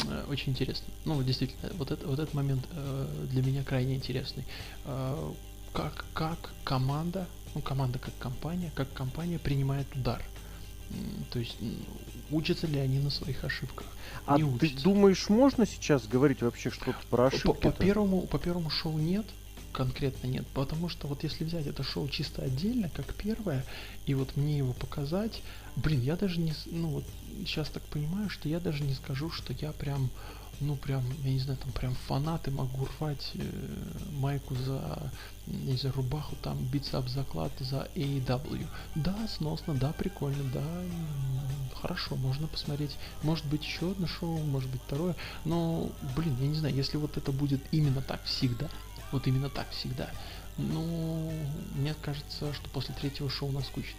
Э, 0.07 0.25
очень 0.29 0.53
интересно. 0.53 0.87
Ну, 1.05 1.23
действительно, 1.23 1.71
вот, 1.75 1.91
это, 1.91 2.07
вот 2.07 2.19
этот 2.19 2.35
момент 2.35 2.65
э, 2.73 3.27
для 3.31 3.43
меня 3.43 3.63
крайне 3.65 3.95
интересный. 3.95 4.45
Э, 4.85 5.33
как, 5.73 6.05
как 6.15 6.51
команда, 6.65 7.27
ну, 7.55 7.61
команда 7.61 7.99
как 7.99 8.17
компания, 8.19 8.73
как 8.75 8.93
компания 8.93 9.39
принимает 9.39 9.87
удар. 9.95 10.23
То 11.31 11.39
есть 11.39 11.59
учатся 12.31 12.67
ли 12.67 12.79
они 12.79 12.99
на 12.99 13.11
своих 13.11 13.45
ошибках? 13.45 13.87
А 14.27 14.39
не 14.39 14.59
ты 14.59 14.71
думаешь, 14.71 15.29
можно 15.29 15.67
сейчас 15.67 16.07
говорить 16.07 16.41
вообще 16.41 16.71
что-то 16.71 16.99
про 17.11 17.27
ошибки? 17.27 17.47
По, 17.47 17.53
по 17.53 17.73
первому, 17.73 18.23
по 18.23 18.39
первому 18.39 18.71
шоу 18.71 18.97
нет, 18.97 19.27
конкретно 19.79 20.27
нет, 20.27 20.45
потому 20.55 20.89
что 20.89 21.07
вот 21.07 21.23
если 21.23 21.45
взять 21.45 21.69
это 21.69 21.85
шоу 21.85 22.09
чисто 22.09 22.43
отдельно, 22.43 22.89
как 22.89 23.15
первое, 23.15 23.65
и 24.07 24.15
вот 24.15 24.37
мне 24.37 24.59
его 24.59 24.73
показать, 24.73 25.41
блин, 25.77 26.01
я 26.01 26.17
даже 26.17 26.41
не, 26.41 26.53
ну 26.67 26.89
вот 26.89 27.05
сейчас 27.47 27.69
так 27.69 27.85
понимаю, 27.85 28.29
что 28.29 28.49
я 28.49 28.59
даже 28.59 28.83
не 28.83 28.95
скажу, 28.95 29.31
что 29.31 29.53
я 29.53 29.71
прям, 29.71 30.11
ну 30.59 30.75
прям, 30.75 31.05
я 31.23 31.31
не 31.31 31.39
знаю, 31.39 31.61
там 31.63 31.71
прям 31.71 31.95
фанаты 32.09 32.51
могу 32.51 32.87
рвать 32.87 33.31
э, 33.35 33.41
майку 34.15 34.57
за, 34.57 35.13
не 35.47 35.77
знаю, 35.77 35.95
рубаху, 35.95 36.35
там 36.43 36.59
биться 36.73 36.99
об 36.99 37.09
заклад 37.09 37.53
за 37.61 37.89
AEW. 37.95 38.67
Да, 38.97 39.29
сносно, 39.29 39.75
да, 39.75 39.93
прикольно, 39.93 40.43
да, 40.53 40.67
хорошо, 41.81 42.17
можно 42.17 42.49
посмотреть. 42.49 42.97
Может 43.23 43.47
быть 43.47 43.63
еще 43.63 43.93
одно 43.93 44.09
шоу, 44.09 44.39
может 44.39 44.69
быть 44.71 44.81
второе, 44.85 45.15
но, 45.45 45.89
блин, 46.17 46.37
я 46.41 46.49
не 46.49 46.57
знаю, 46.57 46.75
если 46.75 46.97
вот 46.97 47.17
это 47.17 47.31
будет 47.31 47.61
именно 47.71 48.03
так 48.03 48.25
всегда, 48.25 48.69
вот 49.13 49.27
именно 49.27 49.49
так 49.49 49.71
всегда, 49.71 50.11
ну, 50.57 51.33
мне 51.75 51.95
кажется, 52.03 52.53
что 52.53 52.69
после 52.71 52.95
третьего 52.95 53.31
шоу 53.31 53.51
наскучит. 53.53 53.97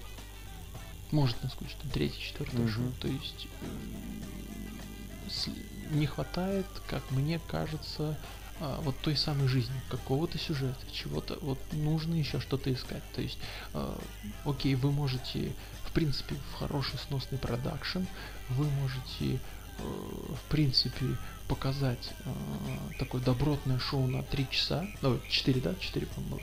Может 1.12 1.42
наскучить, 1.44 1.78
третье, 1.94 2.20
четвертое 2.20 2.64
угу. 2.64 2.70
шоу. 2.70 2.92
То 3.00 3.08
есть 3.08 3.48
э, 3.62 5.52
не 5.92 6.06
хватает, 6.06 6.68
как 6.88 7.10
мне 7.12 7.40
кажется, 7.48 8.18
а, 8.62 8.80
вот 8.82 8.98
той 9.00 9.16
самой 9.16 9.48
жизни, 9.48 9.74
какого-то 9.90 10.38
сюжета, 10.38 10.86
чего-то, 10.92 11.38
вот 11.42 11.60
нужно 11.72 12.16
еще 12.16 12.42
что-то 12.42 12.72
искать. 12.74 13.04
То 13.16 13.22
есть, 13.22 13.38
э, 13.74 13.98
окей, 14.44 14.76
вы 14.76 14.92
можете, 14.92 15.54
в 15.86 15.92
принципе, 15.94 16.36
в 16.36 16.60
хороший 16.60 17.00
сносный 17.00 17.38
продакшн, 17.38 18.04
вы 18.50 18.66
можете, 18.66 19.40
в 19.82 20.50
принципе, 20.50 21.06
показать 21.48 22.12
э, 22.26 22.98
такое 23.00 23.22
добротное 23.22 23.80
шоу 23.80 24.08
на 24.08 24.24
3 24.24 24.48
часа, 24.52 24.88
ну, 25.02 25.20
4, 25.30 25.62
да, 25.62 25.76
4, 25.80 26.06
по-моему, 26.06 26.42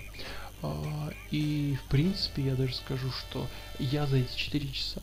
а, 0.62 1.11
и, 1.30 1.78
в 1.84 1.89
принципе, 1.89 2.43
я 2.43 2.55
даже 2.55 2.74
скажу, 2.74 3.11
что 3.11 3.47
я 3.78 4.07
за 4.07 4.16
эти 4.16 4.37
4 4.37 4.68
часа 4.72 5.01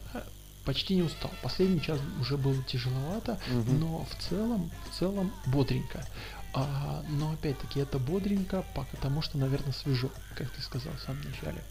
почти 0.65 0.95
не 0.95 1.03
устал. 1.03 1.31
Последний 1.41 1.81
час 1.81 1.99
уже 2.19 2.38
было 2.38 2.61
тяжеловато, 2.63 3.39
угу. 3.51 3.71
но 3.73 4.05
в 4.05 4.15
целом, 4.23 4.71
в 4.89 4.97
целом 4.97 5.31
бодренько. 5.47 6.05
А, 6.53 7.03
но 7.09 7.31
опять-таки 7.31 7.79
это 7.79 7.97
бодренько, 7.97 8.63
потому 8.91 9.21
что, 9.21 9.38
наверное, 9.38 9.73
свежо, 9.73 10.09
как 10.36 10.49
ты 10.51 10.61
сказал 10.61 10.93
в 10.93 11.01
самом 11.01 11.23
начале. 11.23 11.63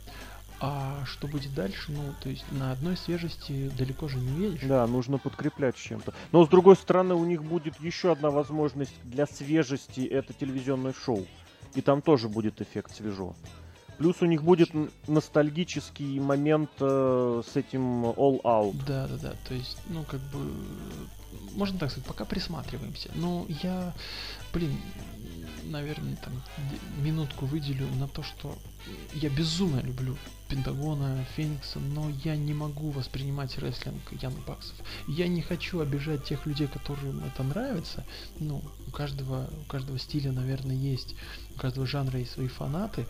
А 0.65 1.05
что 1.07 1.27
будет 1.27 1.53
дальше, 1.55 1.91
ну, 1.91 2.15
то 2.23 2.29
есть 2.29 2.45
на 2.53 2.71
одной 2.71 2.97
свежести 2.97 3.69
далеко 3.77 4.07
же 4.07 4.19
не 4.19 4.47
едешь. 4.47 4.61
Да, 4.63 4.87
нужно 4.87 5.19
подкреплять 5.19 5.75
чем-то. 5.75 6.15
Но 6.31 6.47
с 6.47 6.49
другой 6.49 6.77
стороны, 6.77 7.17
у 7.17 7.25
них 7.25 7.43
будет 7.43 7.81
еще 7.81 8.13
одна 8.13 8.31
возможность 8.31 8.95
для 9.03 9.27
свежести, 9.27 10.03
это 10.03 10.33
телевизионное 10.33 10.93
шоу. 10.93 11.27
И 11.75 11.81
там 11.81 12.01
тоже 12.01 12.29
будет 12.29 12.61
эффект 12.61 12.95
свежо. 12.95 13.35
Плюс 13.99 14.23
у 14.23 14.27
них 14.27 14.45
будет 14.45 14.71
ностальгический 15.09 16.21
момент 16.21 16.71
э, 16.79 17.43
с 17.45 17.57
этим 17.57 18.07
All 18.07 18.41
Out. 18.43 18.77
Да, 18.87 19.09
да, 19.09 19.17
да. 19.17 19.33
То 19.49 19.55
есть, 19.55 19.79
ну, 19.89 20.05
как 20.05 20.21
бы, 20.21 20.49
можно 21.55 21.79
так 21.79 21.91
сказать, 21.91 22.09
пока 22.09 22.25
присматриваемся. 22.25 23.11
Но 23.15 23.47
я, 23.63 23.95
блин, 24.53 24.77
наверное, 25.65 26.17
там 26.17 26.33
минутку 27.03 27.47
выделю 27.47 27.87
на 27.99 28.09
то, 28.09 28.23
что 28.23 28.59
я 29.15 29.31
безумно 29.31 29.81
люблю 29.81 30.17
Пентагона, 30.49 31.25
Феникса, 31.37 31.79
но 31.79 32.11
я 32.25 32.37
не 32.37 32.53
могу 32.53 32.91
воспринимать 32.91 33.59
рестлинг 33.59 34.01
Янг 34.21 34.45
Баксов. 34.47 34.77
Я 35.09 35.29
не 35.29 35.41
хочу 35.41 35.81
обижать 35.81 36.25
тех 36.25 36.47
людей, 36.47 36.67
которым 36.67 37.25
это 37.25 37.43
нравится. 37.43 38.05
Ну, 38.39 38.63
у 38.87 38.91
каждого, 38.91 39.49
у 39.61 39.71
каждого 39.71 39.99
стиля, 39.99 40.33
наверное, 40.33 40.77
есть, 40.77 41.15
у 41.57 41.59
каждого 41.59 41.87
жанра 41.87 42.19
есть 42.19 42.33
свои 42.33 42.49
фанаты 42.49 43.07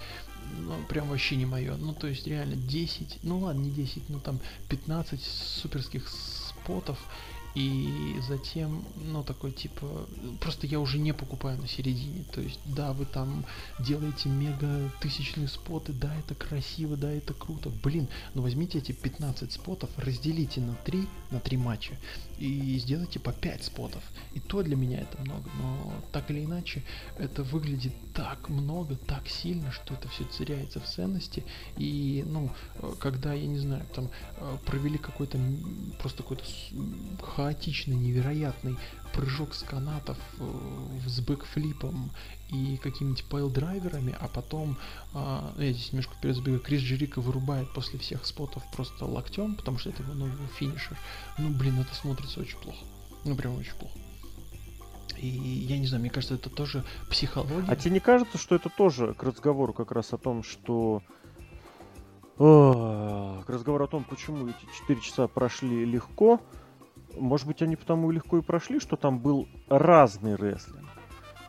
ну, 0.59 0.75
прям 0.89 1.09
вообще 1.09 1.37
не 1.37 1.47
мое. 1.47 1.77
Ну, 1.77 1.95
то 1.95 2.07
есть, 2.07 2.27
реально 2.27 2.57
10, 2.57 3.21
ну 3.23 3.39
ладно, 3.39 3.61
не 3.61 3.71
10, 3.71 4.09
ну 4.09 4.21
там 4.21 4.41
15 4.69 5.23
суперских 5.23 6.09
спотов, 6.09 6.99
и 7.55 8.17
затем, 8.27 8.85
ну, 8.97 9.23
такой 9.23 9.53
типа, 9.53 10.07
просто 10.41 10.67
я 10.67 10.81
уже 10.81 10.99
не 10.99 11.13
покупаю 11.13 11.59
на 11.61 11.69
середине. 11.69 12.25
То 12.33 12.41
есть, 12.41 12.61
да, 12.65 12.93
вы 12.93 13.05
там 13.05 13.45
делаете 13.79 14.29
мега 14.29 14.91
тысячные 15.01 15.49
споты, 15.49 15.93
да, 15.93 16.15
это 16.17 16.35
красиво, 16.35 16.97
да, 16.97 17.11
это 17.11 17.35
круто. 17.35 17.71
Блин, 17.83 18.09
ну 18.35 18.43
возьмите 18.43 18.79
эти 18.79 18.93
15 18.93 19.53
спотов, 19.53 19.91
разделите 19.99 20.61
на 20.61 20.75
3, 20.75 21.07
на 21.33 21.41
3 21.41 21.57
матча 21.57 21.99
и 22.39 22.79
сделайте 22.79 23.19
по 23.19 23.33
5 23.33 23.65
спотов. 23.65 24.03
И 24.35 24.41
то 24.41 24.63
для 24.63 24.77
меня 24.77 25.01
это 25.01 25.21
много, 25.23 25.49
но 25.61 25.93
так 26.13 26.31
или 26.31 26.45
иначе, 26.45 26.83
это 27.19 27.43
выглядит 27.43 27.93
так 28.15 28.49
много, 28.49 28.97
так 28.97 29.29
сильно, 29.29 29.71
что 29.73 29.95
это 29.95 30.09
все 30.09 30.25
теряется 30.25 30.81
в 30.81 30.87
ценности. 30.87 31.45
И, 31.77 32.25
ну, 32.27 32.51
когда, 33.01 33.33
я 33.33 33.47
не 33.47 33.59
знаю, 33.59 33.85
там 33.95 34.11
провели 34.67 34.99
какой-то 34.99 35.39
просто 36.01 36.23
какой-то 36.23 36.45
хаотичный, 37.23 37.97
невероятный 37.97 38.77
прыжок 39.13 39.55
с 39.55 39.63
канатов 39.63 40.19
э, 40.39 40.99
с 41.07 41.21
бэкфлипом 41.21 42.13
и 42.53 42.77
какими-нибудь 42.77 43.25
пайл-драйверами, 43.31 44.15
а 44.21 44.29
потом, 44.29 44.77
э, 45.15 45.53
я 45.57 45.73
здесь 45.73 45.93
немножко 45.93 46.15
вперед 46.15 46.37
сбегаю, 46.37 46.61
Крис 46.61 46.83
Джерика 46.83 47.21
вырубает 47.21 47.73
после 47.73 47.99
всех 47.99 48.27
спотов 48.27 48.63
просто 48.73 49.07
локтем, 49.07 49.57
потому 49.57 49.79
что 49.79 49.89
это 49.89 50.03
его 50.03 50.13
новый 50.13 50.33
финишер. 50.59 50.99
Ну, 51.39 51.49
блин, 51.49 51.81
это 51.81 51.95
смотрится 51.95 52.41
очень 52.41 52.59
плохо. 52.59 52.85
Ну, 53.25 53.35
прям 53.35 53.57
очень 53.57 53.75
плохо. 53.75 53.99
И 55.17 55.29
я 55.29 55.79
не 55.79 55.87
знаю, 55.87 56.03
мне 56.03 56.11
кажется, 56.11 56.35
это 56.35 56.51
тоже 56.51 56.85
психология. 57.09 57.67
А 57.69 57.77
тебе 57.77 57.93
не 57.93 58.01
кажется, 58.01 58.39
что 58.39 58.55
это 58.55 58.69
тоже 58.69 59.15
к 59.15 59.23
разговору 59.23 59.73
как 59.73 59.93
раз 59.93 60.13
о 60.13 60.19
том, 60.19 60.43
что 60.43 61.03
к 62.37 63.45
разговору 63.47 63.85
о 63.85 63.89
том, 63.89 64.05
почему 64.05 64.49
эти 64.49 64.67
4 64.81 65.01
часа 65.01 65.29
прошли 65.29 65.85
легко, 65.85 66.41
может 67.17 67.47
быть, 67.47 67.63
они 67.63 67.77
потому 67.77 68.11
и 68.11 68.15
легко 68.15 68.39
и 68.39 68.43
прошли, 68.43 68.81
что 68.81 68.97
там 68.97 69.19
был 69.21 69.47
разный 69.69 70.35
рестлинг. 70.35 70.82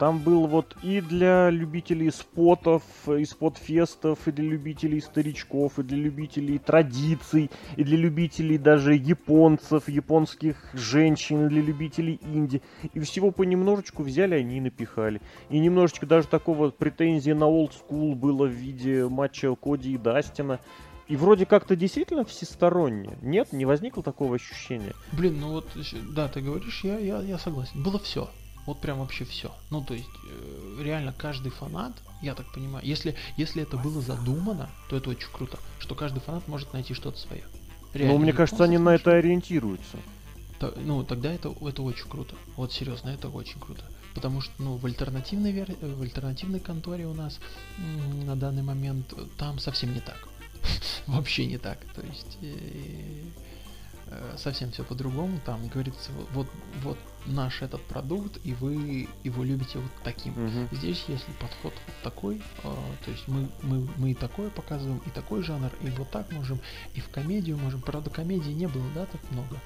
Там 0.04 0.20
был 0.20 0.47
вот 0.47 0.76
и 0.84 0.99
для 0.99 1.49
любителей 1.49 2.12
спотов, 2.12 2.84
и 3.08 3.24
спотфестов, 3.24 4.28
и 4.28 4.34
для 4.34 4.49
любителей 4.49 4.99
старичков, 4.99 5.80
и 5.80 5.84
для 5.84 5.95
любителей 5.95 6.58
традиций, 6.58 7.49
и 7.78 7.86
для 7.86 7.95
любителей 7.95 8.58
даже 8.58 8.95
японцев, 8.95 9.88
японских 9.88 10.58
женщин, 10.74 11.45
и 11.45 11.47
для 11.47 11.62
любителей 11.62 12.20
инди. 12.22 12.62
И 12.93 12.99
всего 12.99 13.32
понемножечку 13.32 14.04
взяли 14.04 14.36
они 14.36 14.58
и 14.58 14.60
напихали. 14.60 15.22
И 15.49 15.58
немножечко 15.58 16.06
даже 16.06 16.28
такого 16.28 16.72
претензии 16.72 17.32
на 17.32 17.45
old 17.45 17.72
school 17.72 18.14
было 18.14 18.45
в 18.45 18.51
виде 18.51 19.08
матча 19.08 19.56
Коди 19.56 19.93
и 19.93 19.97
Дастина. 19.97 20.60
И 21.08 21.16
вроде 21.16 21.45
как-то 21.45 21.78
действительно 21.78 22.26
всесторонне. 22.26 23.18
Нет, 23.22 23.54
не 23.54 23.64
возникло 23.64 24.04
такого 24.04 24.36
ощущения. 24.36 24.95
Блин, 25.14 25.39
ну 25.39 25.51
вот, 25.51 25.70
да, 26.14 26.28
ты 26.28 26.41
говоришь, 26.41 26.82
я, 26.84 26.99
я, 26.99 27.22
я 27.22 27.38
согласен. 27.38 27.82
Было 27.82 27.99
все. 27.99 28.30
Вот 28.66 28.80
прям 28.80 28.99
вообще 28.99 29.26
все. 29.26 29.51
Ну, 29.70 29.82
то 29.82 29.93
есть, 29.93 30.07
э, 30.30 30.82
реально 30.82 31.14
каждый 31.14 31.51
фанат, 31.51 31.93
я 32.22 32.34
так 32.34 32.51
понимаю, 32.53 32.86
если, 32.86 33.16
если 33.36 33.64
это 33.64 33.78
было 33.78 34.01
задумано, 34.01 34.70
то 34.89 34.95
это 34.95 35.09
очень 35.09 35.30
круто, 35.32 35.59
что 35.80 35.95
каждый 35.95 36.22
фанат 36.22 36.47
может 36.47 36.72
найти 36.74 36.93
что-то 36.93 37.20
свое. 37.20 37.43
Реально, 37.93 38.14
ну, 38.14 38.20
мне 38.20 38.34
кажется, 38.34 38.64
они 38.64 38.78
на 38.78 38.95
это 38.95 39.11
ориентируются. 39.11 39.97
То, 40.59 40.74
ну, 40.78 41.03
тогда 41.03 41.32
это, 41.32 41.53
это 41.61 41.82
очень 41.82 42.07
круто. 42.07 42.36
Вот 42.55 42.72
серьезно, 42.72 43.09
это 43.09 43.30
очень 43.30 43.59
круто. 43.59 43.84
Потому 44.16 44.41
что, 44.41 44.53
ну, 44.59 44.78
в 44.78 44.86
альтернативной, 44.86 45.51
вер... 45.51 45.76
в 45.82 46.01
альтернативной 46.01 46.59
конторе 46.59 47.05
у 47.05 47.14
нас 47.14 47.39
на 48.26 48.36
данный 48.36 48.64
момент 48.64 49.14
там 49.38 49.59
совсем 49.59 49.93
не 49.93 49.99
так. 49.99 50.28
вообще 51.07 51.45
не 51.45 51.57
так. 51.57 51.80
То 51.95 52.01
есть 52.01 52.38
э, 52.41 52.55
э, 52.55 53.24
совсем 54.38 54.72
все 54.72 54.84
по-другому. 54.84 55.39
Там 55.45 55.68
говорится, 55.68 56.11
вот, 56.34 56.47
вот 56.82 56.97
наш 57.26 57.61
этот 57.61 57.82
продукт, 57.84 58.39
и 58.43 58.53
вы 58.53 59.07
его 59.24 59.43
любите 59.43 59.80
вот 59.80 59.91
таким. 60.03 60.34
Угу. 60.34 60.76
Здесь, 60.76 61.03
если 61.07 61.32
подход 61.34 61.74
вот 61.74 62.03
такой, 62.03 62.38
э, 62.38 62.76
то 63.05 63.11
есть 63.11 63.28
мы, 63.28 63.49
мы, 63.61 63.88
мы 63.97 64.11
и 64.11 64.14
такое 64.14 64.49
показываем, 64.49 65.01
и 65.05 65.09
такой 65.09 65.43
жанр, 65.43 65.72
и 65.82 65.89
вот 65.91 66.09
так 66.11 66.32
можем, 66.32 66.59
и 66.93 66.99
в 66.99 67.09
комедию 67.09 67.57
можем. 67.57 67.82
Правда, 67.82 68.09
комедии 68.09 68.51
не 68.51 68.68
было, 68.68 68.86
да, 68.93 69.05
так 69.05 69.22
много. 69.32 69.59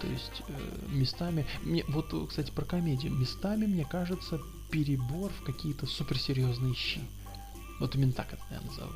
То 0.00 0.06
есть 0.06 0.42
э, 0.48 0.88
местами, 0.88 1.46
мне, 1.62 1.84
вот, 1.88 2.12
кстати, 2.28 2.50
про 2.50 2.64
комедию. 2.64 3.12
Местами, 3.12 3.66
мне 3.66 3.84
кажется, 3.84 4.40
перебор 4.70 5.30
в 5.40 5.44
какие-то 5.44 5.86
суперсерьезные 5.86 6.74
щи. 6.74 7.00
Вот 7.80 7.94
именно 7.94 8.12
так 8.12 8.32
это 8.32 8.42
я 8.50 8.60
назову 8.60 8.92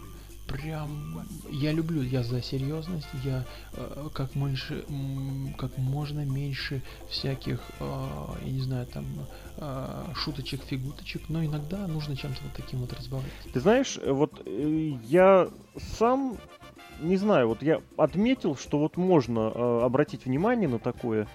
прям 0.47 1.26
я 1.51 1.72
люблю, 1.72 2.03
я 2.03 2.22
за 2.22 2.42
серьезность, 2.42 3.09
я 3.24 3.44
э, 3.72 4.09
как 4.12 4.34
меньше, 4.34 4.84
как 5.59 5.76
можно 5.78 6.24
меньше 6.24 6.82
всяких, 7.09 7.61
э, 7.80 8.07
я 8.44 8.53
не 8.53 8.61
знаю, 8.61 8.86
там 8.86 9.05
э, 9.57 10.05
шуточек, 10.14 10.62
фигуточек, 10.64 11.22
но 11.28 11.44
иногда 11.44 11.86
нужно 11.86 12.16
чем-то 12.16 12.40
вот 12.42 12.53
таким 12.55 12.80
вот 12.80 12.92
разбавлять. 12.92 13.32
Ты 13.53 13.61
знаешь, 13.61 13.99
вот 14.05 14.42
э, 14.47 14.92
я 15.05 15.49
сам 15.99 16.38
не 17.01 17.16
знаю, 17.16 17.49
вот 17.49 17.62
я 17.62 17.82
отметил, 17.97 18.57
что 18.57 18.78
вот 18.78 18.97
можно 18.97 19.53
э, 19.55 19.80
обратить 19.82 20.24
внимание 20.24 20.68
на 20.68 20.78
такое, 20.78 21.28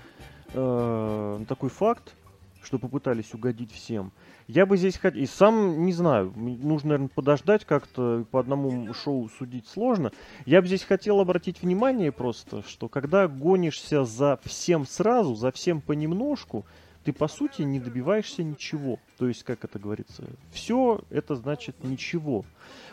э, 0.53 1.37
на 1.39 1.45
такой 1.45 1.69
факт, 1.69 2.15
что 2.63 2.79
попытались 2.79 3.33
угодить 3.33 3.71
всем. 3.71 4.11
Я 4.47 4.65
бы 4.65 4.77
здесь 4.77 4.97
хотел... 4.97 5.21
И 5.21 5.25
сам 5.25 5.85
не 5.85 5.93
знаю, 5.93 6.33
нужно, 6.35 6.89
наверное, 6.89 7.09
подождать 7.09 7.65
как-то, 7.65 8.25
по 8.29 8.39
одному 8.39 8.93
шоу 8.93 9.29
судить 9.29 9.67
сложно. 9.67 10.11
Я 10.45 10.61
бы 10.61 10.67
здесь 10.67 10.83
хотел 10.83 11.19
обратить 11.19 11.61
внимание 11.61 12.11
просто, 12.11 12.63
что 12.67 12.87
когда 12.87 13.27
гонишься 13.27 14.03
за 14.03 14.39
всем 14.43 14.85
сразу, 14.85 15.35
за 15.35 15.51
всем 15.51 15.81
понемножку, 15.81 16.65
ты, 17.03 17.13
по 17.13 17.27
сути, 17.27 17.63
не 17.63 17.79
добиваешься 17.79 18.43
ничего. 18.43 18.99
То 19.17 19.27
есть, 19.27 19.43
как 19.43 19.63
это 19.65 19.79
говорится, 19.79 20.23
все 20.51 21.01
это 21.09 21.35
значит 21.35 21.83
ничего. 21.83 22.45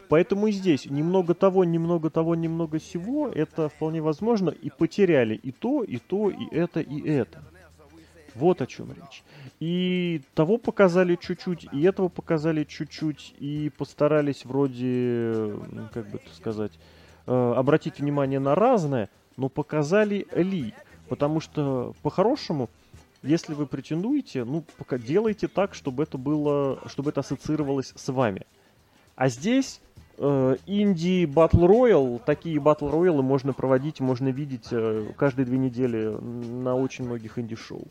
Поэтому 0.09 0.47
и 0.47 0.53
здесь 0.53 0.87
немного 0.87 1.35
того, 1.35 1.65
немного 1.65 2.09
того, 2.09 2.35
немного 2.35 2.79
всего, 2.79 3.29
это 3.29 3.69
вполне 3.69 4.01
возможно, 4.01 4.49
и 4.49 4.71
потеряли 4.71 5.35
и 5.35 5.53
то, 5.53 5.83
и 5.83 5.99
то, 5.99 6.31
и 6.31 6.47
это, 6.51 6.81
и 6.81 7.07
это. 7.07 7.43
Вот 8.39 8.63
о 8.63 8.67
чем 8.67 8.93
речь. 8.93 9.25
И 9.61 10.23
того 10.35 10.59
показали 10.59 11.17
чуть-чуть, 11.17 11.67
и 11.73 11.83
этого 11.83 12.09
показали 12.09 12.65
чуть-чуть, 12.65 13.35
и 13.39 13.71
постарались 13.77 14.45
вроде, 14.45 15.55
как 15.93 16.09
бы 16.11 16.19
это 16.19 16.35
сказать, 16.35 16.73
э, 17.27 17.53
обратить 17.57 17.99
внимание 17.99 18.39
на 18.39 18.55
разное, 18.55 19.09
но 19.37 19.49
показали 19.49 20.27
ли. 20.35 20.73
Потому 21.09 21.41
что, 21.41 21.95
по-хорошему, 22.03 22.69
если 23.23 23.55
вы 23.55 23.67
претендуете, 23.67 24.45
ну, 24.45 24.65
пока 24.77 24.99
делайте 24.99 25.49
так, 25.49 25.75
чтобы 25.75 26.05
это 26.05 26.19
было, 26.19 26.81
чтобы 26.87 27.11
это 27.11 27.21
ассоциировалось 27.21 27.93
с 27.97 28.13
вами. 28.13 28.43
А 29.17 29.29
здесь 29.29 29.81
э, 30.19 30.57
инди 30.67 31.25
Battle 31.25 32.21
такие 32.25 32.59
Battle 32.59 32.93
Royale 32.93 33.23
можно 33.23 33.53
проводить, 33.53 33.99
можно 33.99 34.29
видеть 34.29 34.69
э, 34.71 35.11
каждые 35.17 35.47
две 35.47 35.59
недели 35.59 36.17
на 36.21 36.77
очень 36.77 37.05
многих 37.05 37.39
инди-шоу. 37.39 37.89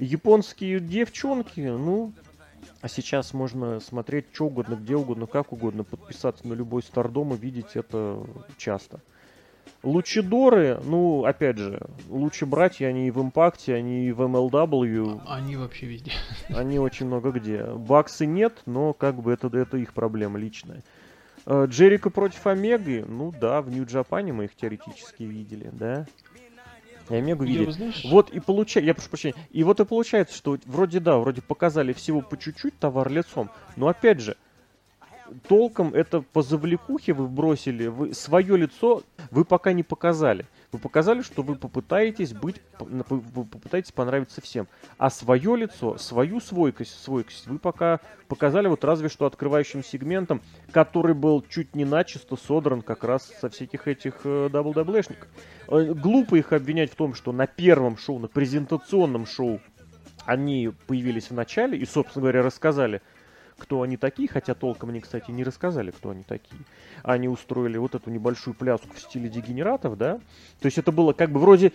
Японские 0.00 0.80
девчонки, 0.80 1.60
ну, 1.60 2.12
а 2.80 2.88
сейчас 2.88 3.34
можно 3.34 3.80
смотреть 3.80 4.26
что 4.32 4.46
угодно, 4.46 4.74
где 4.74 4.96
угодно, 4.96 5.26
как 5.26 5.52
угодно, 5.52 5.84
подписаться 5.84 6.46
на 6.48 6.54
любой 6.54 6.82
стардом 6.82 7.34
и 7.34 7.36
видеть 7.36 7.74
это 7.76 8.24
часто. 8.56 9.00
Лучидоры, 9.82 10.80
ну, 10.84 11.24
опять 11.24 11.58
же, 11.58 11.80
лучше 12.08 12.44
братья, 12.46 12.86
они 12.86 13.08
и 13.08 13.10
в 13.10 13.20
Импакте, 13.20 13.74
они 13.74 14.06
и 14.06 14.12
в 14.12 14.20
MLW. 14.20 15.22
Они 15.26 15.56
вообще 15.56 15.86
везде. 15.86 16.12
Они 16.48 16.78
очень 16.78 17.06
много 17.06 17.30
где. 17.30 17.64
Баксы 17.64 18.26
нет, 18.26 18.60
но 18.66 18.92
как 18.92 19.16
бы 19.22 19.32
это, 19.32 19.48
это 19.56 19.78
их 19.78 19.94
проблема 19.94 20.38
личная. 20.38 20.82
Э, 21.46 21.66
Джерика 21.66 22.10
против 22.10 22.46
Омеги, 22.46 23.04
ну 23.08 23.32
да, 23.32 23.62
в 23.62 23.70
Нью-Джапане 23.70 24.32
мы 24.32 24.44
их 24.44 24.54
теоретически 24.54 25.22
видели, 25.22 25.70
да. 25.72 26.06
Я 27.10 27.18
Омегу 27.18 27.44
видели. 27.44 27.70
Знаешь... 27.70 28.04
Вот 28.04 28.30
и 28.30 28.40
получается, 28.40 28.86
я 28.86 28.94
прошу 28.94 29.10
прощения, 29.10 29.34
и 29.50 29.64
вот 29.64 29.80
и 29.80 29.84
получается, 29.84 30.36
что 30.36 30.56
вроде 30.64 31.00
да, 31.00 31.18
вроде 31.18 31.42
показали 31.42 31.92
всего 31.92 32.22
по 32.22 32.38
чуть-чуть 32.38 32.78
товар 32.78 33.10
лицом, 33.10 33.50
но 33.76 33.88
опять 33.88 34.20
же, 34.20 34.36
толком 35.48 35.92
это 35.94 36.22
по 36.22 36.42
завлекухе 36.42 37.12
вы 37.12 37.26
бросили, 37.26 37.88
вы 37.88 38.14
свое 38.14 38.56
лицо 38.56 39.02
вы 39.30 39.44
пока 39.44 39.72
не 39.72 39.82
показали. 39.82 40.46
Вы 40.72 40.78
показали, 40.78 41.22
что 41.22 41.42
вы 41.42 41.56
попытаетесь 41.56 42.32
быть, 42.32 42.62
вы 42.78 43.44
попытаетесь 43.44 43.90
понравиться 43.90 44.40
всем. 44.40 44.68
А 44.98 45.10
свое 45.10 45.56
лицо, 45.56 45.98
свою 45.98 46.40
свойкость, 46.40 47.02
свойкость 47.02 47.48
вы 47.48 47.58
пока 47.58 48.00
показали 48.28 48.68
вот 48.68 48.84
разве 48.84 49.08
что 49.08 49.26
открывающим 49.26 49.82
сегментом, 49.82 50.42
который 50.70 51.14
был 51.14 51.42
чуть 51.42 51.74
не 51.74 51.84
начисто 51.84 52.36
содран 52.36 52.82
как 52.82 53.02
раз 53.02 53.32
со 53.40 53.50
всяких 53.50 53.88
этих 53.88 54.20
э, 54.24 54.48
WWE 54.48 54.70
шников. 54.70 55.28
Э, 55.66 55.92
глупо 55.92 56.36
их 56.36 56.52
обвинять 56.52 56.92
в 56.92 56.94
том, 56.94 57.14
что 57.14 57.32
на 57.32 57.48
первом 57.48 57.96
шоу, 57.96 58.20
на 58.20 58.28
презентационном 58.28 59.26
шоу 59.26 59.60
они 60.24 60.70
появились 60.86 61.30
в 61.30 61.34
начале 61.34 61.78
и, 61.78 61.84
собственно 61.84 62.22
говоря, 62.22 62.42
рассказали 62.42 63.02
кто 63.60 63.82
они 63.82 63.96
такие, 63.96 64.28
хотя 64.28 64.54
толком 64.54 64.90
они, 64.90 65.00
кстати, 65.00 65.30
не 65.30 65.44
рассказали, 65.44 65.92
кто 65.92 66.10
они 66.10 66.24
такие. 66.24 66.60
Они 67.02 67.28
устроили 67.28 67.78
вот 67.78 67.94
эту 67.94 68.10
небольшую 68.10 68.54
пляску 68.54 68.92
в 68.94 69.00
стиле 69.00 69.28
дегенератов, 69.28 69.96
да. 69.96 70.14
То 70.60 70.66
есть 70.66 70.78
это 70.78 70.90
было 70.90 71.12
как 71.12 71.30
бы 71.30 71.38
вроде 71.38 71.72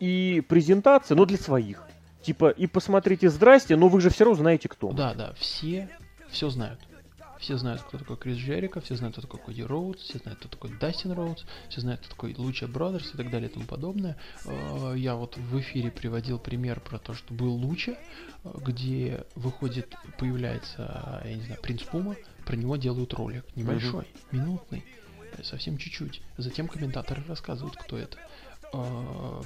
и 0.00 0.42
презентация, 0.48 1.14
но 1.14 1.24
для 1.24 1.38
своих. 1.38 1.82
Типа, 2.22 2.50
и 2.50 2.66
посмотрите, 2.66 3.30
здрасте, 3.30 3.76
но 3.76 3.88
вы 3.88 4.00
же 4.00 4.10
все 4.10 4.24
равно 4.24 4.40
знаете, 4.40 4.68
кто. 4.68 4.90
Да, 4.92 5.14
да, 5.14 5.32
все 5.38 5.88
все 6.30 6.50
знают. 6.50 6.80
Все 7.46 7.58
знают, 7.58 7.82
кто 7.82 7.96
такой 7.96 8.16
Крис 8.16 8.38
Джерика, 8.38 8.80
все 8.80 8.96
знают, 8.96 9.14
кто 9.14 9.22
такой 9.22 9.38
Коди 9.38 9.62
Роудс, 9.62 10.02
все 10.02 10.18
знают, 10.18 10.40
кто 10.40 10.48
такой 10.48 10.76
Дастин 10.80 11.12
Роудс, 11.12 11.44
все 11.68 11.80
знают, 11.80 12.00
кто 12.00 12.10
такой 12.10 12.34
Луча 12.34 12.66
Бродерс 12.66 13.14
и 13.14 13.16
так 13.16 13.30
далее 13.30 13.48
и 13.48 13.52
тому 13.52 13.66
подобное. 13.66 14.16
Э, 14.46 14.94
я 14.96 15.14
вот 15.14 15.36
в 15.36 15.60
эфире 15.60 15.92
приводил 15.92 16.40
пример 16.40 16.80
про 16.80 16.98
то, 16.98 17.14
что 17.14 17.32
был 17.32 17.54
Луча, 17.54 17.92
э, 18.42 18.50
где 18.66 19.26
выходит, 19.36 19.94
появляется, 20.18 21.22
я 21.24 21.36
не 21.36 21.42
знаю, 21.44 21.60
Принц 21.62 21.84
Пума, 21.84 22.16
про 22.44 22.56
него 22.56 22.74
делают 22.74 23.14
ролик 23.14 23.44
небольшой, 23.54 24.02
mm-hmm. 24.02 24.26
минутный, 24.32 24.84
э, 25.38 25.44
совсем 25.44 25.78
чуть-чуть. 25.78 26.22
Затем 26.38 26.66
комментаторы 26.66 27.22
рассказывают, 27.28 27.76
кто 27.76 27.96
это 27.96 28.18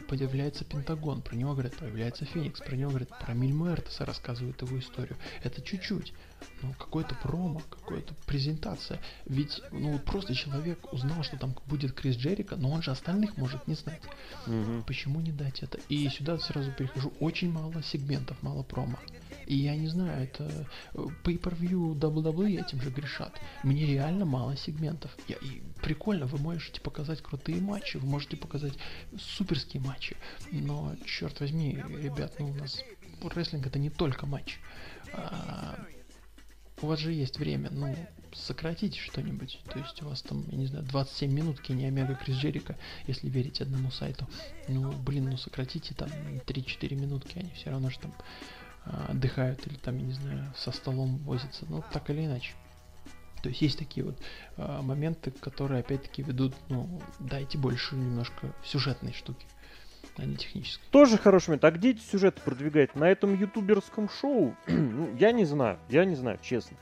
появляется 0.08 0.64
Пентагон, 0.64 1.20
про 1.20 1.36
него 1.36 1.52
говорят, 1.52 1.76
появляется 1.76 2.24
Феникс, 2.24 2.60
про 2.60 2.74
него 2.74 2.88
говорят, 2.88 3.10
про 3.18 3.34
Мильмуэртеса 3.34 4.06
рассказывают 4.06 4.62
его 4.62 4.78
историю. 4.78 5.18
Это 5.42 5.60
чуть-чуть 5.60 6.14
ну, 6.62 6.72
какой-то 6.74 7.14
промо, 7.16 7.62
какая-то 7.70 8.14
презентация. 8.26 9.00
Ведь, 9.26 9.60
ну, 9.70 9.98
просто 9.98 10.34
человек 10.34 10.92
узнал, 10.92 11.22
что 11.22 11.36
там 11.38 11.54
будет 11.66 11.92
Крис 11.92 12.16
Джерика, 12.16 12.56
но 12.56 12.70
он 12.70 12.82
же 12.82 12.90
остальных 12.90 13.36
может 13.36 13.66
не 13.66 13.74
знать. 13.74 14.02
Угу. 14.46 14.84
Почему 14.86 15.20
не 15.20 15.32
дать 15.32 15.62
это? 15.62 15.78
И 15.88 16.08
сюда 16.08 16.38
сразу 16.38 16.72
перехожу. 16.72 17.12
Очень 17.20 17.52
мало 17.52 17.82
сегментов, 17.82 18.42
мало 18.42 18.62
промо. 18.62 18.98
И 19.46 19.56
я 19.56 19.74
не 19.74 19.88
знаю, 19.88 20.22
это 20.22 20.68
э, 20.94 21.06
pay-per-view 21.24 21.94
WWE 21.98 22.60
этим 22.60 22.80
же 22.80 22.90
грешат. 22.90 23.32
Мне 23.64 23.86
реально 23.86 24.24
мало 24.24 24.56
сегментов. 24.56 25.10
Я, 25.28 25.36
и 25.36 25.60
прикольно, 25.82 26.26
вы 26.26 26.38
можете 26.38 26.80
показать 26.80 27.22
крутые 27.22 27.60
матчи, 27.60 27.96
вы 27.96 28.06
можете 28.06 28.36
показать 28.36 28.74
суперские 29.18 29.82
матчи. 29.82 30.16
Но, 30.52 30.94
черт 31.04 31.40
возьми, 31.40 31.82
ребят, 32.00 32.34
ну 32.38 32.50
у 32.50 32.54
нас 32.54 32.82
рестлинг 33.28 33.66
это 33.66 33.78
не 33.78 33.90
только 33.90 34.26
матч. 34.26 34.58
А, 35.12 35.78
у 36.82 36.86
вас 36.86 36.98
же 36.98 37.12
есть 37.12 37.38
время, 37.38 37.70
ну, 37.70 37.94
сократите 38.32 38.98
что-нибудь. 38.98 39.60
То 39.66 39.78
есть 39.78 40.02
у 40.02 40.08
вас 40.08 40.22
там, 40.22 40.44
я 40.50 40.58
не 40.58 40.66
знаю, 40.66 40.84
27 40.84 41.32
минут 41.32 41.60
Кенни 41.60 41.84
Омега 41.84 42.14
Крис 42.14 42.36
Джерика, 42.36 42.76
если 43.06 43.28
верить 43.28 43.60
одному 43.60 43.90
сайту. 43.90 44.26
Ну, 44.68 44.92
блин, 44.92 45.30
ну 45.30 45.36
сократите 45.36 45.94
там 45.94 46.08
3-4 46.46 46.94
минутки, 46.94 47.38
они 47.38 47.50
все 47.50 47.70
равно 47.70 47.90
же 47.90 47.98
там 47.98 48.14
а, 48.84 49.06
отдыхают 49.10 49.66
или 49.66 49.76
там, 49.76 49.98
я 49.98 50.04
не 50.04 50.12
знаю, 50.12 50.52
со 50.56 50.72
столом 50.72 51.18
возятся. 51.18 51.66
Ну, 51.68 51.84
так 51.92 52.08
или 52.10 52.24
иначе. 52.24 52.52
То 53.42 53.48
есть 53.48 53.62
есть 53.62 53.78
такие 53.78 54.04
вот 54.04 54.18
а, 54.56 54.82
моменты, 54.82 55.30
которые 55.30 55.80
опять-таки 55.80 56.22
ведут, 56.22 56.54
ну, 56.68 57.02
дайте 57.18 57.58
больше 57.58 57.94
немножко 57.94 58.54
сюжетной 58.64 59.12
штуки 59.12 59.46
а 60.16 60.24
не 60.24 60.36
технической. 60.36 60.84
Тоже 60.90 61.18
хороший 61.18 61.50
момент. 61.50 61.64
А 61.64 61.70
где 61.70 61.90
эти 61.90 62.00
сюжеты 62.00 62.40
продвигать? 62.42 62.94
На 62.94 63.10
этом 63.10 63.34
ютуберском 63.34 64.08
шоу? 64.08 64.54
ну, 64.66 65.14
я 65.18 65.32
не 65.32 65.44
знаю, 65.44 65.78
я 65.88 66.04
не 66.04 66.14
знаю, 66.14 66.38
честно. 66.42 66.76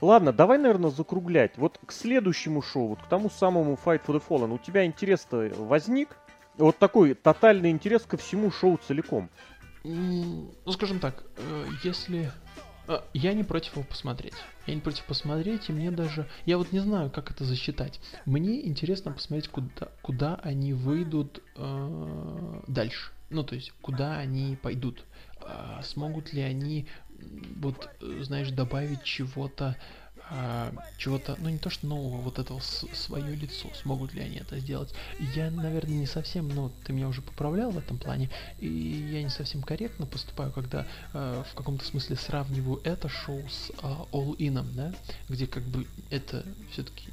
Ладно, 0.00 0.32
давай, 0.32 0.58
наверное, 0.58 0.90
закруглять. 0.90 1.58
Вот 1.58 1.78
к 1.84 1.92
следующему 1.92 2.62
шоу, 2.62 2.88
вот 2.88 3.02
к 3.02 3.06
тому 3.06 3.28
самому 3.28 3.78
Fight 3.84 4.00
for 4.06 4.16
the 4.16 4.22
Fallen, 4.26 4.52
у 4.54 4.58
тебя 4.58 4.86
интерес-то 4.86 5.50
возник? 5.58 6.16
Вот 6.56 6.78
такой 6.78 7.14
тотальный 7.14 7.70
интерес 7.70 8.02
ко 8.02 8.16
всему 8.16 8.50
шоу 8.50 8.78
целиком. 8.78 9.30
Ну, 9.82 10.52
скажем 10.72 11.00
так, 11.00 11.24
э, 11.36 11.66
если 11.82 12.30
я 13.14 13.32
не 13.34 13.44
против 13.44 13.72
его 13.72 13.84
посмотреть. 13.84 14.34
Я 14.66 14.74
не 14.74 14.80
против 14.80 15.04
посмотреть, 15.04 15.68
и 15.68 15.72
мне 15.72 15.90
даже... 15.90 16.26
Я 16.46 16.58
вот 16.58 16.72
не 16.72 16.80
знаю, 16.80 17.10
как 17.10 17.30
это 17.30 17.44
засчитать. 17.44 18.00
Мне 18.26 18.66
интересно 18.66 19.12
посмотреть, 19.12 19.48
куда, 19.48 19.88
куда 20.02 20.34
они 20.36 20.72
выйдут 20.72 21.42
э, 21.56 22.62
дальше. 22.66 23.12
Ну, 23.30 23.44
то 23.44 23.54
есть, 23.54 23.72
куда 23.80 24.18
они 24.18 24.56
пойдут. 24.56 25.04
Э, 25.40 25.80
смогут 25.82 26.32
ли 26.32 26.42
они, 26.42 26.86
вот, 27.56 27.88
знаешь, 28.00 28.50
добавить 28.50 29.02
чего-то 29.04 29.76
а, 30.32 30.72
чего-то, 30.96 31.36
ну 31.40 31.48
не 31.48 31.58
то 31.58 31.70
что 31.70 31.86
нового, 31.86 32.20
вот 32.20 32.38
этого 32.38 32.60
свое 32.60 33.34
лицо, 33.34 33.68
смогут 33.74 34.14
ли 34.14 34.22
они 34.22 34.36
это 34.36 34.58
сделать. 34.60 34.94
Я, 35.34 35.50
наверное, 35.50 35.96
не 35.96 36.06
совсем, 36.06 36.48
ну 36.48 36.70
ты 36.84 36.92
меня 36.92 37.08
уже 37.08 37.20
поправлял 37.20 37.70
в 37.72 37.78
этом 37.78 37.98
плане, 37.98 38.30
и 38.60 38.68
я 38.68 39.22
не 39.22 39.28
совсем 39.28 39.62
корректно 39.62 40.06
поступаю, 40.06 40.52
когда 40.52 40.86
э, 41.12 41.42
в 41.50 41.54
каком-то 41.54 41.84
смысле 41.84 42.16
сравниваю 42.16 42.80
это 42.84 43.08
шоу 43.08 43.42
с 43.48 43.70
э, 43.70 43.74
All 44.12 44.36
In, 44.36 44.64
да, 44.74 44.94
где 45.28 45.48
как 45.48 45.64
бы 45.64 45.86
это 46.10 46.44
все-таки 46.70 47.08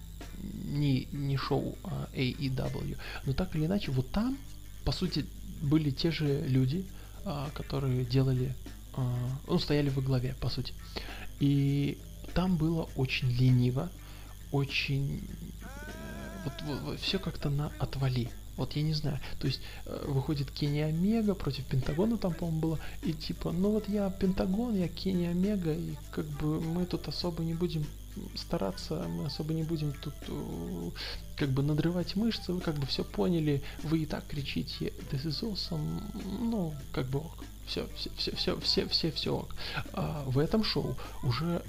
не, 0.66 1.08
не 1.12 1.38
шоу 1.38 1.76
а 1.84 2.08
AEW, 2.14 2.98
но 3.26 3.34
так 3.34 3.56
или 3.56 3.66
иначе, 3.66 3.92
вот 3.92 4.12
там, 4.12 4.38
по 4.86 4.92
сути, 4.92 5.26
были 5.62 5.90
те 5.90 6.12
же 6.12 6.44
люди, 6.48 6.86
а, 7.26 7.50
которые 7.54 8.06
делали, 8.06 8.54
а, 8.94 9.16
ну, 9.48 9.60
стояли 9.60 9.90
во 9.90 10.02
главе, 10.02 10.36
по 10.40 10.50
сути. 10.50 10.74
И 11.40 11.98
там 12.38 12.56
было 12.56 12.88
очень 12.96 13.32
лениво, 13.32 13.90
очень... 14.52 15.28
Э, 15.64 16.44
вот, 16.44 16.82
вот, 16.84 17.00
все 17.00 17.18
как-то 17.18 17.50
на 17.50 17.72
отвали. 17.80 18.30
Вот 18.58 18.76
я 18.76 18.84
не 18.84 18.94
знаю. 18.94 19.20
То 19.40 19.48
есть 19.48 19.60
э, 19.86 20.06
выходит 20.08 20.52
Кенни 20.52 20.82
Омега 20.82 21.34
против 21.34 21.66
Пентагона 21.66 22.16
там, 22.20 22.36
по-моему, 22.36 22.60
было. 22.60 22.80
И 23.02 23.14
типа, 23.14 23.52
ну 23.52 23.72
вот 23.72 23.90
я 23.90 24.12
Пентагон, 24.12 24.76
я 24.76 24.88
Кенни 24.88 25.26
Омега, 25.26 25.74
и 25.74 25.96
как 26.12 26.28
бы 26.28 26.62
мы 26.62 26.86
тут 26.86 27.08
особо 27.08 27.42
не 27.42 27.56
будем 27.56 27.88
стараться, 28.36 29.08
мы 29.08 29.26
особо 29.26 29.56
не 29.56 29.64
будем 29.64 29.94
тут 29.94 30.14
э, 30.28 30.92
как 31.38 31.50
бы 31.50 31.64
надрывать 31.64 32.16
мышцы, 32.16 32.54
вы 32.54 32.62
как 32.62 32.76
бы 32.76 32.86
все 32.86 33.04
поняли, 33.04 33.64
вы 33.82 34.04
и 34.04 34.06
так 34.06 34.28
кричите 34.28 34.94
This 35.12 35.26
is 35.26 35.42
awesome, 35.42 36.04
ну, 36.40 36.76
как 36.92 37.08
бы 37.08 37.18
ок. 37.18 37.44
Все, 37.66 37.88
все, 37.96 38.12
все, 38.16 38.32
все, 38.36 38.60
все, 38.60 38.88
все, 38.88 39.12
все 39.12 39.36
ок. 39.36 39.56
А 39.94 40.24
в 40.28 40.38
этом 40.38 40.64
шоу 40.64 40.96
уже 41.24 41.64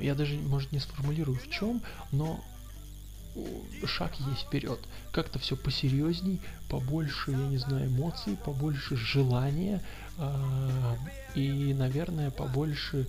я 0.00 0.14
даже, 0.14 0.36
может, 0.36 0.72
не 0.72 0.80
сформулирую 0.80 1.38
в 1.38 1.50
чем, 1.50 1.82
но 2.10 2.42
шаг 3.86 4.12
есть 4.28 4.42
вперед. 4.42 4.78
Как-то 5.10 5.38
все 5.38 5.56
посерьезней, 5.56 6.40
побольше, 6.68 7.30
я 7.30 7.48
не 7.48 7.58
знаю, 7.58 7.88
эмоций, 7.88 8.36
побольше 8.44 8.96
желания 8.96 9.82
э, 10.18 10.96
и, 11.34 11.72
наверное, 11.74 12.30
побольше 12.30 13.06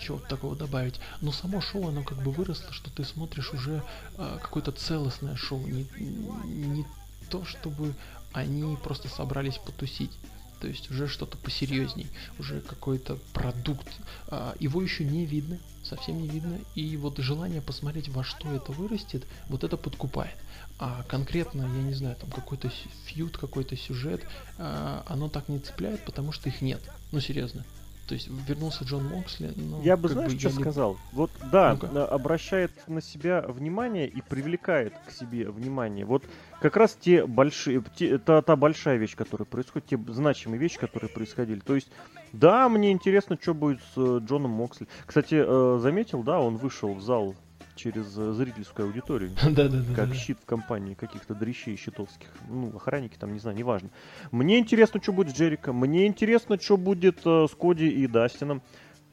чего 0.00 0.18
такого 0.18 0.56
добавить. 0.56 1.00
Но 1.20 1.32
само 1.32 1.60
шоу, 1.60 1.88
оно 1.88 2.02
как 2.02 2.18
бы 2.22 2.32
выросло, 2.32 2.72
что 2.72 2.90
ты 2.90 3.04
смотришь 3.04 3.52
уже 3.52 3.82
э, 4.16 4.38
какое-то 4.42 4.72
целостное 4.72 5.36
шоу, 5.36 5.60
не, 5.66 5.86
не 5.98 6.86
то, 7.28 7.44
чтобы 7.44 7.94
они 8.32 8.76
просто 8.76 9.08
собрались 9.08 9.58
потусить 9.58 10.12
то 10.60 10.68
есть 10.68 10.90
уже 10.90 11.08
что-то 11.08 11.36
посерьезней, 11.38 12.06
уже 12.38 12.60
какой-то 12.60 13.18
продукт. 13.32 13.88
А, 14.28 14.54
его 14.60 14.82
еще 14.82 15.04
не 15.04 15.24
видно, 15.24 15.58
совсем 15.82 16.20
не 16.20 16.28
видно, 16.28 16.58
и 16.74 16.96
вот 16.96 17.18
желание 17.18 17.62
посмотреть, 17.62 18.08
во 18.08 18.22
что 18.22 18.52
это 18.52 18.72
вырастет, 18.72 19.26
вот 19.48 19.64
это 19.64 19.76
подкупает. 19.76 20.36
А 20.78 21.02
конкретно, 21.08 21.62
я 21.62 21.82
не 21.82 21.94
знаю, 21.94 22.16
там 22.16 22.30
какой-то 22.30 22.70
фьют, 23.06 23.36
какой-то 23.36 23.76
сюжет, 23.76 24.22
а, 24.58 25.04
оно 25.08 25.28
так 25.28 25.48
не 25.48 25.58
цепляет, 25.58 26.04
потому 26.04 26.32
что 26.32 26.48
их 26.48 26.60
нет. 26.60 26.80
Ну, 27.12 27.20
серьезно. 27.20 27.64
То 28.10 28.14
есть 28.14 28.28
вернулся 28.48 28.82
Джон 28.82 29.06
Моксли. 29.06 29.52
Ну, 29.54 29.80
я 29.82 29.96
бы, 29.96 30.08
знаешь, 30.08 30.32
бы, 30.32 30.38
что 30.40 30.48
не... 30.48 30.54
сказал? 30.54 30.96
Вот, 31.12 31.30
да, 31.52 31.78
ну 31.80 32.00
обращает 32.00 32.72
на 32.88 33.00
себя 33.00 33.40
внимание 33.42 34.08
и 34.08 34.20
привлекает 34.20 34.94
к 35.06 35.12
себе 35.12 35.48
внимание. 35.48 36.04
Вот 36.04 36.24
как 36.60 36.76
раз 36.76 36.98
те 37.00 37.24
большие, 37.24 37.84
те, 37.94 38.18
та, 38.18 38.42
та 38.42 38.56
большая 38.56 38.96
вещь, 38.96 39.14
которая 39.14 39.46
происходит, 39.46 39.86
те 39.90 40.12
значимые 40.12 40.58
вещи, 40.58 40.76
которые 40.80 41.08
происходили. 41.08 41.60
То 41.60 41.76
есть, 41.76 41.86
да, 42.32 42.68
мне 42.68 42.90
интересно, 42.90 43.38
что 43.40 43.54
будет 43.54 43.78
с 43.94 43.96
э, 43.96 44.18
Джоном 44.26 44.50
Моксли. 44.50 44.88
Кстати, 45.06 45.36
э, 45.46 45.78
заметил, 45.80 46.24
да, 46.24 46.40
он 46.40 46.56
вышел 46.56 46.92
в 46.94 47.00
зал 47.00 47.36
через 47.80 48.16
э, 48.16 48.32
зрительскую 48.32 48.88
аудиторию. 48.88 49.30
Да, 49.42 49.68
да, 49.68 49.68
да. 49.68 49.94
Как 49.94 50.14
щит 50.14 50.38
в 50.40 50.44
компании 50.44 50.94
каких-то 50.94 51.34
дрищей 51.34 51.76
щитовских. 51.76 52.28
Ну, 52.48 52.76
охранники 52.76 53.16
там, 53.18 53.32
не 53.32 53.38
знаю, 53.38 53.56
неважно. 53.56 53.90
Мне 54.30 54.58
интересно, 54.58 55.00
что 55.02 55.12
будет 55.12 55.30
с 55.30 55.38
Джериком. 55.38 55.76
Мне 55.76 56.06
интересно, 56.06 56.60
что 56.60 56.76
будет 56.76 57.20
э, 57.24 57.46
с 57.50 57.54
Коди 57.54 57.88
и 57.88 58.06
Дастином. 58.06 58.62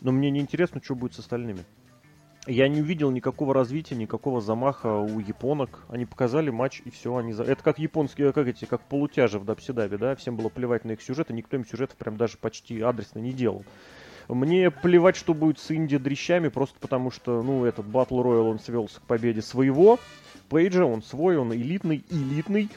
Но 0.02 0.12
мне 0.12 0.30
не 0.30 0.40
интересно, 0.40 0.82
что 0.84 0.96
будет 0.96 1.14
с 1.14 1.20
остальными. 1.20 1.66
Я 2.46 2.70
не 2.70 2.82
увидел 2.82 3.12
никакого 3.12 3.54
развития, 3.54 3.96
никакого 3.96 4.40
замаха 4.42 5.00
у 5.00 5.20
японок. 5.20 5.84
Они 5.90 6.06
показали 6.06 6.50
матч 6.50 6.82
и 6.86 6.90
все. 6.90 7.16
Они. 7.16 7.34
Это 7.34 7.62
как 7.64 7.80
японские, 7.80 8.32
как 8.32 8.48
эти, 8.48 8.66
как 8.66 8.82
полутяжи 8.84 9.40
в 9.40 9.46
Дабсидабе, 9.46 9.98
да? 9.98 10.16
Всем 10.16 10.38
было 10.38 10.50
плевать 10.50 10.86
на 10.86 10.92
их 10.92 11.02
сюжет, 11.02 11.30
и 11.30 11.34
никто 11.34 11.58
им 11.58 11.66
сюжетов 11.66 11.98
прям 11.98 12.16
даже 12.16 12.38
почти 12.38 12.80
адресно 12.82 13.20
не 13.20 13.34
делал. 13.34 13.66
Мне 14.28 14.72
плевать, 14.72 15.16
что 15.16 15.34
будет 15.34 15.60
с 15.60 15.72
Инди 15.72 15.98
дрищами, 15.98 16.50
просто 16.50 16.78
потому 16.80 17.12
что, 17.12 17.42
ну, 17.42 17.66
этот 17.66 17.86
Battle 17.86 18.24
Royale, 18.24 18.50
он 18.50 18.60
свелся 18.60 19.00
к 19.00 19.04
победе 19.04 19.42
своего. 19.42 20.00
Пейджа, 20.50 20.86
он 20.86 21.02
свой, 21.02 21.38
он 21.38 21.54
элитный, 21.54 22.04
элитный. 22.10 22.70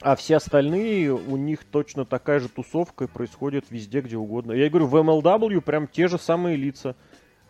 А 0.00 0.16
все 0.16 0.36
остальные, 0.36 1.14
у 1.14 1.36
них 1.36 1.64
точно 1.64 2.04
такая 2.04 2.40
же 2.40 2.48
тусовка 2.48 3.06
происходит 3.06 3.66
везде, 3.70 4.00
где 4.00 4.16
угодно. 4.16 4.52
Я 4.52 4.68
говорю, 4.68 4.86
в 4.86 4.96
MLW 4.96 5.60
прям 5.60 5.86
те 5.86 6.08
же 6.08 6.18
самые 6.18 6.56
лица. 6.56 6.96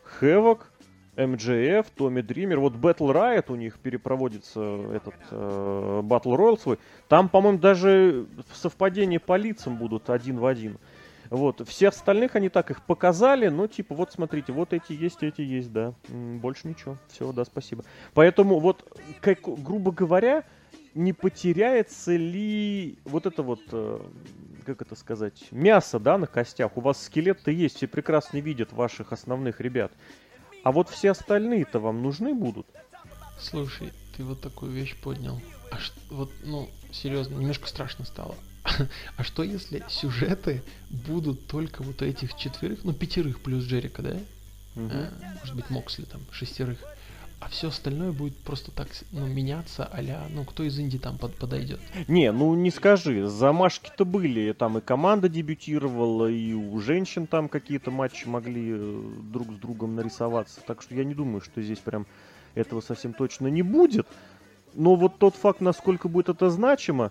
Хэвок, 0.05 0.71
MJF, 1.17 1.87
Томми 1.95 2.21
Дример. 2.21 2.61
Вот 2.61 2.75
Battle 2.75 3.13
Riot 3.13 3.47
у 3.49 3.55
них 3.55 3.79
перепроводится 3.79 4.61
этот 4.93 5.15
э, 5.31 6.01
Battle 6.05 6.37
Royale 6.37 6.61
свой. 6.61 6.79
Там, 7.09 7.29
по-моему, 7.29 7.59
даже 7.59 8.27
совпадения 8.55 9.19
по 9.19 9.37
лицам 9.37 9.77
будут 9.77 10.11
один 10.11 10.39
в 10.39 10.47
один. 10.47 10.79
Вот, 11.33 11.67
все 11.67 11.89
остальных 11.89 12.37
они 12.37 12.51
так 12.51 12.71
их 12.71 12.83
показали, 12.83 13.49
но 13.49 13.67
типа, 13.67 13.95
вот 13.95 14.13
смотрите, 14.13 14.53
вот 14.53 14.75
эти 14.75 14.93
есть, 14.93 15.23
эти 15.23 15.41
есть, 15.41 15.73
да. 15.73 15.95
Больше 16.11 16.69
ничего. 16.69 16.99
Все, 17.09 17.33
да, 17.33 17.47
спасибо. 17.47 17.85
Поэтому 18.13 18.61
вот, 18.61 18.87
как, 19.23 19.39
грубо 19.41 19.93
говоря, 19.93 20.45
не 20.95 21.15
потеряется 21.15 22.15
ли 22.15 22.99
вот 23.07 23.25
это 23.25 23.43
вот, 23.43 23.61
э, 23.73 24.01
как 24.67 24.83
это 24.83 24.95
сказать, 24.95 25.47
мясо, 25.51 25.99
да, 25.99 26.19
на 26.19 26.27
костях? 26.27 26.77
У 26.77 26.83
вас 26.83 27.03
скелет-то 27.03 27.51
есть, 27.51 27.77
все 27.77 27.89
прекрасно 27.89 28.37
видят 28.37 28.75
ваших 28.75 29.15
основных 29.15 29.63
ребят. 29.63 29.91
А 30.65 30.71
вот 30.71 30.91
все 30.91 31.13
остальные-то 31.13 31.81
вам 31.81 32.03
нужны 32.03 32.35
будут? 32.35 32.67
Слушай, 33.39 33.91
ты 34.19 34.23
вот 34.23 34.43
такую 34.43 34.71
вещь 34.71 35.01
поднял. 35.01 35.41
А 35.71 35.79
что, 35.79 35.99
вот, 36.11 36.31
ну, 36.45 36.69
серьезно, 36.93 37.37
немножко 37.37 37.69
страшно 37.69 38.05
стало. 38.05 38.35
А 39.17 39.25
что 39.25 39.43
если 39.43 39.85
сюжеты 39.89 40.63
будут 40.91 41.47
только 41.47 41.83
вот 41.83 42.03
этих 42.03 42.37
четверых, 42.37 42.85
ну 42.85 42.93
пятерых 42.93 43.41
плюс 43.41 43.65
Джерика, 43.65 44.03
да? 44.03 44.17
Угу. 44.77 44.91
А, 44.91 45.13
может 45.41 45.57
быть 45.57 45.71
Моксли 45.71 46.05
там 46.05 46.21
шестерых. 46.31 46.79
А 47.41 47.49
все 47.49 47.69
остальное 47.69 48.13
будет 48.13 48.37
просто 48.37 48.71
так 48.71 48.87
ну, 49.11 49.27
меняться, 49.27 49.89
а 49.93 50.29
ну 50.31 50.45
кто 50.45 50.63
из 50.63 50.79
Инди 50.79 50.97
там 50.97 51.19
под, 51.19 51.35
подойдет? 51.35 51.81
Не, 52.07 52.31
ну 52.31 52.55
не 52.55 52.71
скажи, 52.71 53.27
замашки-то 53.27 54.05
были, 54.05 54.53
там 54.53 54.79
и 54.79 54.81
команда 54.81 55.29
дебютировала, 55.29 56.29
и 56.29 56.53
у 56.53 56.79
женщин 56.79 57.27
там 57.27 57.49
какие-то 57.49 57.91
матчи 57.91 58.29
могли 58.29 58.71
э, 58.77 59.03
друг 59.33 59.51
с 59.51 59.57
другом 59.57 59.97
нарисоваться, 59.97 60.61
так 60.65 60.83
что 60.83 60.95
я 60.95 61.03
не 61.03 61.15
думаю, 61.15 61.41
что 61.41 61.61
здесь 61.61 61.81
прям 61.81 62.07
этого 62.55 62.81
совсем 62.81 63.13
точно 63.13 63.49
не 63.49 63.63
будет. 63.63 64.07
Но 64.75 64.95
вот 64.95 65.19
тот 65.19 65.35
факт, 65.35 65.61
насколько 65.61 66.09
будет 66.09 66.29
это 66.29 66.49
значимо, 66.49 67.11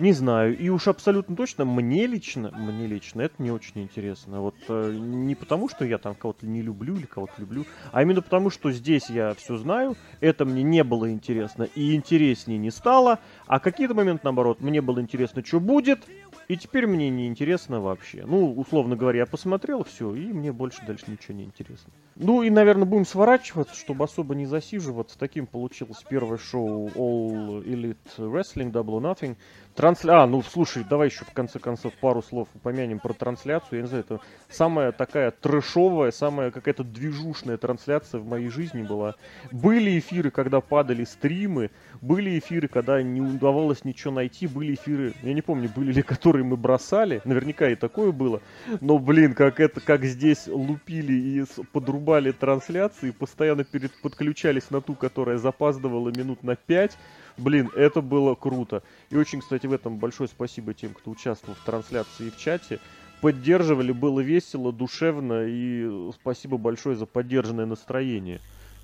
не 0.00 0.12
знаю. 0.12 0.56
И 0.58 0.68
уж 0.68 0.88
абсолютно 0.88 1.36
точно 1.36 1.64
мне 1.64 2.06
лично, 2.06 2.50
мне 2.50 2.86
лично 2.86 3.22
это 3.22 3.42
не 3.42 3.50
очень 3.50 3.82
интересно. 3.82 4.40
Вот 4.40 4.54
э, 4.68 4.92
не 4.92 5.34
потому, 5.34 5.68
что 5.68 5.84
я 5.84 5.98
там 5.98 6.14
кого-то 6.14 6.46
не 6.46 6.62
люблю 6.62 6.96
или 6.96 7.06
кого-то 7.06 7.34
люблю, 7.38 7.64
а 7.92 8.02
именно 8.02 8.22
потому, 8.22 8.50
что 8.50 8.72
здесь 8.72 9.08
я 9.10 9.34
все 9.34 9.56
знаю, 9.56 9.96
это 10.20 10.44
мне 10.44 10.62
не 10.62 10.84
было 10.84 11.10
интересно 11.10 11.64
и 11.74 11.94
интереснее 11.94 12.58
не 12.58 12.70
стало, 12.70 13.18
а 13.46 13.60
какие-то 13.60 13.94
моменты, 13.94 14.22
наоборот, 14.24 14.60
мне 14.60 14.80
было 14.80 15.00
интересно, 15.00 15.44
что 15.44 15.60
будет, 15.60 16.04
и 16.48 16.56
теперь 16.56 16.86
мне 16.86 17.10
не 17.10 17.26
интересно 17.26 17.80
вообще. 17.80 18.24
Ну, 18.26 18.52
условно 18.52 18.96
говоря, 18.96 19.20
я 19.20 19.26
посмотрел 19.26 19.84
все, 19.84 20.14
и 20.14 20.32
мне 20.32 20.52
больше 20.52 20.84
дальше 20.86 21.04
ничего 21.08 21.36
не 21.36 21.44
интересно. 21.44 21.92
Ну 22.16 22.42
и, 22.42 22.50
наверное, 22.50 22.84
будем 22.84 23.06
сворачиваться, 23.06 23.74
чтобы 23.74 24.04
особо 24.04 24.34
не 24.34 24.46
засиживаться. 24.46 25.18
Таким 25.18 25.46
получилось 25.46 26.04
первое 26.08 26.38
шоу 26.38 26.88
All 26.88 27.64
Elite 27.64 27.96
Wrestling 28.18 28.70
Double 28.70 29.00
Nothing. 29.00 29.36
Трансля... 29.74 30.22
А, 30.22 30.26
ну 30.26 30.40
слушай, 30.42 30.84
давай 30.88 31.08
еще 31.08 31.24
в 31.24 31.32
конце 31.32 31.58
концов 31.58 31.92
пару 31.94 32.22
слов 32.22 32.48
упомянем 32.54 33.00
про 33.00 33.12
трансляцию. 33.12 33.78
Я 33.78 33.82
не 33.82 33.88
знаю, 33.88 34.04
это 34.04 34.20
самая 34.48 34.92
такая 34.92 35.32
трэшовая, 35.32 36.12
самая 36.12 36.52
какая-то 36.52 36.84
движушная 36.84 37.56
трансляция 37.56 38.20
в 38.20 38.26
моей 38.26 38.48
жизни 38.48 38.82
была. 38.82 39.16
Были 39.50 39.98
эфиры, 39.98 40.30
когда 40.30 40.60
падали 40.60 41.02
стримы, 41.02 41.70
были 42.04 42.38
эфиры, 42.38 42.68
когда 42.68 43.02
не 43.02 43.20
удавалось 43.20 43.84
ничего 43.84 44.12
найти, 44.12 44.46
были 44.46 44.74
эфиры, 44.74 45.14
я 45.22 45.32
не 45.32 45.42
помню, 45.42 45.70
были 45.74 45.92
ли 45.92 46.02
которые 46.14 46.44
мы 46.44 46.56
бросали, 46.56 47.22
наверняка 47.24 47.68
и 47.68 47.74
такое 47.74 48.12
было. 48.12 48.40
Но, 48.80 48.98
блин, 48.98 49.34
как 49.34 49.58
это, 49.60 49.80
как 49.80 50.04
здесь 50.04 50.46
лупили 50.46 51.12
и 51.12 51.44
подрубали 51.72 52.32
трансляции, 52.32 53.10
постоянно 53.10 53.64
перед, 53.64 53.92
подключались 54.02 54.70
на 54.70 54.80
ту, 54.80 54.94
которая 54.94 55.38
запаздывала 55.38 56.10
минут 56.10 56.42
на 56.42 56.56
5 56.56 56.96
Блин, 57.36 57.68
это 57.74 58.00
было 58.00 58.34
круто. 58.34 58.82
И 59.10 59.16
очень, 59.16 59.40
кстати, 59.40 59.66
в 59.66 59.72
этом 59.72 59.98
большое 59.98 60.28
спасибо 60.28 60.72
тем, 60.72 60.94
кто 60.94 61.10
участвовал 61.10 61.56
в 61.56 61.64
трансляции 61.64 62.28
и 62.28 62.30
в 62.30 62.36
чате. 62.36 62.78
поддерживали, 63.20 63.90
было 63.90 64.20
весело, 64.20 64.72
душевно, 64.72 65.44
и 65.46 66.10
спасибо 66.12 66.58
большое 66.58 66.94
за 66.94 67.06
поддержанное 67.06 67.66
настроение. 67.66 68.40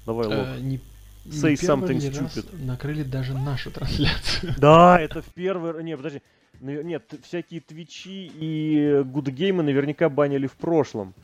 Давай, 0.06 0.26
Лок. 0.26 0.46
Э, 0.56 0.60
не, 0.60 0.80
Say 1.26 1.54
something 1.54 1.98
stupid. 1.98 2.64
накрыли 2.64 3.02
даже 3.02 3.34
нашу 3.34 3.70
трансляцию. 3.70 4.54
Да, 4.58 4.98
это 5.00 5.22
в 5.22 5.26
первый... 5.34 5.82
Не, 5.82 5.96
подожди. 5.96 6.22
Нет, 6.60 7.14
всякие 7.22 7.60
твичи 7.60 8.30
и 8.34 9.02
гудгеймы 9.04 9.62
наверняка 9.62 10.08
банили 10.08 10.46
в 10.46 10.52
прошлом. 10.52 11.14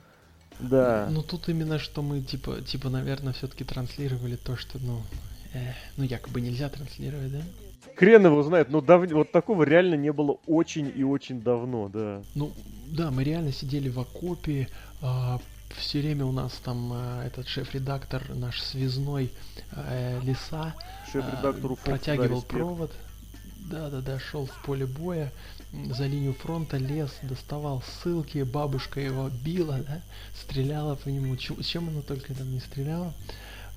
Да. 0.59 1.09
Ну 1.11 1.23
тут 1.23 1.49
именно 1.49 1.79
что 1.79 2.03
мы 2.03 2.23
типа, 2.23 2.63
типа, 2.63 2.89
наверное, 2.89 3.33
все-таки 3.33 3.65
транслировали 3.65 4.37
то, 4.37 4.57
что, 4.57 4.79
ну, 4.79 5.03
э, 5.53 5.75
ну 5.97 6.05
якобы 6.05 6.41
нельзя 6.41 6.69
транслировать, 6.69 7.33
да? 7.33 7.43
Хрен 7.97 8.27
его 8.27 8.43
знает, 8.43 8.71
но 8.71 8.81
дав... 8.81 9.11
вот 9.11 9.33
такого 9.33 9.63
реально 9.63 9.95
не 9.95 10.13
было 10.13 10.39
очень 10.47 10.93
и 10.95 11.03
очень 11.03 11.41
давно, 11.41 11.89
да. 11.89 12.23
Ну, 12.35 12.53
да, 12.87 13.11
мы 13.11 13.25
реально 13.25 13.53
сидели 13.53 13.89
в 13.89 13.99
окопе, 13.99 14.69
все 15.77 16.01
время 16.01 16.25
у 16.25 16.33
нас 16.33 16.53
там 16.64 16.91
а, 16.93 17.25
этот 17.25 17.49
шеф-редактор, 17.49 18.23
наш 18.35 18.61
связной 18.61 19.31
э, 19.73 20.21
леса, 20.23 20.75
да, 21.12 21.53
протягивал 21.53 22.37
респект. 22.37 22.49
провод, 22.49 22.93
да-да-да, 23.59 24.19
шел 24.19 24.47
в 24.47 24.62
поле 24.64 24.87
боя, 24.87 25.33
за 25.73 26.07
линию 26.07 26.35
фронта 26.35 26.77
лез, 26.77 27.11
доставал 27.23 27.83
ссылки, 27.83 28.43
бабушка 28.43 29.01
его 29.01 29.29
била, 29.29 29.79
да, 29.87 30.01
стреляла 30.41 30.95
по 30.95 31.09
нему, 31.09 31.37
чем, 31.37 31.62
чем 31.62 31.89
она 31.89 32.03
только 32.03 32.35
там 32.35 32.51
не 32.53 32.61
стреляла. 32.61 33.12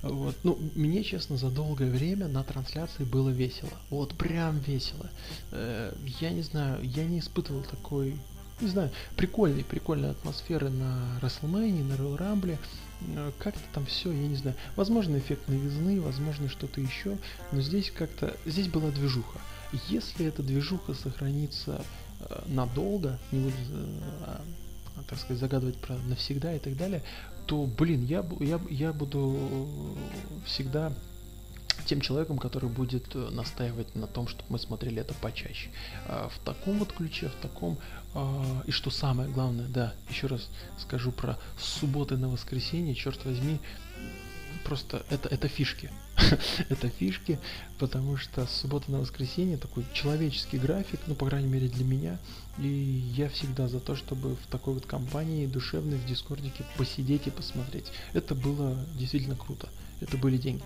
Вот. 0.02 0.34
Ну, 0.44 0.58
мне, 0.74 1.04
честно, 1.04 1.36
за 1.36 1.50
долгое 1.50 1.90
время 1.90 2.26
на 2.26 2.42
трансляции 2.42 3.04
было 3.04 3.28
весело. 3.28 3.72
Вот 3.90 4.14
прям 4.14 4.58
весело. 4.60 5.10
Э, 5.50 5.94
я 6.20 6.30
не 6.30 6.42
знаю, 6.42 6.82
я 6.82 7.04
не 7.04 7.18
испытывал 7.18 7.62
такой, 7.62 8.16
не 8.60 8.68
знаю, 8.68 8.90
прикольной, 9.16 9.64
прикольной 9.64 10.10
атмосферы 10.10 10.70
на 10.70 11.18
WrestleMania, 11.20 11.84
на 11.84 11.94
Royal 11.94 12.18
Rumble. 12.18 12.58
Э, 13.16 13.32
Как-то 13.38 13.60
там 13.72 13.86
все, 13.86 14.12
я 14.12 14.28
не 14.28 14.36
знаю. 14.36 14.56
Возможно, 14.76 15.18
эффект 15.18 15.48
новизны, 15.48 16.00
возможно, 16.00 16.48
что-то 16.48 16.80
еще. 16.80 17.18
Но 17.52 17.60
здесь 17.60 17.90
как-то, 17.90 18.36
здесь 18.46 18.68
была 18.68 18.90
движуха. 18.90 19.38
Если 19.88 20.26
эта 20.26 20.42
движуха 20.42 20.94
сохранится 20.94 21.82
э, 22.20 22.42
надолго, 22.46 23.18
не 23.32 23.40
буду, 23.40 23.54
э, 23.70 24.00
а, 24.26 24.42
так 25.08 25.18
сказать, 25.18 25.38
загадывать 25.38 25.76
про 25.76 25.96
навсегда 25.96 26.54
и 26.54 26.58
так 26.58 26.76
далее, 26.76 27.02
то, 27.46 27.66
блин, 27.66 28.04
я, 28.04 28.24
я, 28.40 28.60
я 28.68 28.92
буду 28.92 29.96
всегда 30.44 30.92
тем 31.86 32.00
человеком, 32.00 32.38
который 32.38 32.68
будет 32.68 33.14
настаивать 33.14 33.94
на 33.94 34.06
том, 34.06 34.28
чтобы 34.28 34.44
мы 34.50 34.58
смотрели 34.58 35.00
это 35.00 35.14
почаще. 35.14 35.70
А, 36.06 36.28
В 36.28 36.38
таком 36.44 36.78
вот 36.78 36.92
ключе, 36.92 37.28
в 37.28 37.42
таком... 37.42 37.78
а, 38.14 38.62
И 38.66 38.70
что 38.70 38.90
самое 38.90 39.28
главное, 39.28 39.66
да, 39.68 39.94
еще 40.08 40.26
раз 40.26 40.48
скажу 40.78 41.12
про 41.12 41.38
субботы 41.58 42.16
на 42.16 42.28
воскресенье, 42.28 42.94
черт 42.94 43.24
возьми, 43.24 43.60
просто 44.64 45.04
это, 45.10 45.28
это 45.28 45.48
фишки. 45.48 45.90
это 46.68 46.88
фишки, 46.88 47.38
потому 47.78 48.16
что 48.16 48.46
с 48.46 48.50
субботы 48.50 48.90
на 48.92 48.98
воскресенье 49.00 49.56
такой 49.56 49.84
человеческий 49.92 50.58
график, 50.58 51.00
ну, 51.06 51.14
по 51.14 51.26
крайней 51.26 51.48
мере, 51.48 51.68
для 51.68 51.84
меня. 51.84 52.18
И 52.58 52.68
я 53.16 53.28
всегда 53.28 53.68
за 53.68 53.80
то, 53.80 53.96
чтобы 53.96 54.36
в 54.36 54.46
такой 54.50 54.74
вот 54.74 54.86
компании 54.86 55.46
душевной 55.46 55.98
в 55.98 56.06
Дискордике 56.06 56.64
посидеть 56.76 57.26
и 57.26 57.30
посмотреть. 57.30 57.90
Это 58.12 58.34
было 58.34 58.76
действительно 58.94 59.36
круто. 59.36 59.68
Это 60.00 60.16
были 60.16 60.36
деньги. 60.36 60.62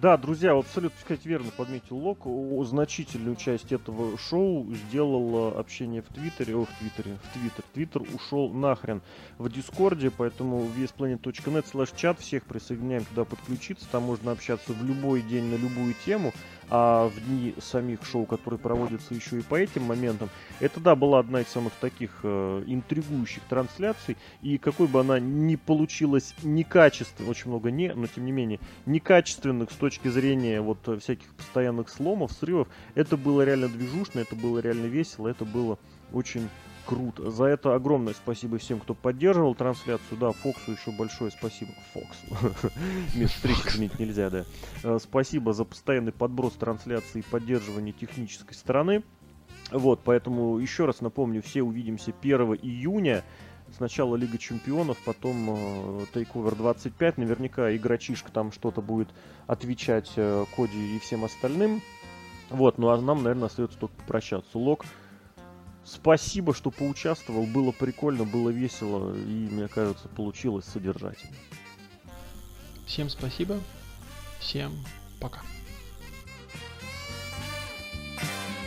Да, 0.00 0.16
друзья, 0.16 0.52
абсолютно, 0.56 0.98
сказать, 0.98 1.26
верно 1.26 1.50
подметил 1.54 1.98
Лок. 1.98 2.20
Значительную 2.66 3.36
часть 3.36 3.70
этого 3.70 4.16
шоу 4.16 4.66
сделал 4.72 5.52
э, 5.52 5.58
общение 5.58 6.00
в 6.00 6.06
Твиттере, 6.06 6.56
о, 6.56 6.64
в 6.64 6.70
Твиттере, 6.78 7.18
в 7.22 7.34
Твиттер. 7.34 7.64
Твиттер 7.74 8.02
ушел 8.14 8.48
нахрен 8.48 9.02
в 9.36 9.50
Дискорде, 9.50 10.10
поэтому 10.10 10.66
весьplanet.net 10.74 11.66
slash 11.70 11.90
чат 11.94 12.18
всех 12.18 12.44
присоединяем 12.44 13.04
туда 13.04 13.26
подключиться. 13.26 13.86
Там 13.92 14.04
можно 14.04 14.32
общаться 14.32 14.72
в 14.72 14.82
любой 14.82 15.20
день 15.20 15.44
на 15.44 15.56
любую 15.56 15.94
тему, 16.06 16.32
а 16.70 17.08
в 17.08 17.20
дни 17.26 17.54
самих 17.60 18.04
шоу, 18.04 18.26
которые 18.26 18.58
проводятся 18.60 19.14
еще 19.14 19.38
и 19.38 19.42
по 19.42 19.56
этим 19.56 19.82
моментам, 19.82 20.30
это, 20.60 20.80
да, 20.80 20.94
была 20.94 21.18
одна 21.18 21.40
из 21.40 21.48
самых 21.48 21.72
таких 21.80 22.20
э, 22.22 22.62
интригующих 22.66 23.42
трансляций, 23.48 24.16
и 24.40 24.56
какой 24.56 24.86
бы 24.86 25.00
она 25.00 25.18
ни 25.18 25.56
получилась 25.56 26.34
некачественной, 26.42 27.30
очень 27.30 27.50
много 27.50 27.70
не, 27.70 27.92
но 27.92 28.06
тем 28.06 28.24
не 28.24 28.32
менее, 28.32 28.60
некачественных 28.86 29.72
с 29.72 29.74
точки 29.74 30.08
зрения 30.08 30.60
вот 30.60 30.78
всяких 31.02 31.34
постоянных 31.34 31.88
сломов, 31.88 32.32
срывов, 32.32 32.68
это 32.94 33.16
было 33.16 33.42
реально 33.42 33.68
движушно, 33.68 34.20
это 34.20 34.36
было 34.36 34.60
реально 34.60 34.86
весело, 34.86 35.28
это 35.28 35.44
было 35.44 35.78
очень 36.12 36.48
круто. 36.86 37.30
За 37.30 37.44
это 37.44 37.74
огромное 37.74 38.14
спасибо 38.14 38.58
всем, 38.58 38.80
кто 38.80 38.94
поддерживал 38.94 39.54
трансляцию. 39.54 40.18
Да, 40.18 40.32
Фоксу 40.32 40.72
еще 40.72 40.90
большое 40.90 41.30
спасибо. 41.30 41.72
Место 43.14 43.36
встречи 43.36 43.68
изменить 43.68 43.98
нельзя, 43.98 44.30
да. 44.30 44.44
Э, 44.82 44.98
Спасибо 45.00 45.52
за 45.52 45.64
постоянный 45.64 46.12
подброс 46.12 46.54
трансляции 46.54 47.20
и 47.20 47.22
поддерживание 47.22 47.92
технической 47.92 48.54
стороны. 48.54 49.02
Вот, 49.70 50.00
поэтому 50.04 50.58
еще 50.58 50.84
раз 50.84 51.00
напомню, 51.00 51.42
все 51.42 51.62
увидимся 51.62 52.12
1 52.20 52.54
июня. 52.62 53.24
Сначала 53.76 54.16
Лига 54.16 54.36
Чемпионов, 54.36 54.98
потом 55.04 55.50
э, 55.50 56.04
Takeover 56.12 56.56
25. 56.56 57.18
Наверняка 57.18 57.74
игрочишка 57.76 58.32
там 58.32 58.50
что-то 58.50 58.82
будет 58.82 59.08
отвечать 59.46 60.10
э, 60.16 60.44
Коди 60.56 60.96
и 60.96 60.98
всем 60.98 61.24
остальным. 61.24 61.80
Вот, 62.48 62.78
ну 62.78 62.88
а 62.88 63.00
нам, 63.00 63.22
наверное, 63.22 63.46
остается 63.46 63.78
только 63.78 63.94
попрощаться. 63.94 64.58
Лок, 64.58 64.84
Спасибо, 65.84 66.54
что 66.54 66.70
поучаствовал. 66.70 67.46
Было 67.46 67.72
прикольно, 67.72 68.24
было 68.24 68.50
весело 68.50 69.14
и, 69.14 69.48
мне 69.50 69.68
кажется, 69.68 70.08
получилось 70.08 70.66
содержательно. 70.66 71.34
Всем 72.86 73.08
спасибо. 73.08 73.60
Всем 74.40 74.72
пока. 75.20 75.40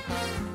thank 0.05 0.47
you 0.47 0.52